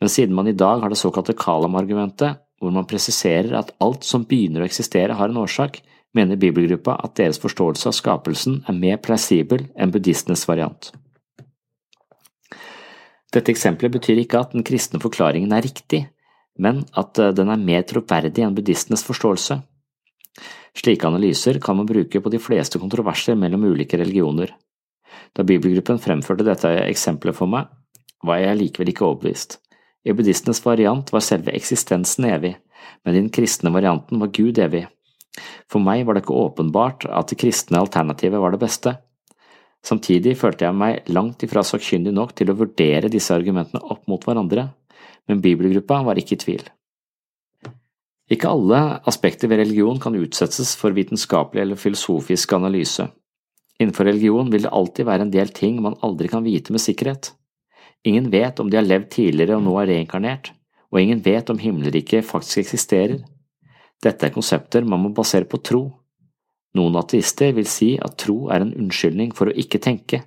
Men 0.00 0.12
siden 0.12 0.34
man 0.34 0.48
i 0.48 0.54
dag 0.56 0.80
har 0.80 0.92
det 0.92 1.00
såkalte 1.00 1.34
Kalam-argumentet, 1.34 2.42
hvor 2.60 2.72
man 2.72 2.86
presiserer 2.88 3.52
at 3.58 3.74
alt 3.82 4.04
som 4.04 4.24
begynner 4.24 4.62
å 4.62 4.68
eksistere 4.68 5.16
har 5.18 5.32
en 5.32 5.42
årsak, 5.42 5.80
mener 6.16 6.40
bibelgruppa 6.40 6.96
at 7.04 7.16
deres 7.18 7.40
forståelse 7.42 7.90
av 7.90 7.96
skapelsen 7.96 8.62
er 8.68 8.78
mer 8.78 9.00
plausibel 9.02 9.66
enn 9.76 9.92
buddhistenes 9.92 10.46
variant. 10.48 10.92
Dette 13.34 13.52
eksempelet 13.52 13.92
betyr 13.98 14.22
ikke 14.22 14.40
at 14.40 14.54
den 14.54 14.64
kristne 14.64 15.00
forklaringen 15.02 15.52
er 15.52 15.66
riktig, 15.66 16.06
men 16.62 16.84
at 16.96 17.18
eh, 17.20 17.34
den 17.36 17.50
er 17.52 17.60
mer 17.60 17.84
troverdig 17.88 18.44
enn 18.44 18.54
buddhistenes 18.56 19.04
forståelse. 19.04 19.58
Slike 20.76 21.08
analyser 21.08 21.58
kan 21.60 21.76
man 21.76 21.88
bruke 21.88 22.20
på 22.20 22.32
de 22.32 22.40
fleste 22.40 22.80
kontroverser 22.80 23.36
mellom 23.36 23.64
ulike 23.64 23.98
religioner. 24.00 24.52
Da 25.36 25.44
bibelgruppen 25.46 26.00
fremførte 26.02 26.46
dette 26.46 26.70
eksempelet 26.86 27.36
for 27.36 27.50
meg, 27.50 27.70
var 28.26 28.40
jeg 28.40 28.58
likevel 28.60 28.92
ikke 28.92 29.06
overbevist. 29.06 29.58
I 30.06 30.14
buddhistenes 30.14 30.62
variant 30.64 31.10
var 31.12 31.24
selve 31.24 31.54
eksistensen 31.56 32.28
evig, 32.30 32.54
men 33.04 33.14
i 33.14 33.20
den 33.20 33.32
kristne 33.34 33.72
varianten 33.74 34.22
var 34.22 34.30
Gud 34.34 34.58
evig. 34.62 34.86
For 35.70 35.82
meg 35.82 36.06
var 36.06 36.16
det 36.16 36.24
ikke 36.24 36.38
åpenbart 36.38 37.08
at 37.10 37.32
det 37.32 37.40
kristne 37.42 37.82
alternativet 37.82 38.40
var 38.40 38.54
det 38.54 38.62
beste. 38.62 38.94
Samtidig 39.86 40.36
følte 40.40 40.66
jeg 40.66 40.78
meg 40.78 41.10
langt 41.12 41.42
ifra 41.46 41.62
sakkyndig 41.66 42.14
nok 42.14 42.32
til 42.38 42.50
å 42.50 42.56
vurdere 42.58 43.10
disse 43.12 43.34
argumentene 43.34 43.82
opp 43.84 44.06
mot 44.10 44.24
hverandre, 44.24 44.70
men 45.28 45.42
bibelgruppa 45.42 46.00
var 46.06 46.18
ikke 46.18 46.38
i 46.38 46.42
tvil. 46.42 46.64
Ikke 48.32 48.50
alle 48.50 48.80
aspekter 49.06 49.50
ved 49.50 49.60
religion 49.62 50.00
kan 50.02 50.16
utsettes 50.18 50.74
for 50.78 50.94
vitenskapelig 50.96 51.62
eller 51.62 51.78
filosofisk 51.78 52.56
analyse. 52.56 53.06
Innenfor 53.78 54.08
religion 54.08 54.50
vil 54.52 54.64
det 54.64 54.72
alltid 54.72 55.08
være 55.08 55.26
en 55.26 55.34
del 55.34 55.52
ting 55.52 55.82
man 55.84 55.98
aldri 56.06 56.30
kan 56.32 56.44
vite 56.46 56.72
med 56.72 56.80
sikkerhet. 56.80 57.32
Ingen 58.06 58.30
vet 58.32 58.60
om 58.60 58.70
de 58.70 58.78
har 58.78 58.86
levd 58.86 59.10
tidligere 59.12 59.58
og 59.58 59.66
nå 59.66 59.76
er 59.82 59.90
reinkarnert, 59.92 60.52
og 60.92 61.00
ingen 61.02 61.20
vet 61.24 61.50
om 61.52 61.60
himmelriket 61.60 62.24
faktisk 62.24 62.62
eksisterer. 62.64 63.20
Dette 64.02 64.28
er 64.28 64.34
konsepter 64.34 64.86
man 64.86 65.02
må 65.02 65.12
basere 65.16 65.48
på 65.48 65.60
tro, 65.64 65.84
noen 66.76 66.96
ateister 67.00 67.54
vil 67.56 67.68
si 67.70 67.94
at 68.02 68.18
tro 68.20 68.48
er 68.52 68.64
en 68.64 68.74
unnskyldning 68.76 69.32
for 69.36 69.48
å 69.48 69.54
ikke 69.62 69.80
tenke. 69.82 70.22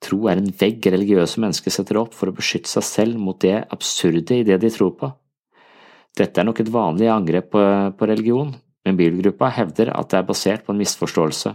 Tro 0.00 0.28
er 0.30 0.38
en 0.40 0.52
vegg 0.60 0.86
religiøse 0.86 1.40
mennesker 1.42 1.74
setter 1.74 1.98
opp 2.00 2.14
for 2.16 2.30
å 2.30 2.36
beskytte 2.36 2.70
seg 2.70 2.86
selv 2.86 3.20
mot 3.20 3.40
det 3.42 3.56
absurde 3.74 4.38
i 4.38 4.46
det 4.46 4.60
de 4.62 4.70
tror 4.72 4.94
på. 5.00 5.10
Dette 6.16 6.40
er 6.40 6.46
nok 6.46 6.62
et 6.62 6.70
vanlig 6.72 7.10
angrep 7.12 7.50
på, 7.52 8.06
religion, 8.06 8.54
men 8.84 8.96
bibelgruppa 8.98 9.50
hevder 9.58 9.92
at 9.94 10.10
det 10.12 10.20
er 10.20 10.28
basert 10.28 10.64
på 10.66 10.74
en 10.74 10.80
misforståelse. 10.80 11.52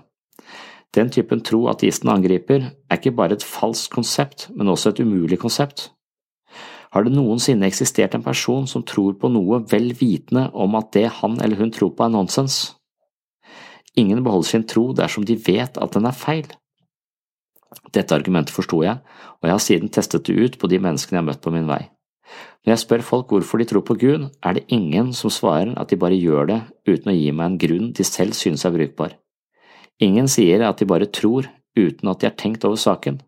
Den 0.95 1.09
typen 1.11 1.41
tro 1.43 1.65
ateisten 1.67 2.09
angriper, 2.11 2.69
er 2.71 2.99
ikke 2.99 3.15
bare 3.15 3.35
et 3.35 3.43
falskt 3.43 3.91
konsept, 3.91 4.47
men 4.55 4.71
også 4.71 4.93
et 4.93 5.01
umulig 5.03 5.39
konsept. 5.41 5.89
Har 6.95 7.03
det 7.03 7.11
noensinne 7.11 7.67
eksistert 7.67 8.13
en 8.15 8.23
person 8.23 8.67
som 8.71 8.85
tror 8.87 9.17
på 9.19 9.27
noe 9.27 9.59
vel 9.67 9.89
vitende 9.99 10.47
om 10.53 10.77
at 10.79 10.93
det 10.95 11.09
han 11.17 11.35
eller 11.43 11.59
hun 11.59 11.73
tror 11.75 11.91
på 11.91 12.05
er 12.05 12.13
nonsens? 12.13 12.77
Ingen 13.99 14.23
beholder 14.23 14.47
sin 14.47 14.63
tro 14.67 14.93
dersom 14.95 15.25
de 15.27 15.35
vet 15.35 15.75
at 15.75 15.97
den 15.97 16.07
er 16.07 16.15
feil. 16.15 16.47
Dette 17.91 18.15
argumentet 18.15 18.55
forsto 18.55 18.79
jeg, 18.85 19.01
og 19.41 19.49
jeg 19.49 19.55
har 19.55 19.65
siden 19.65 19.91
testet 19.91 20.23
det 20.27 20.37
ut 20.39 20.57
på 20.59 20.71
de 20.71 20.79
menneskene 20.79 21.19
jeg 21.19 21.23
har 21.23 21.27
møtt 21.33 21.43
på 21.43 21.51
min 21.51 21.67
vei. 21.67 21.81
Når 22.63 22.71
jeg 22.71 22.83
spør 22.85 23.03
folk 23.05 23.35
hvorfor 23.35 23.59
de 23.59 23.67
tror 23.69 23.83
på 23.85 23.97
Gud, 23.99 24.29
er 24.41 24.55
det 24.55 24.65
ingen 24.71 25.11
som 25.13 25.33
svarer 25.33 25.75
at 25.75 25.91
de 25.91 25.99
bare 25.99 26.15
gjør 26.15 26.47
det 26.53 26.61
uten 26.87 27.11
å 27.11 27.17
gi 27.19 27.29
meg 27.35 27.51
en 27.51 27.61
grunn 27.61 27.91
de 27.95 28.07
selv 28.07 28.39
synes 28.39 28.63
er 28.63 28.73
brukbar. 28.75 29.19
Ingen 30.03 30.27
sier 30.27 30.65
at 30.67 30.81
de 30.81 30.89
bare 30.89 31.07
tror 31.07 31.47
uten 31.75 32.11
at 32.11 32.19
de 32.19 32.27
har 32.27 32.35
tenkt 32.39 32.65
over 32.67 32.79
saken. 32.79 33.21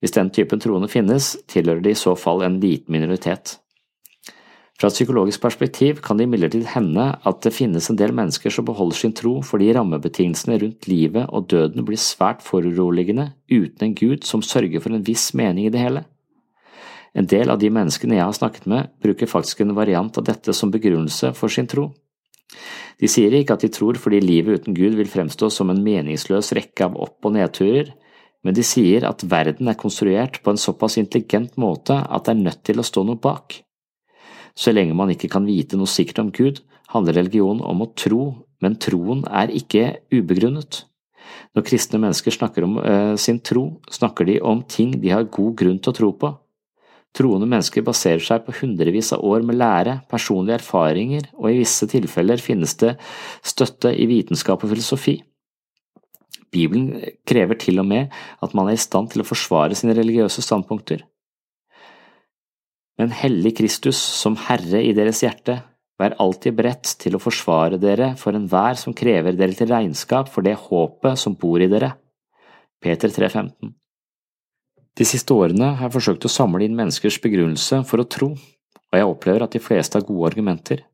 Hvis 0.00 0.16
den 0.16 0.30
typen 0.32 0.60
troende 0.60 0.88
finnes, 0.88 1.34
tilhører 1.48 1.82
de 1.84 1.92
i 1.92 1.98
så 1.98 2.14
fall 2.16 2.44
en 2.44 2.60
liten 2.60 2.92
minoritet. 2.92 3.58
Fra 4.80 4.88
et 4.88 4.96
psykologisk 4.96 5.42
perspektiv 5.42 5.98
kan 6.00 6.16
det 6.16 6.24
imidlertid 6.24 6.64
hende 6.72 7.10
at 7.28 7.42
det 7.44 7.52
finnes 7.52 7.90
en 7.92 7.98
del 8.00 8.14
mennesker 8.16 8.52
som 8.54 8.64
beholder 8.64 8.96
sin 8.96 9.12
tro 9.12 9.34
fordi 9.44 9.74
rammebetingelsene 9.76 10.56
rundt 10.62 10.88
livet 10.88 11.26
og 11.28 11.50
døden 11.52 11.84
blir 11.84 12.00
svært 12.00 12.40
foruroligende 12.40 13.26
uten 13.52 13.90
en 13.90 13.98
gud 13.98 14.24
som 14.24 14.40
sørger 14.40 14.80
for 14.80 14.96
en 14.96 15.04
viss 15.04 15.34
mening 15.36 15.68
i 15.68 15.74
det 15.74 15.84
hele. 15.84 16.06
En 17.12 17.28
del 17.28 17.52
av 17.52 17.60
de 17.60 17.68
menneskene 17.68 18.16
jeg 18.16 18.24
har 18.24 18.36
snakket 18.38 18.68
med, 18.70 18.88
bruker 19.02 19.28
faktisk 19.28 19.60
en 19.60 19.76
variant 19.76 20.16
av 20.16 20.24
dette 20.24 20.54
som 20.56 20.72
begrunnelse 20.72 21.34
for 21.36 21.52
sin 21.52 21.68
tro. 21.68 21.90
De 23.00 23.08
sier 23.08 23.32
ikke 23.32 23.56
at 23.56 23.64
de 23.64 23.70
tror 23.72 23.96
fordi 24.00 24.20
livet 24.20 24.60
uten 24.60 24.76
Gud 24.76 24.98
vil 24.98 25.08
fremstå 25.08 25.48
som 25.52 25.72
en 25.72 25.80
meningsløs 25.84 26.52
rekke 26.56 26.90
av 26.90 26.98
opp- 27.00 27.24
og 27.24 27.34
nedturer, 27.36 27.94
men 28.44 28.56
de 28.56 28.64
sier 28.64 29.04
at 29.08 29.24
verden 29.28 29.68
er 29.68 29.78
konstruert 29.80 30.40
på 30.44 30.52
en 30.52 30.60
såpass 30.60 30.98
intelligent 31.00 31.56
måte 31.60 31.96
at 31.96 32.26
det 32.26 32.34
er 32.34 32.44
nødt 32.44 32.62
til 32.64 32.80
å 32.80 32.86
stå 32.86 33.04
noe 33.08 33.20
bak. 33.20 33.60
Så 34.56 34.72
lenge 34.74 34.96
man 34.96 35.12
ikke 35.12 35.30
kan 35.32 35.48
vite 35.48 35.78
noe 35.80 35.88
sikkert 35.88 36.22
om 36.24 36.30
Gud, 36.34 36.60
handler 36.92 37.20
religion 37.20 37.60
om 37.64 37.84
å 37.84 37.90
tro, 37.96 38.22
men 38.60 38.76
troen 38.82 39.24
er 39.28 39.52
ikke 39.54 40.00
ubegrunnet. 40.12 40.84
Når 41.54 41.66
kristne 41.66 42.00
mennesker 42.02 42.34
snakker 42.34 42.66
om 42.66 42.78
ø, 42.80 42.94
sin 43.20 43.40
tro, 43.44 43.80
snakker 43.90 44.26
de 44.28 44.40
om 44.44 44.62
ting 44.66 44.92
de 45.00 45.12
har 45.12 45.28
god 45.30 45.54
grunn 45.58 45.78
til 45.78 45.92
å 45.92 45.96
tro 45.96 46.10
på. 46.18 46.32
Troende 47.16 47.48
mennesker 47.50 47.82
baserer 47.82 48.22
seg 48.22 48.44
på 48.46 48.54
hundrevis 48.60 49.10
av 49.16 49.24
år 49.26 49.42
med 49.46 49.58
lære, 49.58 49.96
personlige 50.10 50.60
erfaringer, 50.60 51.26
og 51.34 51.50
i 51.50 51.58
visse 51.58 51.88
tilfeller 51.90 52.42
finnes 52.42 52.76
det 52.78 52.94
støtte 53.42 53.90
i 53.90 54.06
vitenskap 54.10 54.62
og 54.62 54.70
filosofi. 54.70 55.16
Bibelen 56.54 57.00
krever 57.26 57.58
til 57.58 57.82
og 57.82 57.88
med 57.90 58.14
at 58.42 58.54
man 58.54 58.70
er 58.70 58.78
i 58.78 58.82
stand 58.82 59.10
til 59.10 59.22
å 59.22 59.26
forsvare 59.26 59.74
sine 59.78 59.94
religiøse 59.98 60.42
standpunkter. 60.46 61.02
Men 63.00 63.14
hellig 63.16 63.56
Kristus 63.58 63.98
som 63.98 64.38
Herre 64.46 64.82
i 64.84 64.94
deres 64.94 65.22
hjerte, 65.24 65.60
vær 66.00 66.14
alltid 66.22 66.56
beredt 66.56 66.94
til 67.02 67.16
å 67.16 67.20
forsvare 67.20 67.76
dere 67.80 68.14
for 68.20 68.36
enhver 68.36 68.78
som 68.80 68.94
krever 68.96 69.36
dere 69.36 69.56
til 69.56 69.68
regnskap 69.68 70.30
for 70.32 70.46
det 70.46 70.56
håpet 70.68 71.20
som 71.20 71.36
bor 71.36 71.60
i 71.60 71.68
dere. 71.68 71.92
Peter 72.80 73.12
3,15 73.12 73.79
De 74.98 75.06
siste 75.06 75.34
årene 75.34 75.74
har 75.78 75.88
jeg 75.88 75.96
forsøkt 75.96 76.26
å 76.26 76.32
samle 76.32 76.66
inn 76.66 76.76
menneskers 76.76 77.20
begrunnelse 77.22 77.82
for 77.88 78.02
å 78.02 78.08
tro, 78.10 78.30
og 78.34 78.98
jeg 78.98 79.06
opplever 79.06 79.44
at 79.46 79.54
de 79.54 79.62
fleste 79.62 79.98
har 79.98 80.06
gode 80.06 80.32
argumenter. 80.32 80.84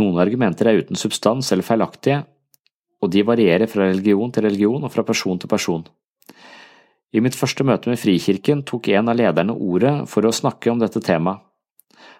Noen 0.00 0.20
argumenter 0.22 0.70
er 0.70 0.80
uten 0.80 0.98
substans 0.98 1.50
eller 1.52 1.66
feilaktige, 1.66 2.22
og 3.00 3.12
de 3.12 3.24
varierer 3.24 3.68
fra 3.70 3.88
religion 3.88 4.32
til 4.32 4.46
religion 4.46 4.84
og 4.84 4.92
fra 4.92 5.04
person 5.06 5.38
til 5.40 5.50
person. 5.50 5.84
I 7.12 7.20
mitt 7.24 7.34
første 7.34 7.64
møte 7.66 7.90
med 7.90 7.98
Frikirken 7.98 8.62
tok 8.66 8.88
en 8.94 9.10
av 9.10 9.18
lederne 9.18 9.56
ordet 9.56 9.94
for 10.08 10.26
å 10.26 10.34
snakke 10.34 10.70
om 10.70 10.80
dette 10.80 11.02
temaet. 11.02 11.42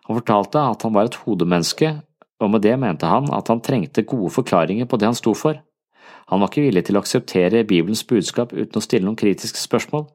Han 0.08 0.18
fortalte 0.18 0.62
at 0.72 0.82
han 0.82 0.94
var 0.96 1.06
et 1.06 1.18
hodemenneske, 1.22 1.92
og 2.40 2.50
med 2.50 2.64
det 2.64 2.76
mente 2.80 3.06
han 3.06 3.28
at 3.36 3.50
han 3.52 3.60
trengte 3.62 4.06
gode 4.08 4.32
forklaringer 4.34 4.88
på 4.90 4.98
det 4.98 5.06
han 5.10 5.18
sto 5.18 5.34
for. 5.36 5.60
Han 6.32 6.40
var 6.40 6.50
ikke 6.50 6.64
villig 6.64 6.86
til 6.88 6.98
å 6.98 7.02
akseptere 7.04 7.66
Bibelens 7.68 8.02
budskap 8.06 8.54
uten 8.54 8.80
å 8.80 8.82
stille 8.82 9.06
noen 9.06 9.18
kritiske 9.20 9.60
spørsmål. 9.60 10.08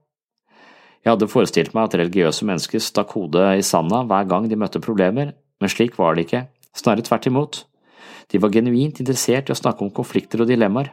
Jeg 1.05 1.13
hadde 1.13 1.29
forestilt 1.29 1.75
meg 1.77 1.85
at 1.85 1.99
religiøse 1.99 2.47
mennesker 2.49 2.81
stakk 2.81 3.11
hodet 3.13 3.59
i 3.59 3.65
sanda 3.65 4.01
hver 4.09 4.25
gang 4.25 4.47
de 4.49 4.57
møtte 4.57 4.81
problemer, 4.81 5.35
men 5.61 5.69
slik 5.71 5.99
var 6.01 6.17
det 6.17 6.25
ikke, 6.25 6.47
snarere 6.73 7.05
tvert 7.05 7.27
imot. 7.29 7.59
De 8.33 8.41
var 8.41 8.49
genuint 8.49 8.97
interessert 8.99 9.51
i 9.51 9.53
å 9.53 9.59
snakke 9.59 9.85
om 9.85 9.93
konflikter 9.93 10.41
og 10.41 10.49
dilemmaer. 10.49 10.89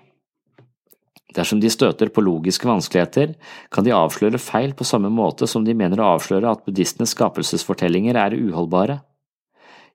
Dersom 1.32 1.62
de 1.62 1.70
støter 1.72 2.10
på 2.12 2.20
logiske 2.20 2.68
vanskeligheter, 2.68 3.32
kan 3.72 3.86
de 3.86 3.94
avsløre 3.96 4.36
feil 4.36 4.74
på 4.76 4.84
samme 4.84 5.08
måte 5.08 5.48
som 5.48 5.64
de 5.64 5.72
mener 5.72 6.02
å 6.02 6.10
avsløre 6.18 6.50
at 6.50 6.66
buddhistenes 6.66 7.14
skapelsesfortellinger 7.16 8.18
er 8.20 8.36
uholdbare. 8.36 8.98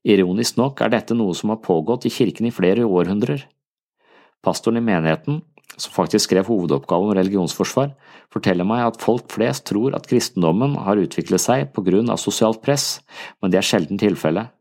Ironisk 0.07 0.57
nok 0.57 0.81
er 0.81 0.95
dette 0.95 1.13
noe 1.17 1.35
som 1.37 1.53
har 1.53 1.61
pågått 1.61 2.07
i 2.09 2.13
kirken 2.13 2.49
i 2.49 2.53
flere 2.55 2.89
århundrer. 2.89 3.45
Pastoren 4.41 4.81
i 4.81 4.87
menigheten, 4.87 5.43
som 5.77 5.93
faktisk 5.93 6.25
skrev 6.25 6.49
hovedoppgaven 6.49 7.11
om 7.11 7.17
religionsforsvar, 7.19 7.93
forteller 8.33 8.67
meg 8.67 8.83
at 8.85 8.99
folk 9.01 9.31
flest 9.33 9.67
tror 9.69 9.95
at 9.97 10.07
kristendommen 10.09 10.75
har 10.85 10.99
utviklet 10.99 11.41
seg 11.41 11.71
på 11.75 11.83
grunn 11.85 12.11
av 12.11 12.21
sosialt 12.21 12.61
press, 12.65 12.99
men 13.41 13.53
det 13.53 13.61
er 13.61 13.67
sjelden 13.67 13.99
tilfellet. 14.01 14.53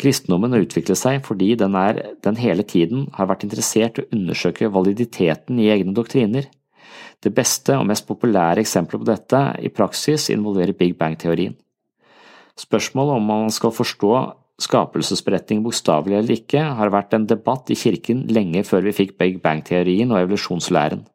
Kristendommen 0.00 0.54
har 0.54 0.64
utviklet 0.64 0.98
seg 0.98 1.20
fordi 1.26 1.52
den, 1.60 1.76
er, 1.78 2.00
den 2.24 2.38
hele 2.40 2.64
tiden 2.66 3.06
har 3.16 3.28
vært 3.30 3.44
interessert 3.46 4.00
i 4.00 4.04
å 4.04 4.10
undersøke 4.16 4.70
validiteten 4.72 5.60
i 5.62 5.70
egne 5.74 5.94
doktriner. 5.94 6.48
Det 7.22 7.30
beste 7.34 7.76
og 7.78 7.86
mest 7.86 8.08
populære 8.08 8.64
eksempelet 8.64 9.04
på 9.04 9.10
dette 9.12 9.42
i 9.62 9.70
praksis 9.70 10.30
involverer 10.34 10.74
Big 10.74 10.96
Bang-teorien. 10.98 11.54
Spørsmålet 12.58 13.20
om 13.20 13.28
man 13.30 13.52
skal 13.54 13.72
forstå 13.72 14.12
skapelsesberetning 14.62 15.62
bokstavelig 15.64 16.18
eller 16.18 16.36
ikke, 16.36 16.64
har 16.78 16.92
vært 16.92 17.14
en 17.16 17.28
debatt 17.28 17.70
i 17.72 17.78
kirken 17.78 18.26
lenge 18.32 18.64
før 18.66 18.88
vi 18.88 18.96
fikk 18.96 19.16
Big 19.20 19.40
Bang-teorien 19.44 20.12
og 20.12 20.20
evolusjonslæren. 20.24 21.06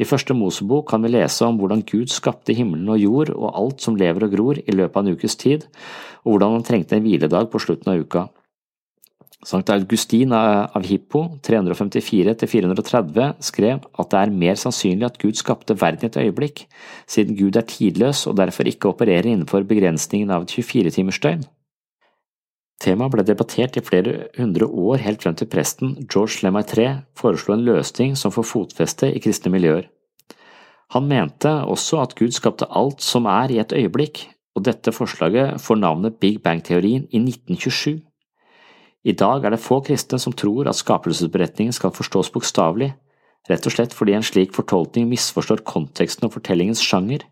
I 0.00 0.06
første 0.08 0.32
Mosebok 0.32 0.86
kan 0.88 1.02
vi 1.04 1.12
lese 1.12 1.44
om 1.44 1.58
hvordan 1.60 1.82
Gud 1.84 2.08
skapte 2.08 2.54
himmelen 2.56 2.88
og 2.88 3.02
jord 3.02 3.32
og 3.34 3.50
alt 3.52 3.84
som 3.84 3.98
lever 4.00 4.24
og 4.24 4.32
gror 4.32 4.60
i 4.60 4.72
løpet 4.72 4.96
av 4.96 5.04
en 5.04 5.16
ukes 5.16 5.36
tid, 5.36 5.66
og 6.24 6.32
hvordan 6.32 6.56
han 6.56 6.64
trengte 6.64 6.96
en 6.96 7.04
hviledag 7.04 7.50
på 7.52 7.60
slutten 7.60 7.92
av 7.92 8.00
uka. 8.00 8.28
Sankt 9.44 9.70
Augustin 9.72 10.32
av 10.36 10.84
Hippo, 10.84 11.22
354–430, 11.48 13.38
skrev 13.40 13.78
at 13.80 14.10
det 14.12 14.18
er 14.20 14.34
mer 14.42 14.58
sannsynlig 14.60 15.06
at 15.08 15.16
Gud 15.20 15.38
skapte 15.40 15.76
verden 15.80 16.04
i 16.04 16.10
et 16.10 16.18
øyeblikk, 16.20 16.66
siden 17.08 17.38
Gud 17.38 17.56
er 17.56 17.68
tidløs 17.68 18.26
og 18.28 18.36
derfor 18.40 18.68
ikke 18.68 18.92
opererer 18.92 19.30
innenfor 19.32 19.64
begrensningen 19.68 20.32
av 20.32 20.44
et 20.44 20.52
24-timersdøgn. 20.60 21.48
Temaet 22.80 23.12
ble 23.12 23.24
debattert 23.28 23.76
i 23.76 23.84
flere 23.84 24.30
hundre 24.38 24.64
år 24.66 25.02
helt 25.04 25.22
frem 25.22 25.34
til 25.36 25.48
presten 25.52 25.96
George 26.06 26.40
Lemaitre 26.46 27.02
foreslo 27.18 27.52
en 27.52 27.64
løsning 27.66 28.14
som 28.16 28.32
får 28.32 28.48
fotfeste 28.48 29.10
i 29.12 29.20
kristne 29.20 29.52
miljøer. 29.52 29.90
Han 30.96 31.06
mente 31.06 31.50
også 31.70 32.00
at 32.02 32.14
Gud 32.18 32.32
skapte 32.34 32.66
alt 32.66 33.04
som 33.04 33.28
er 33.30 33.52
i 33.52 33.60
et 33.62 33.74
øyeblikk, 33.76 34.24
og 34.56 34.64
dette 34.66 34.92
forslaget 34.96 35.60
får 35.62 35.78
navnet 35.78 36.16
Big 36.18 36.40
Bang-teorien 36.42 37.04
i 37.12 37.20
1927. 37.20 38.00
I 39.04 39.12
dag 39.12 39.44
er 39.44 39.54
det 39.54 39.62
få 39.62 39.78
kristne 39.84 40.18
som 40.18 40.32
tror 40.32 40.68
at 40.68 40.80
skapelsesberetningen 40.80 41.72
skal 41.76 41.92
forstås 41.94 42.32
bokstavelig, 42.32 42.90
rett 43.48 43.68
og 43.68 43.76
slett 43.76 43.94
fordi 43.96 44.16
en 44.16 44.26
slik 44.26 44.56
fortolkning 44.56 45.06
misforstår 45.08 45.62
konteksten 45.68 46.26
og 46.26 46.34
fortellingens 46.34 46.82
sjanger. 46.84 47.22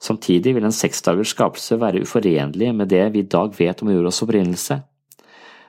Samtidig 0.00 0.54
vil 0.56 0.64
en 0.64 0.72
seksdagers 0.74 1.34
skapelse 1.34 1.76
være 1.80 2.00
uforenlig 2.06 2.70
med 2.74 2.88
det 2.88 3.02
vi 3.12 3.20
i 3.20 3.28
dag 3.28 3.52
vet 3.58 3.82
om 3.84 3.90
jordas 3.92 4.22
opprinnelse. 4.24 4.80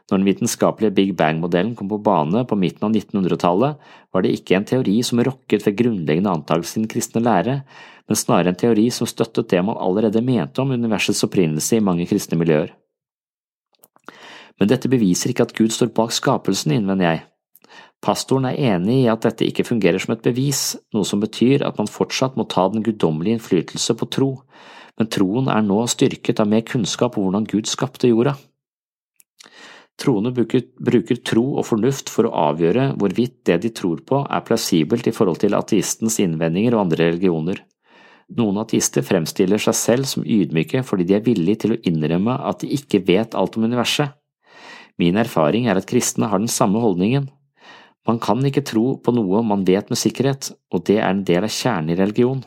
Når 0.07 0.19
den 0.19 0.27
vitenskapelige 0.27 0.95
Big 0.95 1.11
Bang-modellen 1.15 1.75
kom 1.75 1.88
på 1.91 1.99
bane 2.03 2.43
på 2.47 2.57
midten 2.59 2.88
av 2.88 2.95
1900-tallet, 2.95 3.77
var 4.11 4.23
det 4.23 4.34
ikke 4.36 4.57
en 4.57 4.67
teori 4.67 4.97
som 5.07 5.21
rokket 5.23 5.63
ved 5.67 5.77
grunnleggende 5.79 6.34
antakelser 6.36 6.79
i 6.79 6.84
den 6.84 6.91
kristne 6.91 7.23
lære, 7.23 7.61
men 8.07 8.19
snarere 8.19 8.51
en 8.51 8.59
teori 8.59 8.89
som 8.91 9.07
støttet 9.07 9.51
det 9.51 9.61
man 9.63 9.79
allerede 9.79 10.23
mente 10.23 10.63
om 10.63 10.73
universets 10.75 11.23
opprinnelse 11.27 11.77
i 11.77 11.84
mange 11.84 12.07
kristne 12.09 12.39
miljøer. 12.39 12.73
Men 14.59 14.69
dette 14.69 14.91
beviser 14.91 15.32
ikke 15.32 15.47
at 15.47 15.55
Gud 15.57 15.71
står 15.73 15.93
bak 15.95 16.11
skapelsen, 16.11 16.75
innvender 16.75 17.07
jeg. 17.07 17.23
Pastoren 18.02 18.47
er 18.49 18.58
enig 18.74 19.04
i 19.04 19.10
at 19.12 19.28
dette 19.28 19.45
ikke 19.45 19.68
fungerer 19.68 20.02
som 20.02 20.16
et 20.16 20.24
bevis, 20.26 20.76
noe 20.95 21.06
som 21.06 21.22
betyr 21.22 21.62
at 21.68 21.78
man 21.78 21.89
fortsatt 21.89 22.38
må 22.39 22.47
ta 22.49 22.66
den 22.74 22.82
guddommelige 22.86 23.38
innflytelse 23.38 23.93
på 23.99 24.08
tro, 24.10 24.32
men 24.97 25.10
troen 25.14 25.52
er 25.54 25.62
nå 25.66 25.84
styrket 25.89 26.41
av 26.41 26.49
mer 26.49 26.66
kunnskap 26.66 27.18
om 27.18 27.28
hvordan 27.28 27.45
Gud 27.49 27.70
skapte 27.70 28.10
jorda. 28.10 28.34
Troende 30.02 30.32
bruker, 30.34 30.64
bruker, 30.82 31.20
tro 31.22 31.43
og 31.60 31.68
fornuft 31.68 32.10
for 32.10 32.26
å 32.26 32.34
avgjøre 32.49 32.95
hvorvidt 32.97 33.43
det 33.45 33.60
de 33.68 33.70
tror 33.76 33.99
på 34.08 34.24
er 34.24 34.45
plausibelt 34.47 35.06
i 35.06 35.14
forhold 35.14 35.43
til 35.43 35.54
ateistens 35.54 36.18
innvendinger 36.24 36.74
og 36.74 36.88
andre 36.88 37.12
religioner. 37.12 37.60
Noen 38.38 38.62
ateister 38.64 39.06
fremstiller 39.06 39.62
seg 39.62 39.76
selv 39.78 40.10
som 40.10 40.26
ydmyke 40.26 40.82
fordi 40.88 41.06
de 41.06 41.18
er 41.20 41.26
villige 41.26 41.66
til 41.66 41.76
å 41.76 41.80
innrømme 41.86 42.38
at 42.49 42.64
de 42.64 42.72
ikke 42.78 43.04
vet 43.06 43.38
alt 43.38 43.60
om 43.60 43.68
universet. 43.68 44.16
Min 44.97 45.20
erfaring 45.22 45.68
er 45.70 45.78
at 45.78 45.89
kristne 45.89 46.32
har 46.32 46.41
den 46.41 46.52
samme 46.52 46.82
holdningen. 46.82 47.30
Man 48.08 48.18
kan 48.22 48.41
ikke 48.47 48.64
tro 48.66 48.95
på 48.97 49.14
noe 49.14 49.43
man 49.45 49.66
vet 49.68 49.91
med 49.91 49.99
sikkerhet, 49.99 50.52
og 50.74 50.86
det 50.89 50.97
er 50.99 51.12
en 51.12 51.26
del 51.28 51.45
av 51.45 51.54
kjernen 51.54 51.93
i 51.93 51.99
religion. 51.99 52.41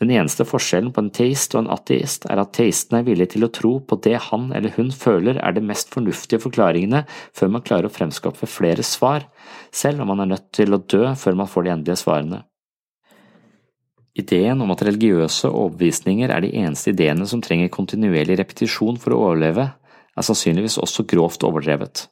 Den 0.00 0.10
eneste 0.10 0.44
forskjellen 0.48 0.90
på 0.92 1.02
en 1.04 1.10
teist 1.14 1.52
og 1.54 1.62
en 1.62 1.72
ateist 1.72 2.24
er 2.32 2.40
at 2.42 2.54
teisten 2.56 2.96
er 2.98 3.04
villig 3.06 3.28
til 3.34 3.46
å 3.46 3.50
tro 3.54 3.76
på 3.86 3.98
det 4.02 4.16
han 4.28 4.48
eller 4.56 4.74
hun 4.76 4.90
føler 4.90 5.38
er 5.38 5.54
de 5.54 5.62
mest 5.64 5.92
fornuftige 5.92 6.42
forklaringene 6.42 7.04
før 7.36 7.52
man 7.54 7.64
klarer 7.64 7.86
å 7.86 7.92
fremskaffe 7.92 8.48
flere 8.50 8.82
svar, 8.86 9.28
selv 9.70 10.02
om 10.02 10.10
man 10.10 10.24
er 10.24 10.32
nødt 10.32 10.48
til 10.56 10.74
å 10.74 10.80
dø 10.80 11.12
før 11.18 11.38
man 11.38 11.50
får 11.50 11.68
de 11.68 11.74
endelige 11.76 12.00
svarene. 12.02 12.40
Ideen 14.18 14.60
om 14.60 14.72
at 14.74 14.82
religiøse 14.84 15.48
overbevisninger 15.48 16.32
er 16.34 16.44
de 16.44 16.50
eneste 16.64 16.92
ideene 16.92 17.28
som 17.28 17.40
trenger 17.44 17.72
kontinuerlig 17.72 18.40
repetisjon 18.42 18.98
for 19.00 19.14
å 19.14 19.22
overleve, 19.28 19.70
er 20.12 20.26
sannsynligvis 20.26 20.80
også 20.82 21.06
grovt 21.08 21.46
overdrevet. 21.48 22.08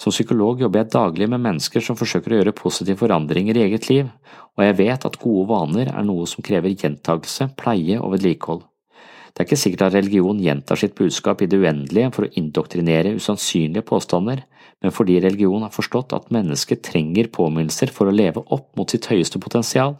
Som 0.00 0.14
psykolog 0.14 0.62
jobber 0.62 0.80
jeg 0.80 0.92
daglig 0.94 1.26
med 1.28 1.42
mennesker 1.44 1.84
som 1.84 1.96
forsøker 1.98 2.32
å 2.32 2.38
gjøre 2.38 2.56
positive 2.56 2.96
forandringer 3.02 3.58
i 3.58 3.66
eget 3.66 3.90
liv, 3.90 4.08
og 4.56 4.64
jeg 4.64 4.78
vet 4.78 5.04
at 5.04 5.18
gode 5.20 5.44
vaner 5.50 5.90
er 5.92 6.06
noe 6.08 6.24
som 6.30 6.44
krever 6.44 6.72
gjentagelse, 6.72 7.50
pleie 7.60 7.98
og 8.00 8.14
vedlikehold. 8.14 8.62
Det 9.30 9.44
er 9.44 9.46
ikke 9.46 9.60
sikkert 9.60 9.84
at 9.86 9.96
religion 9.98 10.40
gjentar 10.40 10.80
sitt 10.80 10.96
budskap 10.96 11.44
i 11.44 11.48
det 11.52 11.60
uendelige 11.60 12.14
for 12.16 12.26
å 12.26 12.32
indoktrinere 12.40 13.12
usannsynlige 13.20 13.84
påstander, 13.86 14.40
men 14.80 14.94
fordi 14.96 15.18
religion 15.20 15.66
har 15.66 15.74
forstått 15.74 16.16
at 16.16 16.32
mennesket 16.32 16.82
trenger 16.88 17.28
påminnelser 17.36 17.92
for 17.92 18.08
å 18.08 18.14
leve 18.16 18.42
opp 18.48 18.72
mot 18.80 18.90
sitt 18.90 19.06
høyeste 19.12 19.38
potensial. 19.42 19.98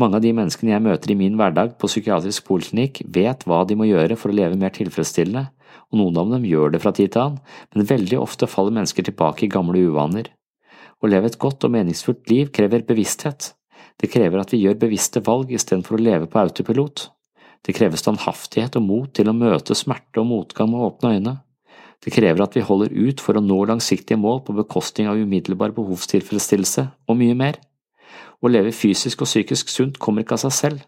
Mange 0.00 0.16
av 0.16 0.24
de 0.24 0.32
menneskene 0.32 0.72
jeg 0.72 0.86
møter 0.88 1.12
i 1.12 1.18
min 1.18 1.36
hverdag 1.36 1.76
på 1.76 1.90
psykiatrisk 1.90 2.48
poliklinikk, 2.48 3.02
vet 3.04 3.44
hva 3.44 3.64
de 3.68 3.76
må 3.76 3.90
gjøre 3.90 4.16
for 4.16 4.32
å 4.32 4.36
leve 4.40 4.56
mer 4.56 4.72
tilfredsstillende, 4.72 5.50
og 5.92 6.00
noen 6.00 6.18
av 6.20 6.32
dem 6.34 6.46
gjør 6.48 6.74
det 6.74 6.82
fra 6.82 6.92
tid 6.92 7.14
til 7.14 7.24
annen, 7.24 7.38
men 7.74 7.88
veldig 7.88 8.18
ofte 8.20 8.48
faller 8.50 8.74
mennesker 8.76 9.06
tilbake 9.08 9.46
i 9.46 9.52
gamle 9.52 9.86
uvaner. 9.88 10.28
Å 10.98 11.08
leve 11.08 11.30
et 11.30 11.38
godt 11.40 11.64
og 11.64 11.72
meningsfullt 11.72 12.28
liv 12.30 12.50
krever 12.54 12.84
bevissthet. 12.86 13.52
Det 13.98 14.10
krever 14.12 14.42
at 14.42 14.52
vi 14.54 14.62
gjør 14.64 14.80
bevisste 14.82 15.22
valg 15.24 15.52
istedenfor 15.54 15.96
å 15.96 16.02
leve 16.02 16.28
på 16.30 16.40
autopilot. 16.42 17.08
Det 17.66 17.74
krever 17.74 17.98
standhaftighet 17.98 18.76
og 18.78 18.84
mot 18.86 19.12
til 19.14 19.30
å 19.30 19.36
møte 19.36 19.76
smerte 19.78 20.22
og 20.22 20.28
motgang 20.30 20.70
med 20.72 20.84
åpne 20.86 21.14
øyne. 21.16 21.34
Det 22.04 22.12
krever 22.14 22.44
at 22.44 22.54
vi 22.54 22.62
holder 22.62 22.92
ut 22.94 23.22
for 23.22 23.38
å 23.38 23.42
nå 23.42 23.58
langsiktige 23.66 24.20
mål 24.20 24.44
på 24.46 24.54
bekostning 24.60 25.08
av 25.10 25.18
umiddelbar 25.18 25.74
behovstilfredsstillelse, 25.74 26.84
og 27.10 27.18
mye 27.18 27.34
mer. 27.38 27.58
Å 28.38 28.50
leve 28.50 28.70
fysisk 28.74 29.24
og 29.24 29.30
psykisk 29.30 29.72
sunt 29.72 29.98
kommer 29.98 30.22
ikke 30.22 30.36
av 30.38 30.44
seg 30.44 30.54
selv. 30.54 30.84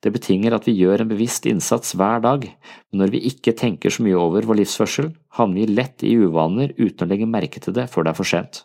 Det 0.00 0.12
betinger 0.14 0.54
at 0.56 0.64
vi 0.64 0.72
gjør 0.78 1.02
en 1.02 1.10
bevisst 1.10 1.44
innsats 1.48 1.92
hver 1.98 2.22
dag, 2.24 2.46
men 2.48 3.02
når 3.02 3.12
vi 3.12 3.20
ikke 3.28 3.52
tenker 3.56 3.92
så 3.92 4.04
mye 4.06 4.16
over 4.16 4.46
vår 4.48 4.62
livsførsel, 4.62 5.10
havner 5.36 5.60
vi 5.60 5.76
lett 5.76 6.04
i 6.08 6.14
uvaner 6.16 6.72
uten 6.78 7.04
å 7.04 7.10
legge 7.10 7.28
merke 7.28 7.60
til 7.60 7.76
det 7.76 7.84
før 7.92 8.06
det 8.06 8.14
er 8.14 8.20
for 8.20 8.30
sent. 8.30 8.62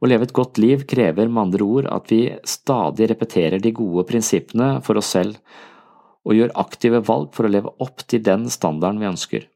Å 0.00 0.08
leve 0.08 0.24
et 0.28 0.36
godt 0.36 0.56
liv 0.62 0.86
krever 0.88 1.28
med 1.28 1.42
andre 1.42 1.66
ord 1.66 1.88
at 1.92 2.12
vi 2.12 2.22
stadig 2.48 3.10
repeterer 3.10 3.60
de 3.60 3.74
gode 3.76 4.06
prinsippene 4.08 4.78
for 4.86 5.00
oss 5.00 5.10
selv, 5.16 5.36
og 6.24 6.36
gjør 6.36 6.54
aktive 6.62 7.02
valg 7.04 7.34
for 7.34 7.48
å 7.48 7.50
leve 7.52 7.74
opp 7.82 8.06
til 8.08 8.22
den 8.24 8.46
standarden 8.52 9.00
vi 9.02 9.10
ønsker. 9.10 9.48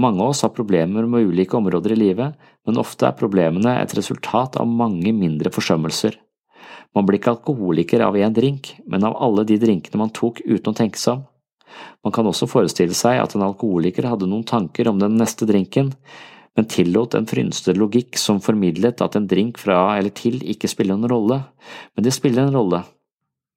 Mange 0.00 0.22
av 0.22 0.32
oss 0.32 0.42
har 0.46 0.54
problemer 0.54 1.06
med 1.10 1.28
ulike 1.28 1.58
områder 1.58 1.92
i 1.92 2.00
livet, 2.00 2.34
men 2.66 2.80
ofte 2.80 3.08
er 3.08 3.18
problemene 3.18 3.76
et 3.82 3.94
resultat 3.98 4.56
av 4.56 4.70
mange 4.70 5.12
mindre 5.12 5.52
forsømmelser. 5.52 6.16
Man 6.96 7.06
blir 7.06 7.20
ikke 7.20 7.34
alkoholiker 7.36 8.02
av 8.02 8.18
én 8.18 8.34
drink, 8.34 8.74
men 8.90 9.04
av 9.06 9.16
alle 9.22 9.44
de 9.46 9.58
drinkene 9.62 10.00
man 10.00 10.12
tok 10.14 10.42
uten 10.44 10.72
å 10.72 10.76
tenke 10.76 10.98
seg 10.98 11.18
om. 11.18 11.26
Man 12.04 12.14
kan 12.16 12.26
også 12.26 12.48
forestille 12.50 12.96
seg 12.98 13.20
at 13.22 13.36
en 13.36 13.46
alkoholiker 13.46 14.08
hadde 14.10 14.26
noen 14.26 14.46
tanker 14.48 14.90
om 14.90 14.98
den 14.98 15.14
neste 15.20 15.46
drinken, 15.46 15.92
men 16.58 16.66
tillot 16.66 17.14
en 17.14 17.28
frynsete 17.30 17.76
logikk 17.78 18.18
som 18.18 18.40
formidlet 18.42 19.04
at 19.04 19.14
en 19.16 19.28
drink 19.30 19.60
fra 19.62 19.84
eller 19.98 20.10
til 20.10 20.40
ikke 20.42 20.68
spiller 20.68 20.98
noen 20.98 21.12
rolle, 21.12 21.38
men 21.94 22.06
det 22.06 22.16
spiller 22.16 22.48
en 22.48 22.58
rolle. 22.58 22.82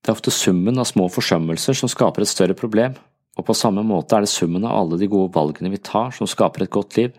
Det 0.04 0.12
er 0.12 0.20
ofte 0.20 0.36
summen 0.36 0.78
av 0.78 0.86
små 0.86 1.08
forsømmelser 1.10 1.80
som 1.80 1.90
skaper 1.90 2.22
et 2.22 2.30
større 2.30 2.58
problem 2.60 2.94
og 3.38 3.48
på 3.48 3.56
samme 3.58 3.82
måte 3.86 4.16
er 4.16 4.26
det 4.26 4.32
summen 4.32 4.66
av 4.68 4.76
alle 4.78 5.00
de 5.02 5.10
gode 5.10 5.34
valgene 5.34 5.72
vi 5.74 5.82
tar 5.82 6.14
som 6.14 6.30
skaper 6.30 6.66
et 6.66 6.74
godt 6.74 6.98
liv. 7.00 7.16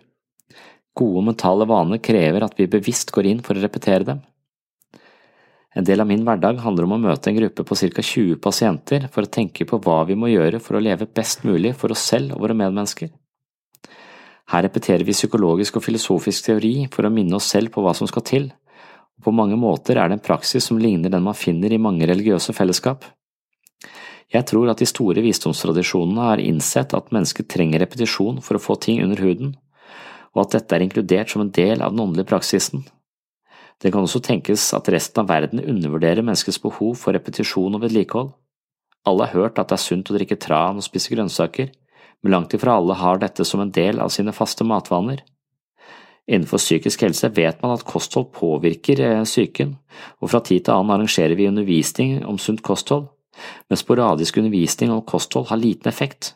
Gode 0.95 1.25
mentale 1.27 1.67
vaner 1.67 1.99
krever 1.99 2.47
at 2.47 2.55
vi 2.59 2.71
bevisst 2.71 3.11
går 3.15 3.33
inn 3.33 3.43
for 3.43 3.59
å 3.59 3.65
repetere 3.65 4.07
dem. 4.07 4.21
En 5.75 5.85
del 5.85 6.01
av 6.01 6.07
min 6.07 6.23
hverdag 6.23 6.61
handler 6.63 6.87
om 6.87 6.95
å 6.95 7.01
møte 7.03 7.31
en 7.31 7.39
gruppe 7.39 7.65
på 7.67 7.75
ca 7.75 8.03
20 8.03 8.39
pasienter 8.43 9.09
for 9.11 9.27
å 9.27 9.31
tenke 9.37 9.67
på 9.67 9.81
hva 9.83 10.05
vi 10.07 10.15
må 10.15 10.31
gjøre 10.31 10.61
for 10.63 10.79
å 10.79 10.83
leve 10.83 11.11
best 11.11 11.43
mulig 11.43 11.75
for 11.75 11.91
oss 11.91 12.05
selv 12.13 12.37
og 12.37 12.45
våre 12.45 12.55
medmennesker. 12.55 13.11
Her 14.53 14.63
repeterer 14.67 15.03
vi 15.03 15.17
psykologisk 15.17 15.81
og 15.81 15.87
filosofisk 15.87 16.47
teori 16.47 16.75
for 16.93 17.09
å 17.09 17.11
minne 17.11 17.41
oss 17.41 17.49
selv 17.51 17.73
på 17.75 17.83
hva 17.83 17.95
som 17.97 18.07
skal 18.07 18.23
til, 18.29 18.49
og 19.19 19.27
på 19.27 19.35
mange 19.35 19.59
måter 19.59 19.99
er 19.99 20.11
det 20.11 20.21
en 20.21 20.27
praksis 20.27 20.69
som 20.69 20.79
ligner 20.79 21.11
den 21.11 21.27
man 21.27 21.39
finner 21.39 21.73
i 21.73 21.81
mange 21.81 22.07
religiøse 22.07 22.55
fellesskap. 22.55 23.07
Jeg 24.31 24.47
tror 24.51 24.71
at 24.71 24.81
de 24.81 24.87
store 24.89 25.23
visdomstradisjonene 25.25 26.29
har 26.31 26.43
innsett 26.43 26.95
at 26.95 27.11
mennesket 27.15 27.51
trenger 27.51 27.83
repetisjon 27.83 28.41
for 28.43 28.59
å 28.59 28.63
få 28.63 28.79
ting 28.83 29.03
under 29.03 29.21
huden, 29.23 29.57
og 30.35 30.47
at 30.47 30.59
dette 30.59 30.77
er 30.77 30.85
inkludert 30.87 31.31
som 31.31 31.45
en 31.45 31.55
del 31.55 31.83
av 31.83 31.95
den 31.95 32.03
åndelige 32.05 32.31
praksisen. 32.31 32.85
Det 33.85 33.93
kan 33.93 34.07
også 34.07 34.23
tenkes 34.25 34.71
at 34.73 34.89
resten 34.89 35.21
av 35.21 35.29
verden 35.29 35.61
undervurderer 35.61 36.25
menneskets 36.25 36.57
behov 36.63 36.95
for 36.97 37.13
repetisjon 37.13 37.77
og 37.77 37.83
vedlikehold. 37.83 38.31
Alle 39.05 39.27
har 39.29 39.37
hørt 39.37 39.59
at 39.61 39.69
det 39.69 39.77
er 39.77 39.83
sunt 39.85 40.09
å 40.09 40.17
drikke 40.17 40.39
tran 40.41 40.81
og 40.81 40.87
spise 40.87 41.13
grønnsaker, 41.13 41.69
men 42.25 42.33
langt 42.33 42.57
ifra 42.57 42.79
alle 42.79 42.97
har 42.97 43.21
dette 43.21 43.45
som 43.45 43.61
en 43.61 43.73
del 43.77 44.01
av 44.01 44.09
sine 44.15 44.33
faste 44.33 44.65
matvaner. 44.65 45.21
Innenfor 46.25 46.63
psykisk 46.63 47.05
helse 47.05 47.29
vet 47.37 47.61
man 47.61 47.75
at 47.75 47.85
kosthold 47.85 48.31
påvirker 48.33 49.03
eh, 49.05 49.27
psyken, 49.29 49.75
og 50.25 50.33
fra 50.33 50.41
tid 50.41 50.65
til 50.65 50.73
annen 50.73 50.95
arrangerer 50.97 51.37
vi 51.37 51.51
undervisning 51.51 52.23
om 52.25 52.41
sunt 52.41 52.65
kosthold, 52.65 53.11
men 53.69 53.77
sporadisk 53.77 54.41
undervisning 54.41 54.95
om 54.95 55.05
kosthold 55.05 55.51
har 55.51 55.61
liten 55.61 55.93
effekt. 55.93 56.33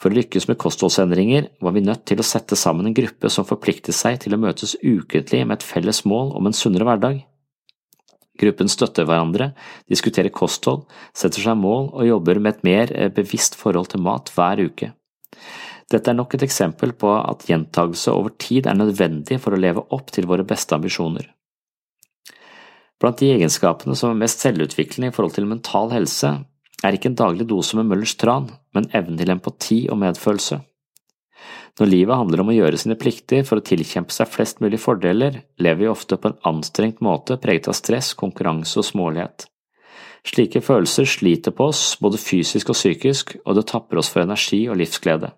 For 0.00 0.08
å 0.08 0.16
lykkes 0.16 0.46
med 0.48 0.56
kostholdsendringer 0.60 1.50
var 1.60 1.74
vi 1.76 1.82
nødt 1.84 2.06
til 2.08 2.22
å 2.22 2.24
sette 2.24 2.56
sammen 2.56 2.88
en 2.88 2.96
gruppe 2.96 3.28
som 3.32 3.44
forpliktet 3.44 3.96
seg 3.96 4.22
til 4.22 4.32
å 4.32 4.40
møtes 4.40 4.78
ukentlig 4.80 5.42
med 5.44 5.58
et 5.58 5.66
felles 5.66 6.06
mål 6.08 6.32
om 6.38 6.48
en 6.48 6.56
sunnere 6.56 6.86
hverdag. 6.88 7.18
Gruppen 8.40 8.70
støtter 8.72 9.04
hverandre, 9.04 9.50
diskuterer 9.92 10.32
kosthold, 10.32 10.86
setter 11.12 11.44
seg 11.44 11.58
mål 11.60 11.90
og 11.90 12.08
jobber 12.08 12.40
med 12.40 12.54
et 12.54 12.64
mer 12.64 12.94
eh, 12.96 13.10
bevisst 13.12 13.58
forhold 13.60 13.90
til 13.92 14.00
mat 14.00 14.32
hver 14.32 14.62
uke. 14.64 14.94
Dette 15.90 16.12
er 16.12 16.16
nok 16.16 16.36
et 16.38 16.46
eksempel 16.46 16.94
på 16.96 17.10
at 17.18 17.44
gjentagelse 17.50 18.14
over 18.14 18.32
tid 18.40 18.70
er 18.70 18.78
nødvendig 18.78 19.40
for 19.42 19.52
å 19.52 19.60
leve 19.60 19.84
opp 19.92 20.14
til 20.14 20.28
våre 20.30 20.46
beste 20.48 20.78
ambisjoner. 20.78 21.26
Blant 23.00 23.20
de 23.20 23.32
egenskapene 23.34 23.96
som 23.96 24.14
er 24.14 24.22
mest 24.22 24.40
selvutviklende 24.44 25.10
i 25.10 25.14
forhold 25.16 25.36
til 25.36 25.48
mental 25.50 25.92
helse, 25.92 26.38
er 26.84 26.96
ikke 26.96 27.10
en 27.12 27.18
daglig 27.18 27.46
dose 27.48 27.76
med 27.76 27.88
Møllers 27.90 28.16
tran, 28.20 28.48
men 28.74 28.88
evnen 28.96 29.18
til 29.20 29.32
empati 29.32 29.80
og 29.92 30.00
medfølelse. 30.00 30.60
Når 31.80 31.88
livet 31.88 32.18
handler 32.18 32.42
om 32.42 32.50
å 32.52 32.56
gjøre 32.56 32.80
sine 32.80 32.96
plikter 33.00 33.44
for 33.48 33.60
å 33.60 33.64
tilkjempe 33.64 34.12
seg 34.12 34.28
flest 34.28 34.58
mulig 34.64 34.80
fordeler, 34.82 35.42
lever 35.62 35.84
vi 35.84 35.92
ofte 35.92 36.18
på 36.20 36.30
en 36.30 36.40
anstrengt 36.50 37.00
måte 37.04 37.38
preget 37.40 37.70
av 37.70 37.76
stress, 37.78 38.12
konkurranse 38.18 38.80
og 38.82 38.88
smålighet. 38.88 39.46
Slike 40.26 40.60
følelser 40.60 41.08
sliter 41.08 41.54
på 41.56 41.70
oss 41.70 41.94
både 42.00 42.20
fysisk 42.20 42.72
og 42.72 42.76
psykisk, 42.76 43.38
og 43.46 43.56
det 43.56 43.68
tapper 43.70 44.00
oss 44.00 44.10
for 44.12 44.24
energi 44.24 44.66
og 44.68 44.76
livsglede. 44.80 45.32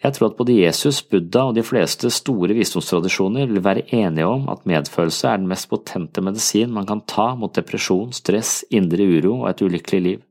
Jeg 0.00 0.16
tror 0.16 0.30
at 0.30 0.36
både 0.38 0.56
Jesus, 0.56 1.02
Buddha 1.04 1.46
og 1.50 1.56
de 1.56 1.64
fleste 1.64 2.08
store 2.12 2.56
visdomstradisjoner 2.56 3.48
vil 3.50 3.64
være 3.64 3.84
enige 3.92 4.28
om 4.28 4.46
at 4.52 4.64
medfølelse 4.68 5.28
er 5.28 5.40
den 5.40 5.48
mest 5.48 5.68
potente 5.68 6.24
medisin 6.24 6.72
man 6.72 6.88
kan 6.88 7.02
ta 7.04 7.34
mot 7.36 7.52
depresjon, 7.56 8.08
stress, 8.16 8.62
indre 8.72 9.04
uro 9.04 9.42
og 9.42 9.50
et 9.50 9.64
ulykkelig 9.64 10.02
liv. 10.06 10.22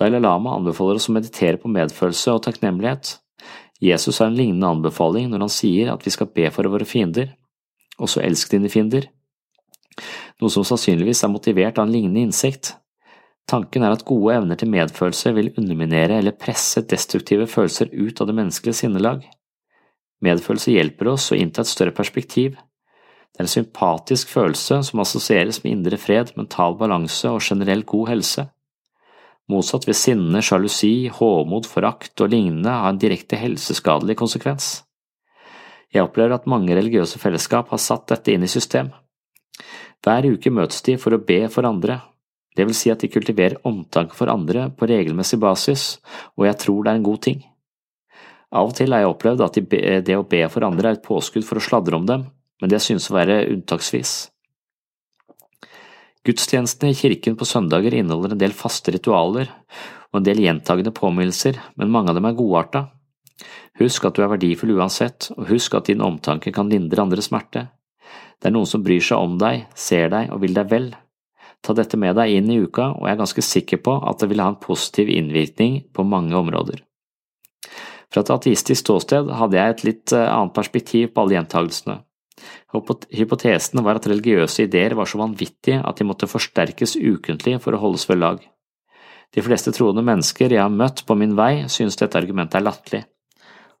Dalai 0.00 0.20
Lama 0.22 0.54
anbefaler 0.56 0.96
oss 0.96 1.10
å 1.10 1.14
meditere 1.14 1.60
på 1.60 1.68
medfølelse 1.68 2.32
og 2.32 2.44
takknemlighet. 2.46 3.18
Jesus 3.80 4.20
har 4.20 4.30
en 4.30 4.36
lignende 4.36 4.68
anbefaling 4.68 5.28
når 5.28 5.44
han 5.44 5.52
sier 5.52 5.90
at 5.92 6.04
vi 6.06 6.12
skal 6.14 6.30
be 6.32 6.48
for 6.52 6.68
våre 6.72 6.88
fiender, 6.88 7.34
også 8.00 8.22
elsk 8.24 8.54
dine 8.54 8.70
fiender, 8.72 9.10
noe 10.40 10.52
som 10.52 10.64
sannsynligvis 10.64 11.20
er 11.24 11.32
motivert 11.32 11.78
av 11.78 11.88
en 11.88 11.92
lignende 11.92 12.24
innsikt. 12.24 12.74
Tanken 13.50 13.84
er 13.84 13.96
at 13.96 14.06
gode 14.08 14.36
evner 14.36 14.56
til 14.56 14.70
medfølelse 14.72 15.32
vil 15.36 15.52
underminere 15.58 16.20
eller 16.20 16.36
presse 16.38 16.84
destruktive 16.88 17.48
følelser 17.50 17.90
ut 17.92 18.20
av 18.22 18.30
det 18.30 18.36
menneskelige 18.38 18.78
sinnelag. 18.82 19.24
Medfølelse 20.24 20.76
hjelper 20.76 21.12
oss 21.12 21.30
å 21.32 21.38
innta 21.40 21.64
et 21.64 21.72
større 21.72 21.96
perspektiv. 21.96 22.56
Det 22.56 23.42
er 23.42 23.48
en 23.48 23.52
sympatisk 23.52 24.32
følelse 24.32 24.80
som 24.86 25.02
assosieres 25.02 25.62
med 25.64 25.74
indre 25.74 25.98
fred, 26.00 26.32
mental 26.36 26.76
balanse 26.80 27.32
og 27.32 27.44
generell 27.44 27.84
god 27.88 28.12
helse. 28.14 28.46
Motsatt 29.50 29.88
vil 29.88 29.96
sinne, 29.98 30.42
sjalusi, 30.44 31.10
håmod, 31.10 31.66
forakt 31.66 32.22
og 32.22 32.30
lignende 32.30 32.70
ha 32.70 32.90
en 32.90 33.00
direkte 33.00 33.38
helseskadelig 33.40 34.16
konsekvens. 34.20 34.70
Jeg 35.90 36.06
opplever 36.06 36.36
at 36.36 36.46
mange 36.50 36.76
religiøse 36.76 37.18
fellesskap 37.18 37.72
har 37.72 37.82
satt 37.82 38.06
dette 38.12 38.30
inn 38.30 38.46
i 38.46 38.50
system. 38.50 38.92
Hver 40.04 40.28
uke 40.30 40.52
møtes 40.54 40.84
de 40.86 40.94
for 41.00 41.16
å 41.16 41.22
be 41.26 41.42
for 41.50 41.66
andre, 41.66 41.98
det 42.56 42.66
vil 42.66 42.76
si 42.76 42.90
at 42.92 43.02
de 43.02 43.10
kultiverer 43.10 43.60
omtanke 43.66 44.16
for 44.16 44.30
andre 44.30 44.68
på 44.74 44.88
regelmessig 44.90 45.38
basis, 45.42 45.84
og 46.38 46.46
jeg 46.46 46.58
tror 46.62 46.84
det 46.84 46.92
er 46.92 47.00
en 47.00 47.08
god 47.10 47.22
ting. 47.26 47.40
Av 48.50 48.70
og 48.70 48.74
til 48.78 48.94
har 48.94 49.04
jeg 49.04 49.12
opplevd 49.12 49.44
at 49.46 49.58
det 50.06 50.16
å 50.18 50.26
be 50.26 50.42
for 50.50 50.66
andre 50.66 50.90
er 50.90 50.98
et 50.98 51.06
påskudd 51.06 51.46
for 51.46 51.58
å 51.58 51.64
sladre 51.64 51.98
om 51.98 52.06
dem, 52.06 52.26
men 52.60 52.70
det 52.70 52.82
synes 52.82 53.10
å 53.10 53.16
være 53.16 53.44
unntaksvis. 53.52 54.14
Gudstjenestene 56.26 56.92
i 56.92 56.98
kirken 56.98 57.36
på 57.40 57.48
søndager 57.48 57.94
inneholder 57.96 58.34
en 58.34 58.42
del 58.42 58.56
faste 58.56 58.92
ritualer 58.92 59.48
og 60.10 60.20
en 60.20 60.26
del 60.26 60.42
gjentagende 60.44 60.92
påminnelser, 60.92 61.58
men 61.80 61.92
mange 61.92 62.12
av 62.12 62.18
dem 62.18 62.28
er 62.28 62.36
godarta. 62.36 62.86
Husk 63.80 64.04
at 64.04 64.18
du 64.18 64.24
er 64.24 64.32
verdifull 64.32 64.74
uansett, 64.76 65.30
og 65.36 65.48
husk 65.48 65.78
at 65.78 65.88
din 65.88 66.02
omtanke 66.04 66.52
kan 66.52 66.68
lindre 66.68 67.06
andres 67.06 67.30
smerte. 67.30 67.68
Det 68.40 68.50
er 68.50 68.56
noen 68.56 68.68
som 68.68 68.82
bryr 68.84 69.04
seg 69.04 69.22
om 69.22 69.38
deg, 69.40 69.64
ser 69.78 70.10
deg 70.12 70.34
og 70.34 70.42
vil 70.42 70.56
deg 70.56 70.68
vel, 70.68 70.90
Ta 71.60 71.74
dette 71.76 71.98
med 72.00 72.16
deg 72.16 72.32
inn 72.32 72.48
i 72.48 72.60
uka, 72.64 72.94
og 72.96 73.04
jeg 73.04 73.14
er 73.14 73.20
ganske 73.20 73.44
sikker 73.44 73.82
på 73.84 73.96
at 74.08 74.22
det 74.22 74.30
vil 74.30 74.40
ha 74.40 74.48
en 74.52 74.60
positiv 74.60 75.10
innvirkning 75.12 75.82
på 75.92 76.06
mange 76.08 76.36
områder. 76.36 76.80
Fra 78.10 78.24
et 78.24 78.32
ateistisk 78.32 78.80
ståsted 78.80 79.28
hadde 79.38 79.58
jeg 79.58 79.74
et 79.74 79.82
litt 79.86 80.14
eh, 80.16 80.26
annet 80.26 80.54
perspektiv 80.56 81.12
på 81.12 81.22
alle 81.22 81.36
gjentagelsene. 81.36 82.00
Hypotesen 82.72 83.82
var 83.84 84.00
at 84.00 84.08
religiøse 84.10 84.66
ideer 84.66 84.96
var 84.98 85.10
så 85.10 85.20
vanvittige 85.20 85.82
at 85.84 86.00
de 86.00 86.06
måtte 86.08 86.30
forsterkes 86.30 86.96
ukentlig 86.96 87.58
for 87.64 87.76
å 87.76 87.82
holdes 87.84 88.06
ved 88.10 88.20
lag. 88.22 88.42
De 89.34 89.44
fleste 89.46 89.72
troende 89.74 90.02
mennesker 90.02 90.50
jeg 90.50 90.62
har 90.62 90.74
møtt 90.74 91.04
på 91.06 91.14
min 91.18 91.36
vei, 91.38 91.68
synes 91.70 91.98
dette 92.00 92.18
argumentet 92.18 92.58
er 92.58 92.66
latterlig. 92.66 93.04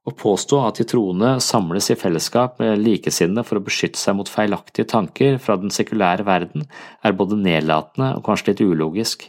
Å 0.06 0.14
påstå 0.16 0.60
at 0.64 0.78
de 0.80 0.86
troende 0.88 1.34
samles 1.44 1.90
i 1.92 1.96
fellesskap 1.98 2.60
med 2.62 2.80
likesinnede 2.80 3.44
for 3.44 3.58
å 3.58 3.64
beskytte 3.64 4.00
seg 4.00 4.16
mot 4.16 4.30
feilaktige 4.30 4.88
tanker 4.88 5.36
fra 5.42 5.58
den 5.60 5.74
sekulære 5.74 6.24
verden, 6.24 6.64
er 7.04 7.18
både 7.18 7.36
nedlatende 7.36 8.14
og 8.16 8.24
kanskje 8.28 8.52
litt 8.52 8.62
ulogisk. 8.64 9.26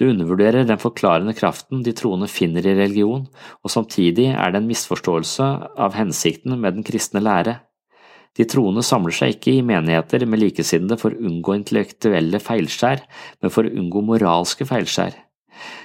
Du 0.00 0.06
undervurderer 0.08 0.64
den 0.64 0.80
forklarende 0.80 1.34
kraften 1.36 1.82
de 1.84 1.92
troende 1.92 2.24
finner 2.32 2.64
i 2.64 2.72
religion, 2.72 3.26
og 3.60 3.72
samtidig 3.72 4.30
er 4.32 4.54
det 4.54 4.62
en 4.62 4.70
misforståelse 4.70 5.48
av 5.76 5.92
hensikten 5.98 6.56
med 6.56 6.78
den 6.78 6.86
kristne 6.86 7.20
lære. 7.20 7.58
De 8.38 8.46
troende 8.48 8.80
samler 8.86 9.12
seg 9.12 9.34
ikke 9.34 9.58
i 9.58 9.64
menigheter 9.66 10.24
med 10.24 10.40
likesinnede 10.40 10.96
for 11.02 11.12
å 11.12 11.28
unngå 11.28 11.58
intellektuelle 11.58 12.40
feilskjær, 12.40 13.02
men 13.42 13.52
for 13.52 13.68
å 13.68 13.74
unngå 13.82 14.00
moralske 14.06 14.64
feilskjær. 14.64 15.18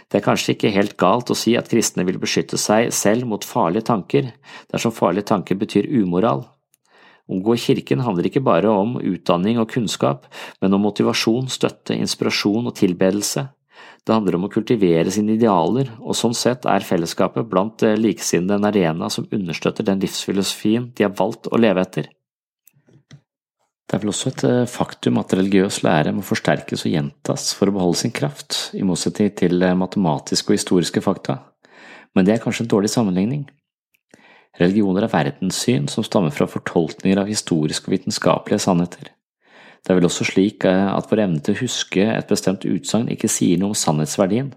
Det 0.07 0.21
er 0.21 0.23
kanskje 0.23 0.53
ikke 0.55 0.71
helt 0.71 0.95
galt 1.01 1.33
å 1.33 1.35
si 1.35 1.57
at 1.59 1.67
kristne 1.67 2.05
vil 2.07 2.21
beskytte 2.21 2.55
seg 2.61 2.93
selv 2.95 3.27
mot 3.27 3.43
farlige 3.43 3.89
tanker, 3.89 4.29
dersom 4.71 4.95
farlige 4.95 5.27
tanker 5.33 5.59
betyr 5.59 5.89
umoral. 5.91 6.45
Å 7.25 7.41
gå 7.41 7.57
i 7.57 7.63
kirken 7.65 8.05
handler 8.05 8.29
ikke 8.29 8.45
bare 8.45 8.71
om 8.71 8.95
utdanning 9.01 9.59
og 9.59 9.71
kunnskap, 9.73 10.29
men 10.61 10.77
om 10.77 10.87
motivasjon, 10.87 11.49
støtte, 11.51 11.97
inspirasjon 11.97 12.69
og 12.69 12.77
tilbedelse. 12.77 13.47
Det 14.05 14.13
handler 14.13 14.37
om 14.37 14.45
å 14.45 14.51
kultivere 14.53 15.09
sine 15.09 15.33
idealer, 15.33 15.89
og 15.97 16.13
sånn 16.17 16.35
sett 16.37 16.67
er 16.69 16.85
fellesskapet 16.85 17.47
blant 17.49 17.81
likesinnede 17.97 18.59
en 18.59 18.69
arena 18.69 19.09
som 19.09 19.25
understøtter 19.33 19.87
den 19.87 20.03
livsfilosofien 20.03 20.91
de 20.93 21.07
har 21.07 21.15
valgt 21.17 21.49
å 21.49 21.57
leve 21.57 21.81
etter. 21.81 22.11
Det 23.85 23.97
er 23.97 24.01
vel 24.01 24.09
også 24.09 24.31
et 24.31 24.43
eh, 24.47 24.69
faktum 24.69 25.19
at 25.21 25.33
religiøs 25.37 25.83
lære 25.85 26.13
må 26.15 26.23
forsterkes 26.25 26.87
og 26.87 26.93
gjentas 26.93 27.51
for 27.53 27.69
å 27.69 27.75
beholde 27.75 27.99
sin 28.01 28.13
kraft, 28.13 28.57
i 28.73 28.81
motsetning 28.85 29.33
til 29.37 29.61
eh, 29.61 29.77
matematiske 29.77 30.49
og 30.49 30.57
historiske 30.57 31.03
fakta, 31.05 31.37
men 32.17 32.25
det 32.25 32.35
er 32.35 32.41
kanskje 32.41 32.65
en 32.65 32.71
dårlig 32.73 32.89
sammenligning. 32.93 33.43
Religioner 34.57 35.05
er 35.05 35.13
verdenssyn 35.13 35.89
som 35.91 36.05
stammer 36.07 36.33
fra 36.33 36.47
fortolkninger 36.49 37.21
av 37.21 37.29
historiske 37.29 37.89
og 37.89 37.97
vitenskapelige 37.97 38.63
sannheter. 38.65 39.14
Det 39.85 39.93
er 39.93 39.99
vel 39.99 40.09
også 40.09 40.25
slik 40.25 40.65
eh, 40.65 40.87
at 40.89 41.09
vår 41.11 41.23
evne 41.27 41.41
til 41.45 41.53
å 41.53 41.61
huske 41.61 42.05
et 42.09 42.29
bestemt 42.29 42.65
utsagn 42.65 43.11
ikke 43.13 43.29
sier 43.29 43.61
noe 43.61 43.75
om 43.75 43.77
sannhetsverdien. 43.77 44.53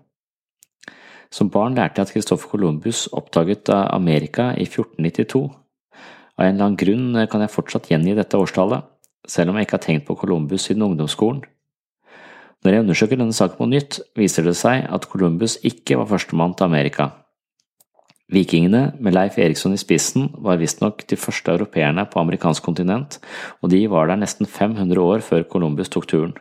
Som 1.29 1.51
barn 1.53 1.77
lærte 1.77 2.01
jeg 2.01 2.09
at 2.09 2.13
Christoffer 2.15 2.49
Columbus 2.49 3.05
oppdaget 3.13 3.69
Amerika 3.69 4.55
i 4.57 4.65
1492. 4.65 5.43
Av 6.39 6.47
en 6.47 6.55
eller 6.55 6.65
annen 6.71 6.81
grunn 6.81 7.27
kan 7.29 7.45
jeg 7.45 7.53
fortsatt 7.53 7.91
gjengi 7.93 8.17
dette 8.17 8.41
årstallet 8.41 8.87
selv 9.29 9.53
om 9.53 9.59
jeg 9.59 9.69
ikke 9.69 9.77
har 9.77 9.85
tenkt 9.85 10.07
på 10.09 10.17
Columbus 10.19 10.67
siden 10.69 10.87
ungdomsskolen. 10.87 11.43
Når 12.65 12.75
jeg 12.75 12.83
undersøker 12.83 13.21
denne 13.21 13.37
saken 13.37 13.61
på 13.61 13.69
nytt, 13.71 14.01
viser 14.19 14.47
det 14.49 14.57
seg 14.59 14.87
at 14.91 15.07
Columbus 15.13 15.59
ikke 15.67 15.99
var 16.01 16.09
førstemann 16.11 16.57
til 16.59 16.67
Amerika. 16.67 17.13
Vikingene, 18.29 18.93
med 19.01 19.15
Leif 19.17 19.39
Eriksson 19.41 19.73
i 19.73 19.81
spissen, 19.81 20.27
var 20.45 20.59
visstnok 20.61 21.07
de 21.09 21.17
første 21.17 21.55
europeerne 21.55 22.05
på 22.13 22.21
amerikansk 22.21 22.67
kontinent, 22.67 23.17
og 23.63 23.73
de 23.73 23.87
var 23.89 24.11
der 24.11 24.21
nesten 24.21 24.45
500 24.45 25.01
år 25.01 25.25
før 25.25 25.47
Columbus 25.49 25.89
tok 25.89 26.09
turen. 26.11 26.35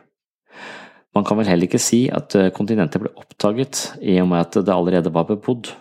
Man 1.16 1.24
kan 1.24 1.38
vel 1.38 1.48
heller 1.48 1.64
ikke 1.64 1.80
si 1.80 2.02
at 2.12 2.36
eh, 2.36 2.50
kontinentet 2.52 3.00
ble 3.00 3.14
oppdaget 3.16 3.94
i 4.04 4.18
og 4.20 4.28
med 4.28 4.42
at 4.42 4.58
det 4.60 4.74
allerede 4.74 5.14
var 5.14 5.24
bebodd. 5.30 5.72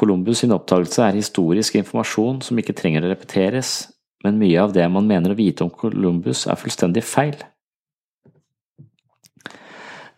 Columbus 0.00 0.40
sin 0.40 0.56
oppdagelse 0.56 1.04
er 1.04 1.20
historisk 1.20 1.76
informasjon 1.76 2.40
som 2.42 2.58
ikke 2.58 2.74
trenger 2.78 3.04
å 3.04 3.12
repeteres, 3.12 3.92
men 4.24 4.40
mye 4.40 4.64
av 4.64 4.72
det 4.72 4.88
man 4.88 5.06
mener 5.06 5.34
å 5.34 5.38
vite 5.38 5.66
om 5.66 5.70
Columbus 5.70 6.46
er 6.48 6.56
fullstendig 6.56 7.04
feil. 7.04 7.36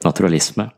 Naturalisme 0.07 0.70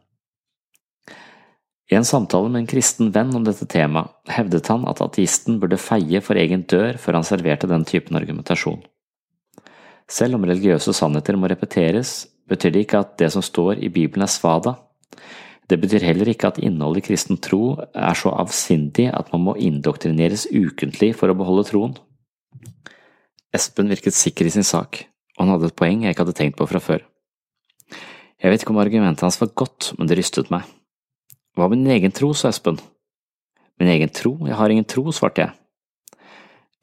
I 1.87 1.95
en 1.95 2.05
samtale 2.05 2.51
med 2.51 2.64
en 2.64 2.70
kristen 2.70 3.12
venn 3.14 3.30
om 3.39 3.45
dette 3.47 3.66
temaet 3.70 4.11
hevdet 4.34 4.66
han 4.72 4.87
at 4.91 5.03
ateisten 5.05 5.61
burde 5.62 5.78
feie 5.78 6.18
for 6.24 6.39
egen 6.39 6.64
dør 6.66 6.99
før 6.99 7.20
han 7.20 7.26
serverte 7.26 7.70
den 7.70 7.87
typen 7.87 8.18
argumentasjon. 8.18 8.80
Selv 10.11 10.39
om 10.39 10.47
religiøse 10.47 10.95
sannheter 10.95 11.39
må 11.39 11.51
repeteres, 11.51 12.26
betyr 12.51 12.74
det 12.74 12.84
ikke 12.87 13.03
at 13.03 13.14
det 13.22 13.30
som 13.34 13.43
står 13.43 13.82
i 13.82 13.91
Bibelen 13.91 14.26
er 14.26 14.30
svada. 14.30 14.76
Det 15.66 15.78
betyr 15.82 16.07
heller 16.07 16.30
ikke 16.30 16.51
at 16.51 16.61
innholdet 16.62 17.05
i 17.05 17.07
kristen 17.09 17.39
tro 17.43 17.78
er 17.78 18.18
så 18.18 18.34
avsindig 18.34 19.09
at 19.11 19.32
man 19.34 19.47
må 19.49 19.57
indoktrineres 19.59 20.47
ukentlig 20.51 21.12
for 21.18 21.30
å 21.30 21.39
beholde 21.39 21.66
troen. 21.70 21.97
Espen 23.55 23.91
virket 23.91 24.14
sikker 24.14 24.47
i 24.47 24.55
sin 24.55 24.66
sak, 24.66 25.05
og 25.37 25.43
han 25.43 25.55
hadde 25.55 25.70
et 25.70 25.78
poeng 25.78 26.03
jeg 26.03 26.14
ikke 26.14 26.26
hadde 26.26 26.39
tenkt 26.39 26.59
på 26.59 26.68
fra 26.70 26.82
før. 26.82 27.03
Jeg 28.43 28.53
vet 28.53 28.62
ikke 28.62 28.74
om 28.74 28.82
argumentet 28.82 29.26
hans 29.26 29.39
var 29.41 29.55
godt, 29.59 29.95
men 29.99 30.11
det 30.11 30.18
rystet 30.20 30.53
meg. 30.55 30.66
Hva 31.57 31.69
med 31.69 31.81
din 31.81 31.95
egen 31.97 32.13
tro, 32.13 32.35
sa 32.37 32.53
Espen. 32.53 32.79
Min 33.81 33.89
egen 33.89 34.13
tro? 34.13 34.37
Jeg 34.47 34.57
har 34.57 34.73
ingen 34.73 34.85
tro, 34.85 35.09
svarte 35.13 35.47
jeg. 35.47 35.57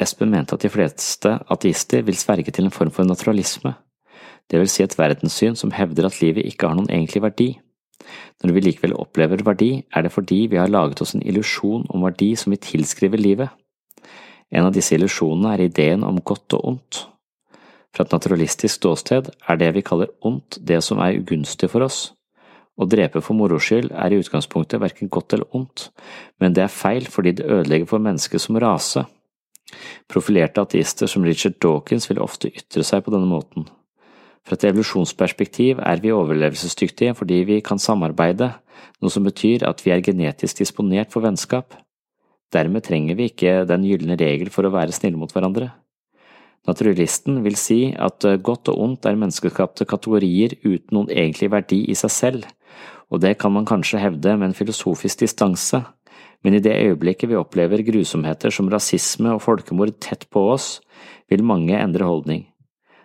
Espen 0.01 0.33
mente 0.33 0.57
at 0.57 0.65
de 0.65 0.73
fleste 0.73 1.37
ateister 1.53 2.01
vil 2.03 2.17
sverge 2.17 2.51
til 2.51 2.65
en 2.65 2.73
form 2.73 2.91
for 2.91 3.05
naturalisme, 3.05 3.75
det 4.51 4.59
vil 4.59 4.69
si 4.69 4.83
et 4.83 4.95
verdenssyn 4.99 5.55
som 5.59 5.71
hevder 5.73 6.07
at 6.07 6.19
livet 6.21 6.47
ikke 6.47 6.67
har 6.67 6.77
noen 6.77 6.91
egentlig 6.91 7.23
verdi. 7.23 7.49
Når 8.43 8.55
vi 8.55 8.63
likevel 8.65 8.95
opplever 8.99 9.43
verdi, 9.45 9.71
er 9.95 10.03
det 10.03 10.11
fordi 10.11 10.47
vi 10.51 10.59
har 10.59 10.71
laget 10.71 11.01
oss 11.01 11.15
en 11.15 11.23
illusjon 11.23 11.87
om 11.89 12.03
verdi 12.03 12.33
som 12.39 12.51
vi 12.51 12.59
tilskriver 12.59 13.21
livet. 13.21 13.49
En 14.51 14.67
av 14.67 14.73
disse 14.75 14.95
illusjonene 14.95 15.55
er 15.55 15.65
ideen 15.65 16.03
om 16.03 16.19
godt 16.21 16.57
og 16.57 16.67
ondt. 16.73 16.99
Fra 17.93 18.03
et 18.03 18.11
naturalistisk 18.13 18.81
ståsted 18.81 19.29
er 19.47 19.61
det 19.61 19.71
vi 19.77 19.85
kaller 19.85 20.11
ondt 20.21 20.59
det 20.59 20.81
som 20.83 20.99
er 20.99 21.21
ugunstig 21.21 21.69
for 21.71 21.85
oss. 21.85 22.11
Å 22.73 22.87
drepe 22.89 23.21
for 23.21 23.37
moro 23.37 23.59
skyld 23.61 23.91
er 23.93 24.13
i 24.13 24.17
utgangspunktet 24.21 24.81
verken 24.81 25.11
godt 25.13 25.35
eller 25.35 25.49
ondt, 25.53 25.91
men 26.41 26.55
det 26.57 26.63
er 26.65 26.73
feil 26.73 27.05
fordi 27.09 27.35
det 27.37 27.45
ødelegger 27.45 27.89
for 27.89 28.01
mennesket 28.01 28.41
som 28.41 28.57
rase. 28.61 29.05
Profilerte 30.09 30.63
ateister 30.65 31.09
som 31.09 31.25
Richard 31.25 31.59
Dawkins 31.61 32.09
vil 32.09 32.21
ofte 32.21 32.49
ytre 32.49 32.85
seg 32.85 33.05
på 33.05 33.13
denne 33.13 33.29
måten. 33.29 33.67
Fra 34.43 34.57
et 34.57 34.65
evolusjonsperspektiv 34.67 35.79
er 35.79 36.01
vi 36.03 36.11
overlevelsesdyktige 36.11 37.13
fordi 37.15 37.43
vi 37.47 37.61
kan 37.63 37.79
samarbeide, 37.79 38.49
noe 38.99 39.13
som 39.13 39.23
betyr 39.23 39.63
at 39.69 39.85
vi 39.85 39.93
er 39.93 40.03
genetisk 40.03 40.59
disponert 40.63 41.13
for 41.13 41.23
vennskap. 41.23 41.77
Dermed 42.53 42.85
trenger 42.85 43.17
vi 43.17 43.29
ikke 43.31 43.63
den 43.69 43.85
gylne 43.87 44.17
regel 44.19 44.51
for 44.53 44.67
å 44.67 44.73
være 44.73 44.93
snille 44.93 45.17
mot 45.17 45.31
hverandre. 45.33 45.71
Naturalisten 46.67 47.41
vil 47.43 47.57
si 47.59 47.79
at 47.91 48.23
eh, 48.27 48.39
godt 48.39 48.71
og 48.71 48.79
ondt 48.85 49.07
er 49.09 49.19
menneskeskapte 49.19 49.87
kategorier 49.89 50.55
uten 50.63 50.95
noen 50.95 51.11
egentlig 51.11 51.51
verdi 51.51 51.81
i 51.91 51.97
seg 51.97 52.13
selv, 52.13 52.45
og 53.11 53.19
det 53.23 53.35
kan 53.41 53.51
man 53.53 53.67
kanskje 53.67 54.01
hevde 54.01 54.37
med 54.37 54.49
en 54.51 54.57
filosofisk 54.57 55.25
distanse, 55.25 55.83
men 56.43 56.55
i 56.55 56.63
det 56.63 56.75
øyeblikket 56.75 57.29
vi 57.31 57.39
opplever 57.39 57.83
grusomheter 57.85 58.51
som 58.51 58.71
rasisme 58.71 59.35
og 59.35 59.43
folkemord 59.43 59.93
tett 60.03 60.25
på 60.31 60.47
oss, 60.55 60.79
vil 61.31 61.43
mange 61.43 61.75
endre 61.77 62.07
holdning. 62.07 62.47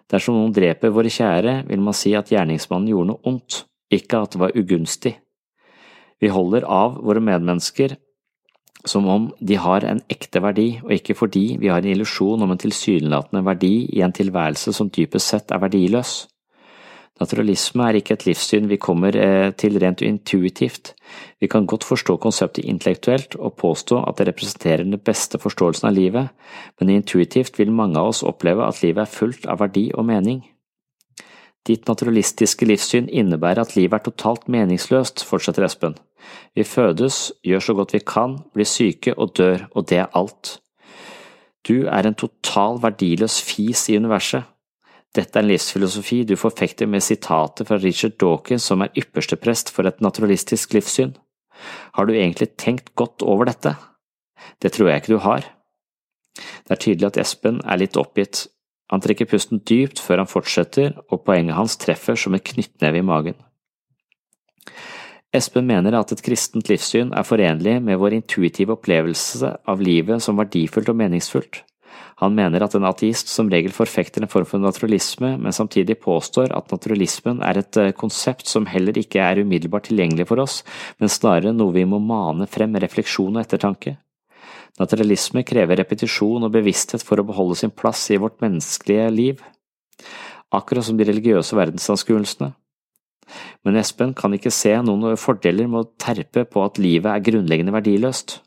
Dersom 0.08 0.38
noen 0.38 0.54
dreper 0.54 0.94
våre 0.94 1.10
kjære, 1.12 1.62
vil 1.68 1.82
man 1.84 1.96
si 1.96 2.14
at 2.16 2.30
gjerningsmannen 2.32 2.88
gjorde 2.90 3.12
noe 3.12 3.24
ondt, 3.28 3.64
ikke 3.92 4.22
at 4.22 4.34
det 4.34 4.40
var 4.40 4.56
ugunstig. 4.56 5.18
Vi 6.18 6.30
holder 6.32 6.64
av 6.66 6.98
våre 7.04 7.22
medmennesker 7.22 7.94
som 8.88 9.06
om 9.08 9.28
de 9.38 9.58
har 9.60 9.84
en 9.86 10.00
ekte 10.10 10.42
verdi, 10.42 10.80
og 10.84 10.94
ikke 10.96 11.16
fordi 11.18 11.44
vi 11.60 11.70
har 11.70 11.84
en 11.84 11.92
illusjon 11.92 12.42
om 12.42 12.54
en 12.54 12.60
tilsynelatende 12.60 13.44
verdi 13.46 13.74
i 13.94 14.02
en 14.04 14.14
tilværelse 14.14 14.74
som 14.74 14.90
dypest 14.90 15.34
sett 15.34 15.54
er 15.54 15.62
verdiløs. 15.62 16.24
Naturalisme 17.18 17.82
er 17.82 17.98
ikke 17.98 18.14
et 18.14 18.28
livssyn 18.28 18.68
vi 18.70 18.78
kommer 18.78 19.16
eh, 19.18 19.50
til 19.58 19.78
rent 19.82 20.04
intuitivt, 20.06 20.92
vi 21.40 21.46
kan 21.46 21.66
godt 21.66 21.84
forstå 21.84 22.16
konseptet 22.22 22.64
intellektuelt 22.64 23.36
og 23.36 23.56
påstå 23.58 24.02
at 24.08 24.18
det 24.18 24.28
representerer 24.28 24.84
den 24.84 24.98
beste 24.98 25.38
forståelsen 25.38 25.88
av 25.88 25.94
livet, 25.94 26.28
men 26.80 26.94
intuitivt 26.94 27.58
vil 27.58 27.72
mange 27.72 27.98
av 27.98 28.12
oss 28.12 28.22
oppleve 28.26 28.66
at 28.66 28.82
livet 28.82 29.04
er 29.04 29.16
fullt 29.18 29.46
av 29.46 29.60
verdi 29.62 29.88
og 29.94 30.06
mening. 30.06 30.42
Ditt 31.66 31.88
naturalistiske 31.88 32.66
livssyn 32.66 33.08
innebærer 33.10 33.62
at 33.64 33.74
livet 33.76 33.98
er 33.98 34.10
totalt 34.10 34.46
meningsløst, 34.48 35.24
fortsetter 35.26 35.66
Espen. 35.66 35.98
Vi 36.54 36.64
fødes, 36.64 37.32
gjør 37.44 37.60
så 37.64 37.74
godt 37.74 37.94
vi 37.94 38.00
kan, 38.06 38.38
blir 38.54 38.66
syke 38.66 39.14
og 39.14 39.36
dør, 39.38 39.68
og 39.74 39.88
det 39.90 39.98
er 40.02 40.14
alt. 40.18 40.58
Du 41.68 41.86
er 41.86 42.06
en 42.06 42.16
total 42.16 42.80
verdiløs 42.82 43.40
fis 43.44 43.88
i 43.88 43.96
universet. 43.96 44.46
Dette 45.16 45.38
er 45.38 45.44
en 45.44 45.48
livsfilosofi 45.50 46.22
du 46.28 46.36
forfekter 46.36 46.86
med 46.86 47.02
sitatet 47.04 47.68
fra 47.68 47.78
Richard 47.80 48.18
Dawkins 48.20 48.66
som 48.68 48.84
er 48.84 48.92
yppersteprest 48.96 49.72
for 49.72 49.88
et 49.88 50.02
naturalistisk 50.04 50.74
livssyn. 50.76 51.14
Har 51.96 52.06
du 52.06 52.12
egentlig 52.14 52.52
tenkt 52.56 52.94
godt 52.94 53.22
over 53.22 53.48
dette? 53.48 53.74
Det 54.62 54.72
tror 54.72 54.88
jeg 54.88 55.02
ikke 55.02 55.14
du 55.16 55.24
har. 55.24 55.48
Det 56.36 56.76
er 56.76 56.82
tydelig 56.84 57.08
at 57.08 57.20
Espen 57.24 57.60
er 57.64 57.80
litt 57.80 57.96
oppgitt. 57.96 58.46
Han 58.92 59.02
trekker 59.04 59.28
pusten 59.28 59.60
dypt 59.68 60.00
før 60.00 60.22
han 60.22 60.30
fortsetter, 60.30 60.94
og 61.12 61.24
poenget 61.26 61.56
hans 61.58 61.76
treffer 61.80 62.16
som 62.16 62.36
en 62.36 62.44
knyttneve 62.44 63.00
i 63.00 63.04
magen. 63.04 63.36
Espen 65.36 65.66
mener 65.68 65.92
at 65.92 66.12
et 66.14 66.22
kristent 66.24 66.70
livssyn 66.70 67.10
er 67.12 67.26
forenlig 67.26 67.74
med 67.84 67.98
vår 68.00 68.14
intuitive 68.16 68.72
opplevelse 68.78 69.50
av 69.68 69.82
livet 69.84 70.24
som 70.24 70.38
verdifullt 70.40 70.88
og 70.88 70.96
meningsfullt. 70.96 71.62
Han 72.18 72.32
mener 72.34 72.64
at 72.64 72.74
en 72.74 72.86
ateist 72.88 73.28
som 73.30 73.50
regel 73.52 73.74
forfekter 73.74 74.24
en 74.24 74.30
form 74.30 74.46
for 74.48 74.62
naturalisme, 74.62 75.34
men 75.38 75.54
samtidig 75.54 75.98
påstår 76.02 76.50
at 76.56 76.72
naturalismen 76.72 77.42
er 77.46 77.60
et 77.60 77.78
eh, 77.78 77.92
konsept 77.94 78.48
som 78.50 78.66
heller 78.66 78.96
ikke 78.98 79.20
er 79.22 79.42
umiddelbart 79.44 79.86
tilgjengelig 79.90 80.26
for 80.30 80.42
oss, 80.42 80.62
men 80.98 81.12
snarere 81.12 81.52
noe 81.54 81.76
vi 81.76 81.84
må 81.86 82.00
mane 82.02 82.48
frem 82.50 82.72
med 82.74 82.82
refleksjon 82.86 83.36
og 83.36 83.44
ettertanke. 83.44 83.98
Naturalisme 84.80 85.44
krever 85.46 85.78
repetisjon 85.78 86.46
og 86.46 86.54
bevissthet 86.54 87.04
for 87.06 87.20
å 87.20 87.26
beholde 87.28 87.58
sin 87.60 87.74
plass 87.74 88.08
i 88.14 88.18
vårt 88.18 88.40
menneskelige 88.42 89.10
liv, 89.14 89.44
akkurat 90.54 90.88
som 90.88 90.98
de 90.98 91.06
religiøse 91.06 91.58
verdensanskuelsene. 91.58 92.54
Men 93.66 93.78
Espen 93.80 94.14
kan 94.16 94.34
ikke 94.36 94.52
se 94.54 94.74
noen 94.84 95.18
fordeler 95.20 95.68
med 95.70 95.84
å 95.84 95.90
terpe 96.00 96.46
på 96.48 96.64
at 96.64 96.80
livet 96.82 97.10
er 97.12 97.24
grunnleggende 97.30 97.74
verdiløst. 97.74 98.40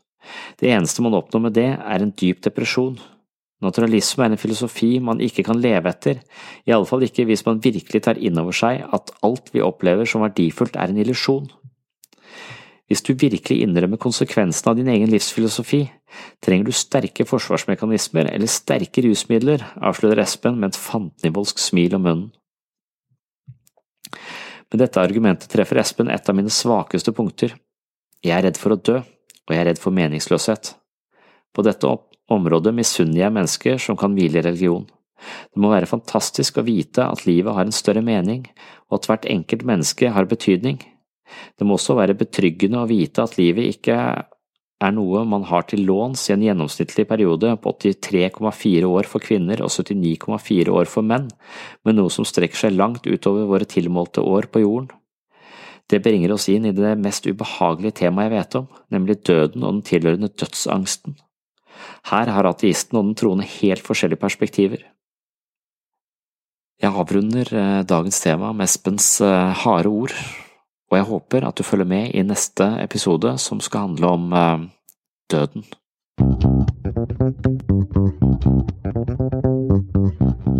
Det 0.60 0.70
eneste 0.70 1.02
man 1.04 1.16
oppnår 1.18 1.46
med 1.48 1.56
det, 1.58 1.70
er 1.78 2.04
en 2.04 2.14
dyp 2.18 2.42
depresjon. 2.46 2.98
Naturalisme 3.62 4.26
er 4.26 4.34
en 4.34 4.40
filosofi 4.40 4.96
man 5.04 5.22
ikke 5.22 5.44
kan 5.46 5.60
leve 5.62 5.90
etter, 5.92 6.22
i 6.66 6.74
alle 6.74 6.88
fall 6.88 7.04
ikke 7.06 7.28
hvis 7.28 7.44
man 7.46 7.62
virkelig 7.62 8.02
tar 8.08 8.18
inn 8.18 8.38
over 8.42 8.56
seg 8.56 8.82
at 8.90 9.12
alt 9.22 9.52
vi 9.54 9.62
opplever 9.62 10.08
som 10.08 10.24
verdifullt 10.24 10.78
er 10.78 10.90
en 10.90 10.98
illusjon. 11.02 11.46
Hvis 12.90 13.04
du 13.06 13.14
virkelig 13.14 13.62
innrømmer 13.64 13.96
konsekvensen 13.96 14.68
av 14.68 14.76
din 14.76 14.90
egen 14.92 15.08
livsfilosofi, 15.08 15.86
trenger 16.44 16.68
du 16.68 16.74
sterke 16.76 17.24
forsvarsmekanismer 17.24 18.28
eller 18.34 18.50
sterke 18.50 19.06
rusmidler, 19.06 19.62
avslutter 19.80 20.20
Espen 20.20 20.58
med 20.60 20.74
et 20.74 20.80
fantenivoldsk 20.82 21.62
smil 21.62 21.96
om 21.96 22.04
munnen. 22.04 22.26
Med 24.72 24.80
dette 24.80 25.02
argumentet 25.04 25.52
treffer 25.52 25.82
Espen 25.82 26.08
et 26.08 26.28
av 26.28 26.36
mine 26.36 26.50
svakeste 26.52 27.12
punkter. 27.12 27.52
Jeg 28.24 28.32
er 28.38 28.46
redd 28.46 28.56
for 28.56 28.72
å 28.72 28.80
dø, 28.80 29.02
og 29.02 29.52
jeg 29.52 29.60
er 29.60 29.68
redd 29.68 29.80
for 29.82 29.92
meningsløshet. 29.92 30.72
På 31.52 31.64
dette 31.66 31.90
området 32.32 32.72
misunner 32.72 33.26
jeg 33.26 33.36
mennesker 33.36 33.82
som 33.82 33.98
kan 34.00 34.16
hvile 34.16 34.40
i 34.40 34.46
religion. 34.46 34.86
Det 35.52 35.60
må 35.60 35.68
være 35.74 35.90
fantastisk 35.90 36.56
å 36.58 36.64
vite 36.64 37.04
at 37.04 37.26
livet 37.28 37.52
har 37.52 37.68
en 37.68 37.76
større 37.76 38.00
mening, 38.04 38.46
og 38.88 39.02
at 39.02 39.10
hvert 39.10 39.28
enkelt 39.30 39.66
menneske 39.68 40.08
har 40.14 40.30
betydning. 40.30 40.80
Det 41.60 41.68
må 41.68 41.76
også 41.76 41.98
være 41.98 42.16
betryggende 42.18 42.80
å 42.80 42.88
vite 42.88 43.24
at 43.24 43.36
livet 43.36 43.76
ikke 43.76 43.98
er 44.82 44.94
noe 44.94 45.22
man 45.28 45.44
har 45.48 45.66
til 45.70 45.84
låns 45.86 46.24
i 46.28 46.34
en 46.34 46.42
gjennomsnittlig 46.44 47.04
periode 47.08 47.52
på 47.62 47.74
83,4 47.84 48.88
år 48.88 49.08
for 49.08 49.24
kvinner 49.24 49.62
og 49.64 49.72
79,4 49.72 50.72
år 50.74 50.90
for 50.90 51.06
menn, 51.06 51.28
men 51.84 51.98
noe 51.98 52.12
som 52.12 52.26
strekker 52.28 52.64
seg 52.64 52.76
langt 52.76 53.06
utover 53.06 53.48
våre 53.50 53.68
tilmålte 53.68 54.24
år 54.24 54.50
på 54.52 54.64
jorden. 54.64 54.90
Det 55.90 56.00
bringer 56.02 56.32
oss 56.32 56.48
inn 56.48 56.66
i 56.68 56.74
det 56.74 56.94
mest 57.00 57.26
ubehagelige 57.28 57.98
temaet 58.04 58.30
jeg 58.30 58.36
vet 58.36 58.56
om, 58.62 58.70
nemlig 58.94 59.18
døden 59.26 59.66
og 59.66 59.76
den 59.76 59.84
tilhørende 59.86 60.30
dødsangsten. 60.30 61.18
Her 62.08 62.30
har 62.32 62.48
ateisten 62.48 62.98
og 62.98 63.10
den 63.10 63.18
troende 63.18 63.48
helt 63.58 63.82
forskjellige 63.84 64.22
perspektiver. 64.22 64.86
Jeg 66.82 66.90
avrunder 66.98 67.46
eh, 67.54 67.82
dagens 67.86 68.18
tema 68.24 68.50
med 68.56 68.66
Espens 68.66 69.20
eh, 69.22 69.52
harde 69.62 69.90
ord 69.90 70.14
og 70.92 70.98
jeg 70.98 71.08
håper 71.08 71.48
at 71.48 71.56
du 71.56 71.64
følger 71.64 71.88
med 71.88 72.10
i 72.12 72.22
neste 72.22 72.68
episode 72.82 73.38
som 73.40 73.64
skal 73.64 73.88
handle 73.88 74.12
om 74.12 74.32
eh, 74.36 74.66
døden. 75.32 75.64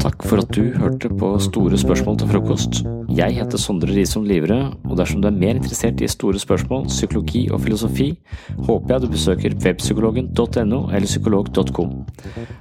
Takk 0.02 0.24
for 0.24 0.40
at 0.40 0.54
du 0.56 0.72
hørte 0.80 1.10
på 1.20 1.28
Store 1.44 1.78
spørsmål 1.78 2.16
til 2.18 2.30
frokost. 2.32 2.80
Jeg 3.12 3.36
heter 3.36 3.60
Sondre 3.60 3.92
Risom 3.92 4.24
Livre, 4.24 4.72
og 4.88 4.96
dersom 4.96 5.20
du 5.20 5.28
er 5.28 5.36
mer 5.36 5.58
interessert 5.58 6.00
i 6.00 6.08
store 6.08 6.40
spørsmål, 6.40 6.86
psykologi 6.88 7.44
og 7.52 7.60
filosofi, 7.66 8.08
håper 8.66 8.94
jeg 8.94 9.04
du 9.04 9.08
besøker 9.12 9.58
webpsykologen.no 9.66 10.80
eller 10.88 11.10
psykolog.com. 11.12 11.92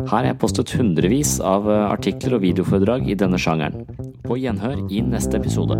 Her 0.02 0.12
har 0.12 0.28
jeg 0.28 0.40
postet 0.44 0.76
hundrevis 0.76 1.38
av 1.40 1.72
eh, 1.72 1.88
artikler 1.88 2.36
og 2.36 2.44
videoforedrag 2.44 3.08
i 3.08 3.16
denne 3.16 3.40
sjangeren. 3.40 3.88
På 4.28 4.36
gjenhør 4.36 4.84
i 4.92 5.02
neste 5.08 5.40
episode. 5.40 5.80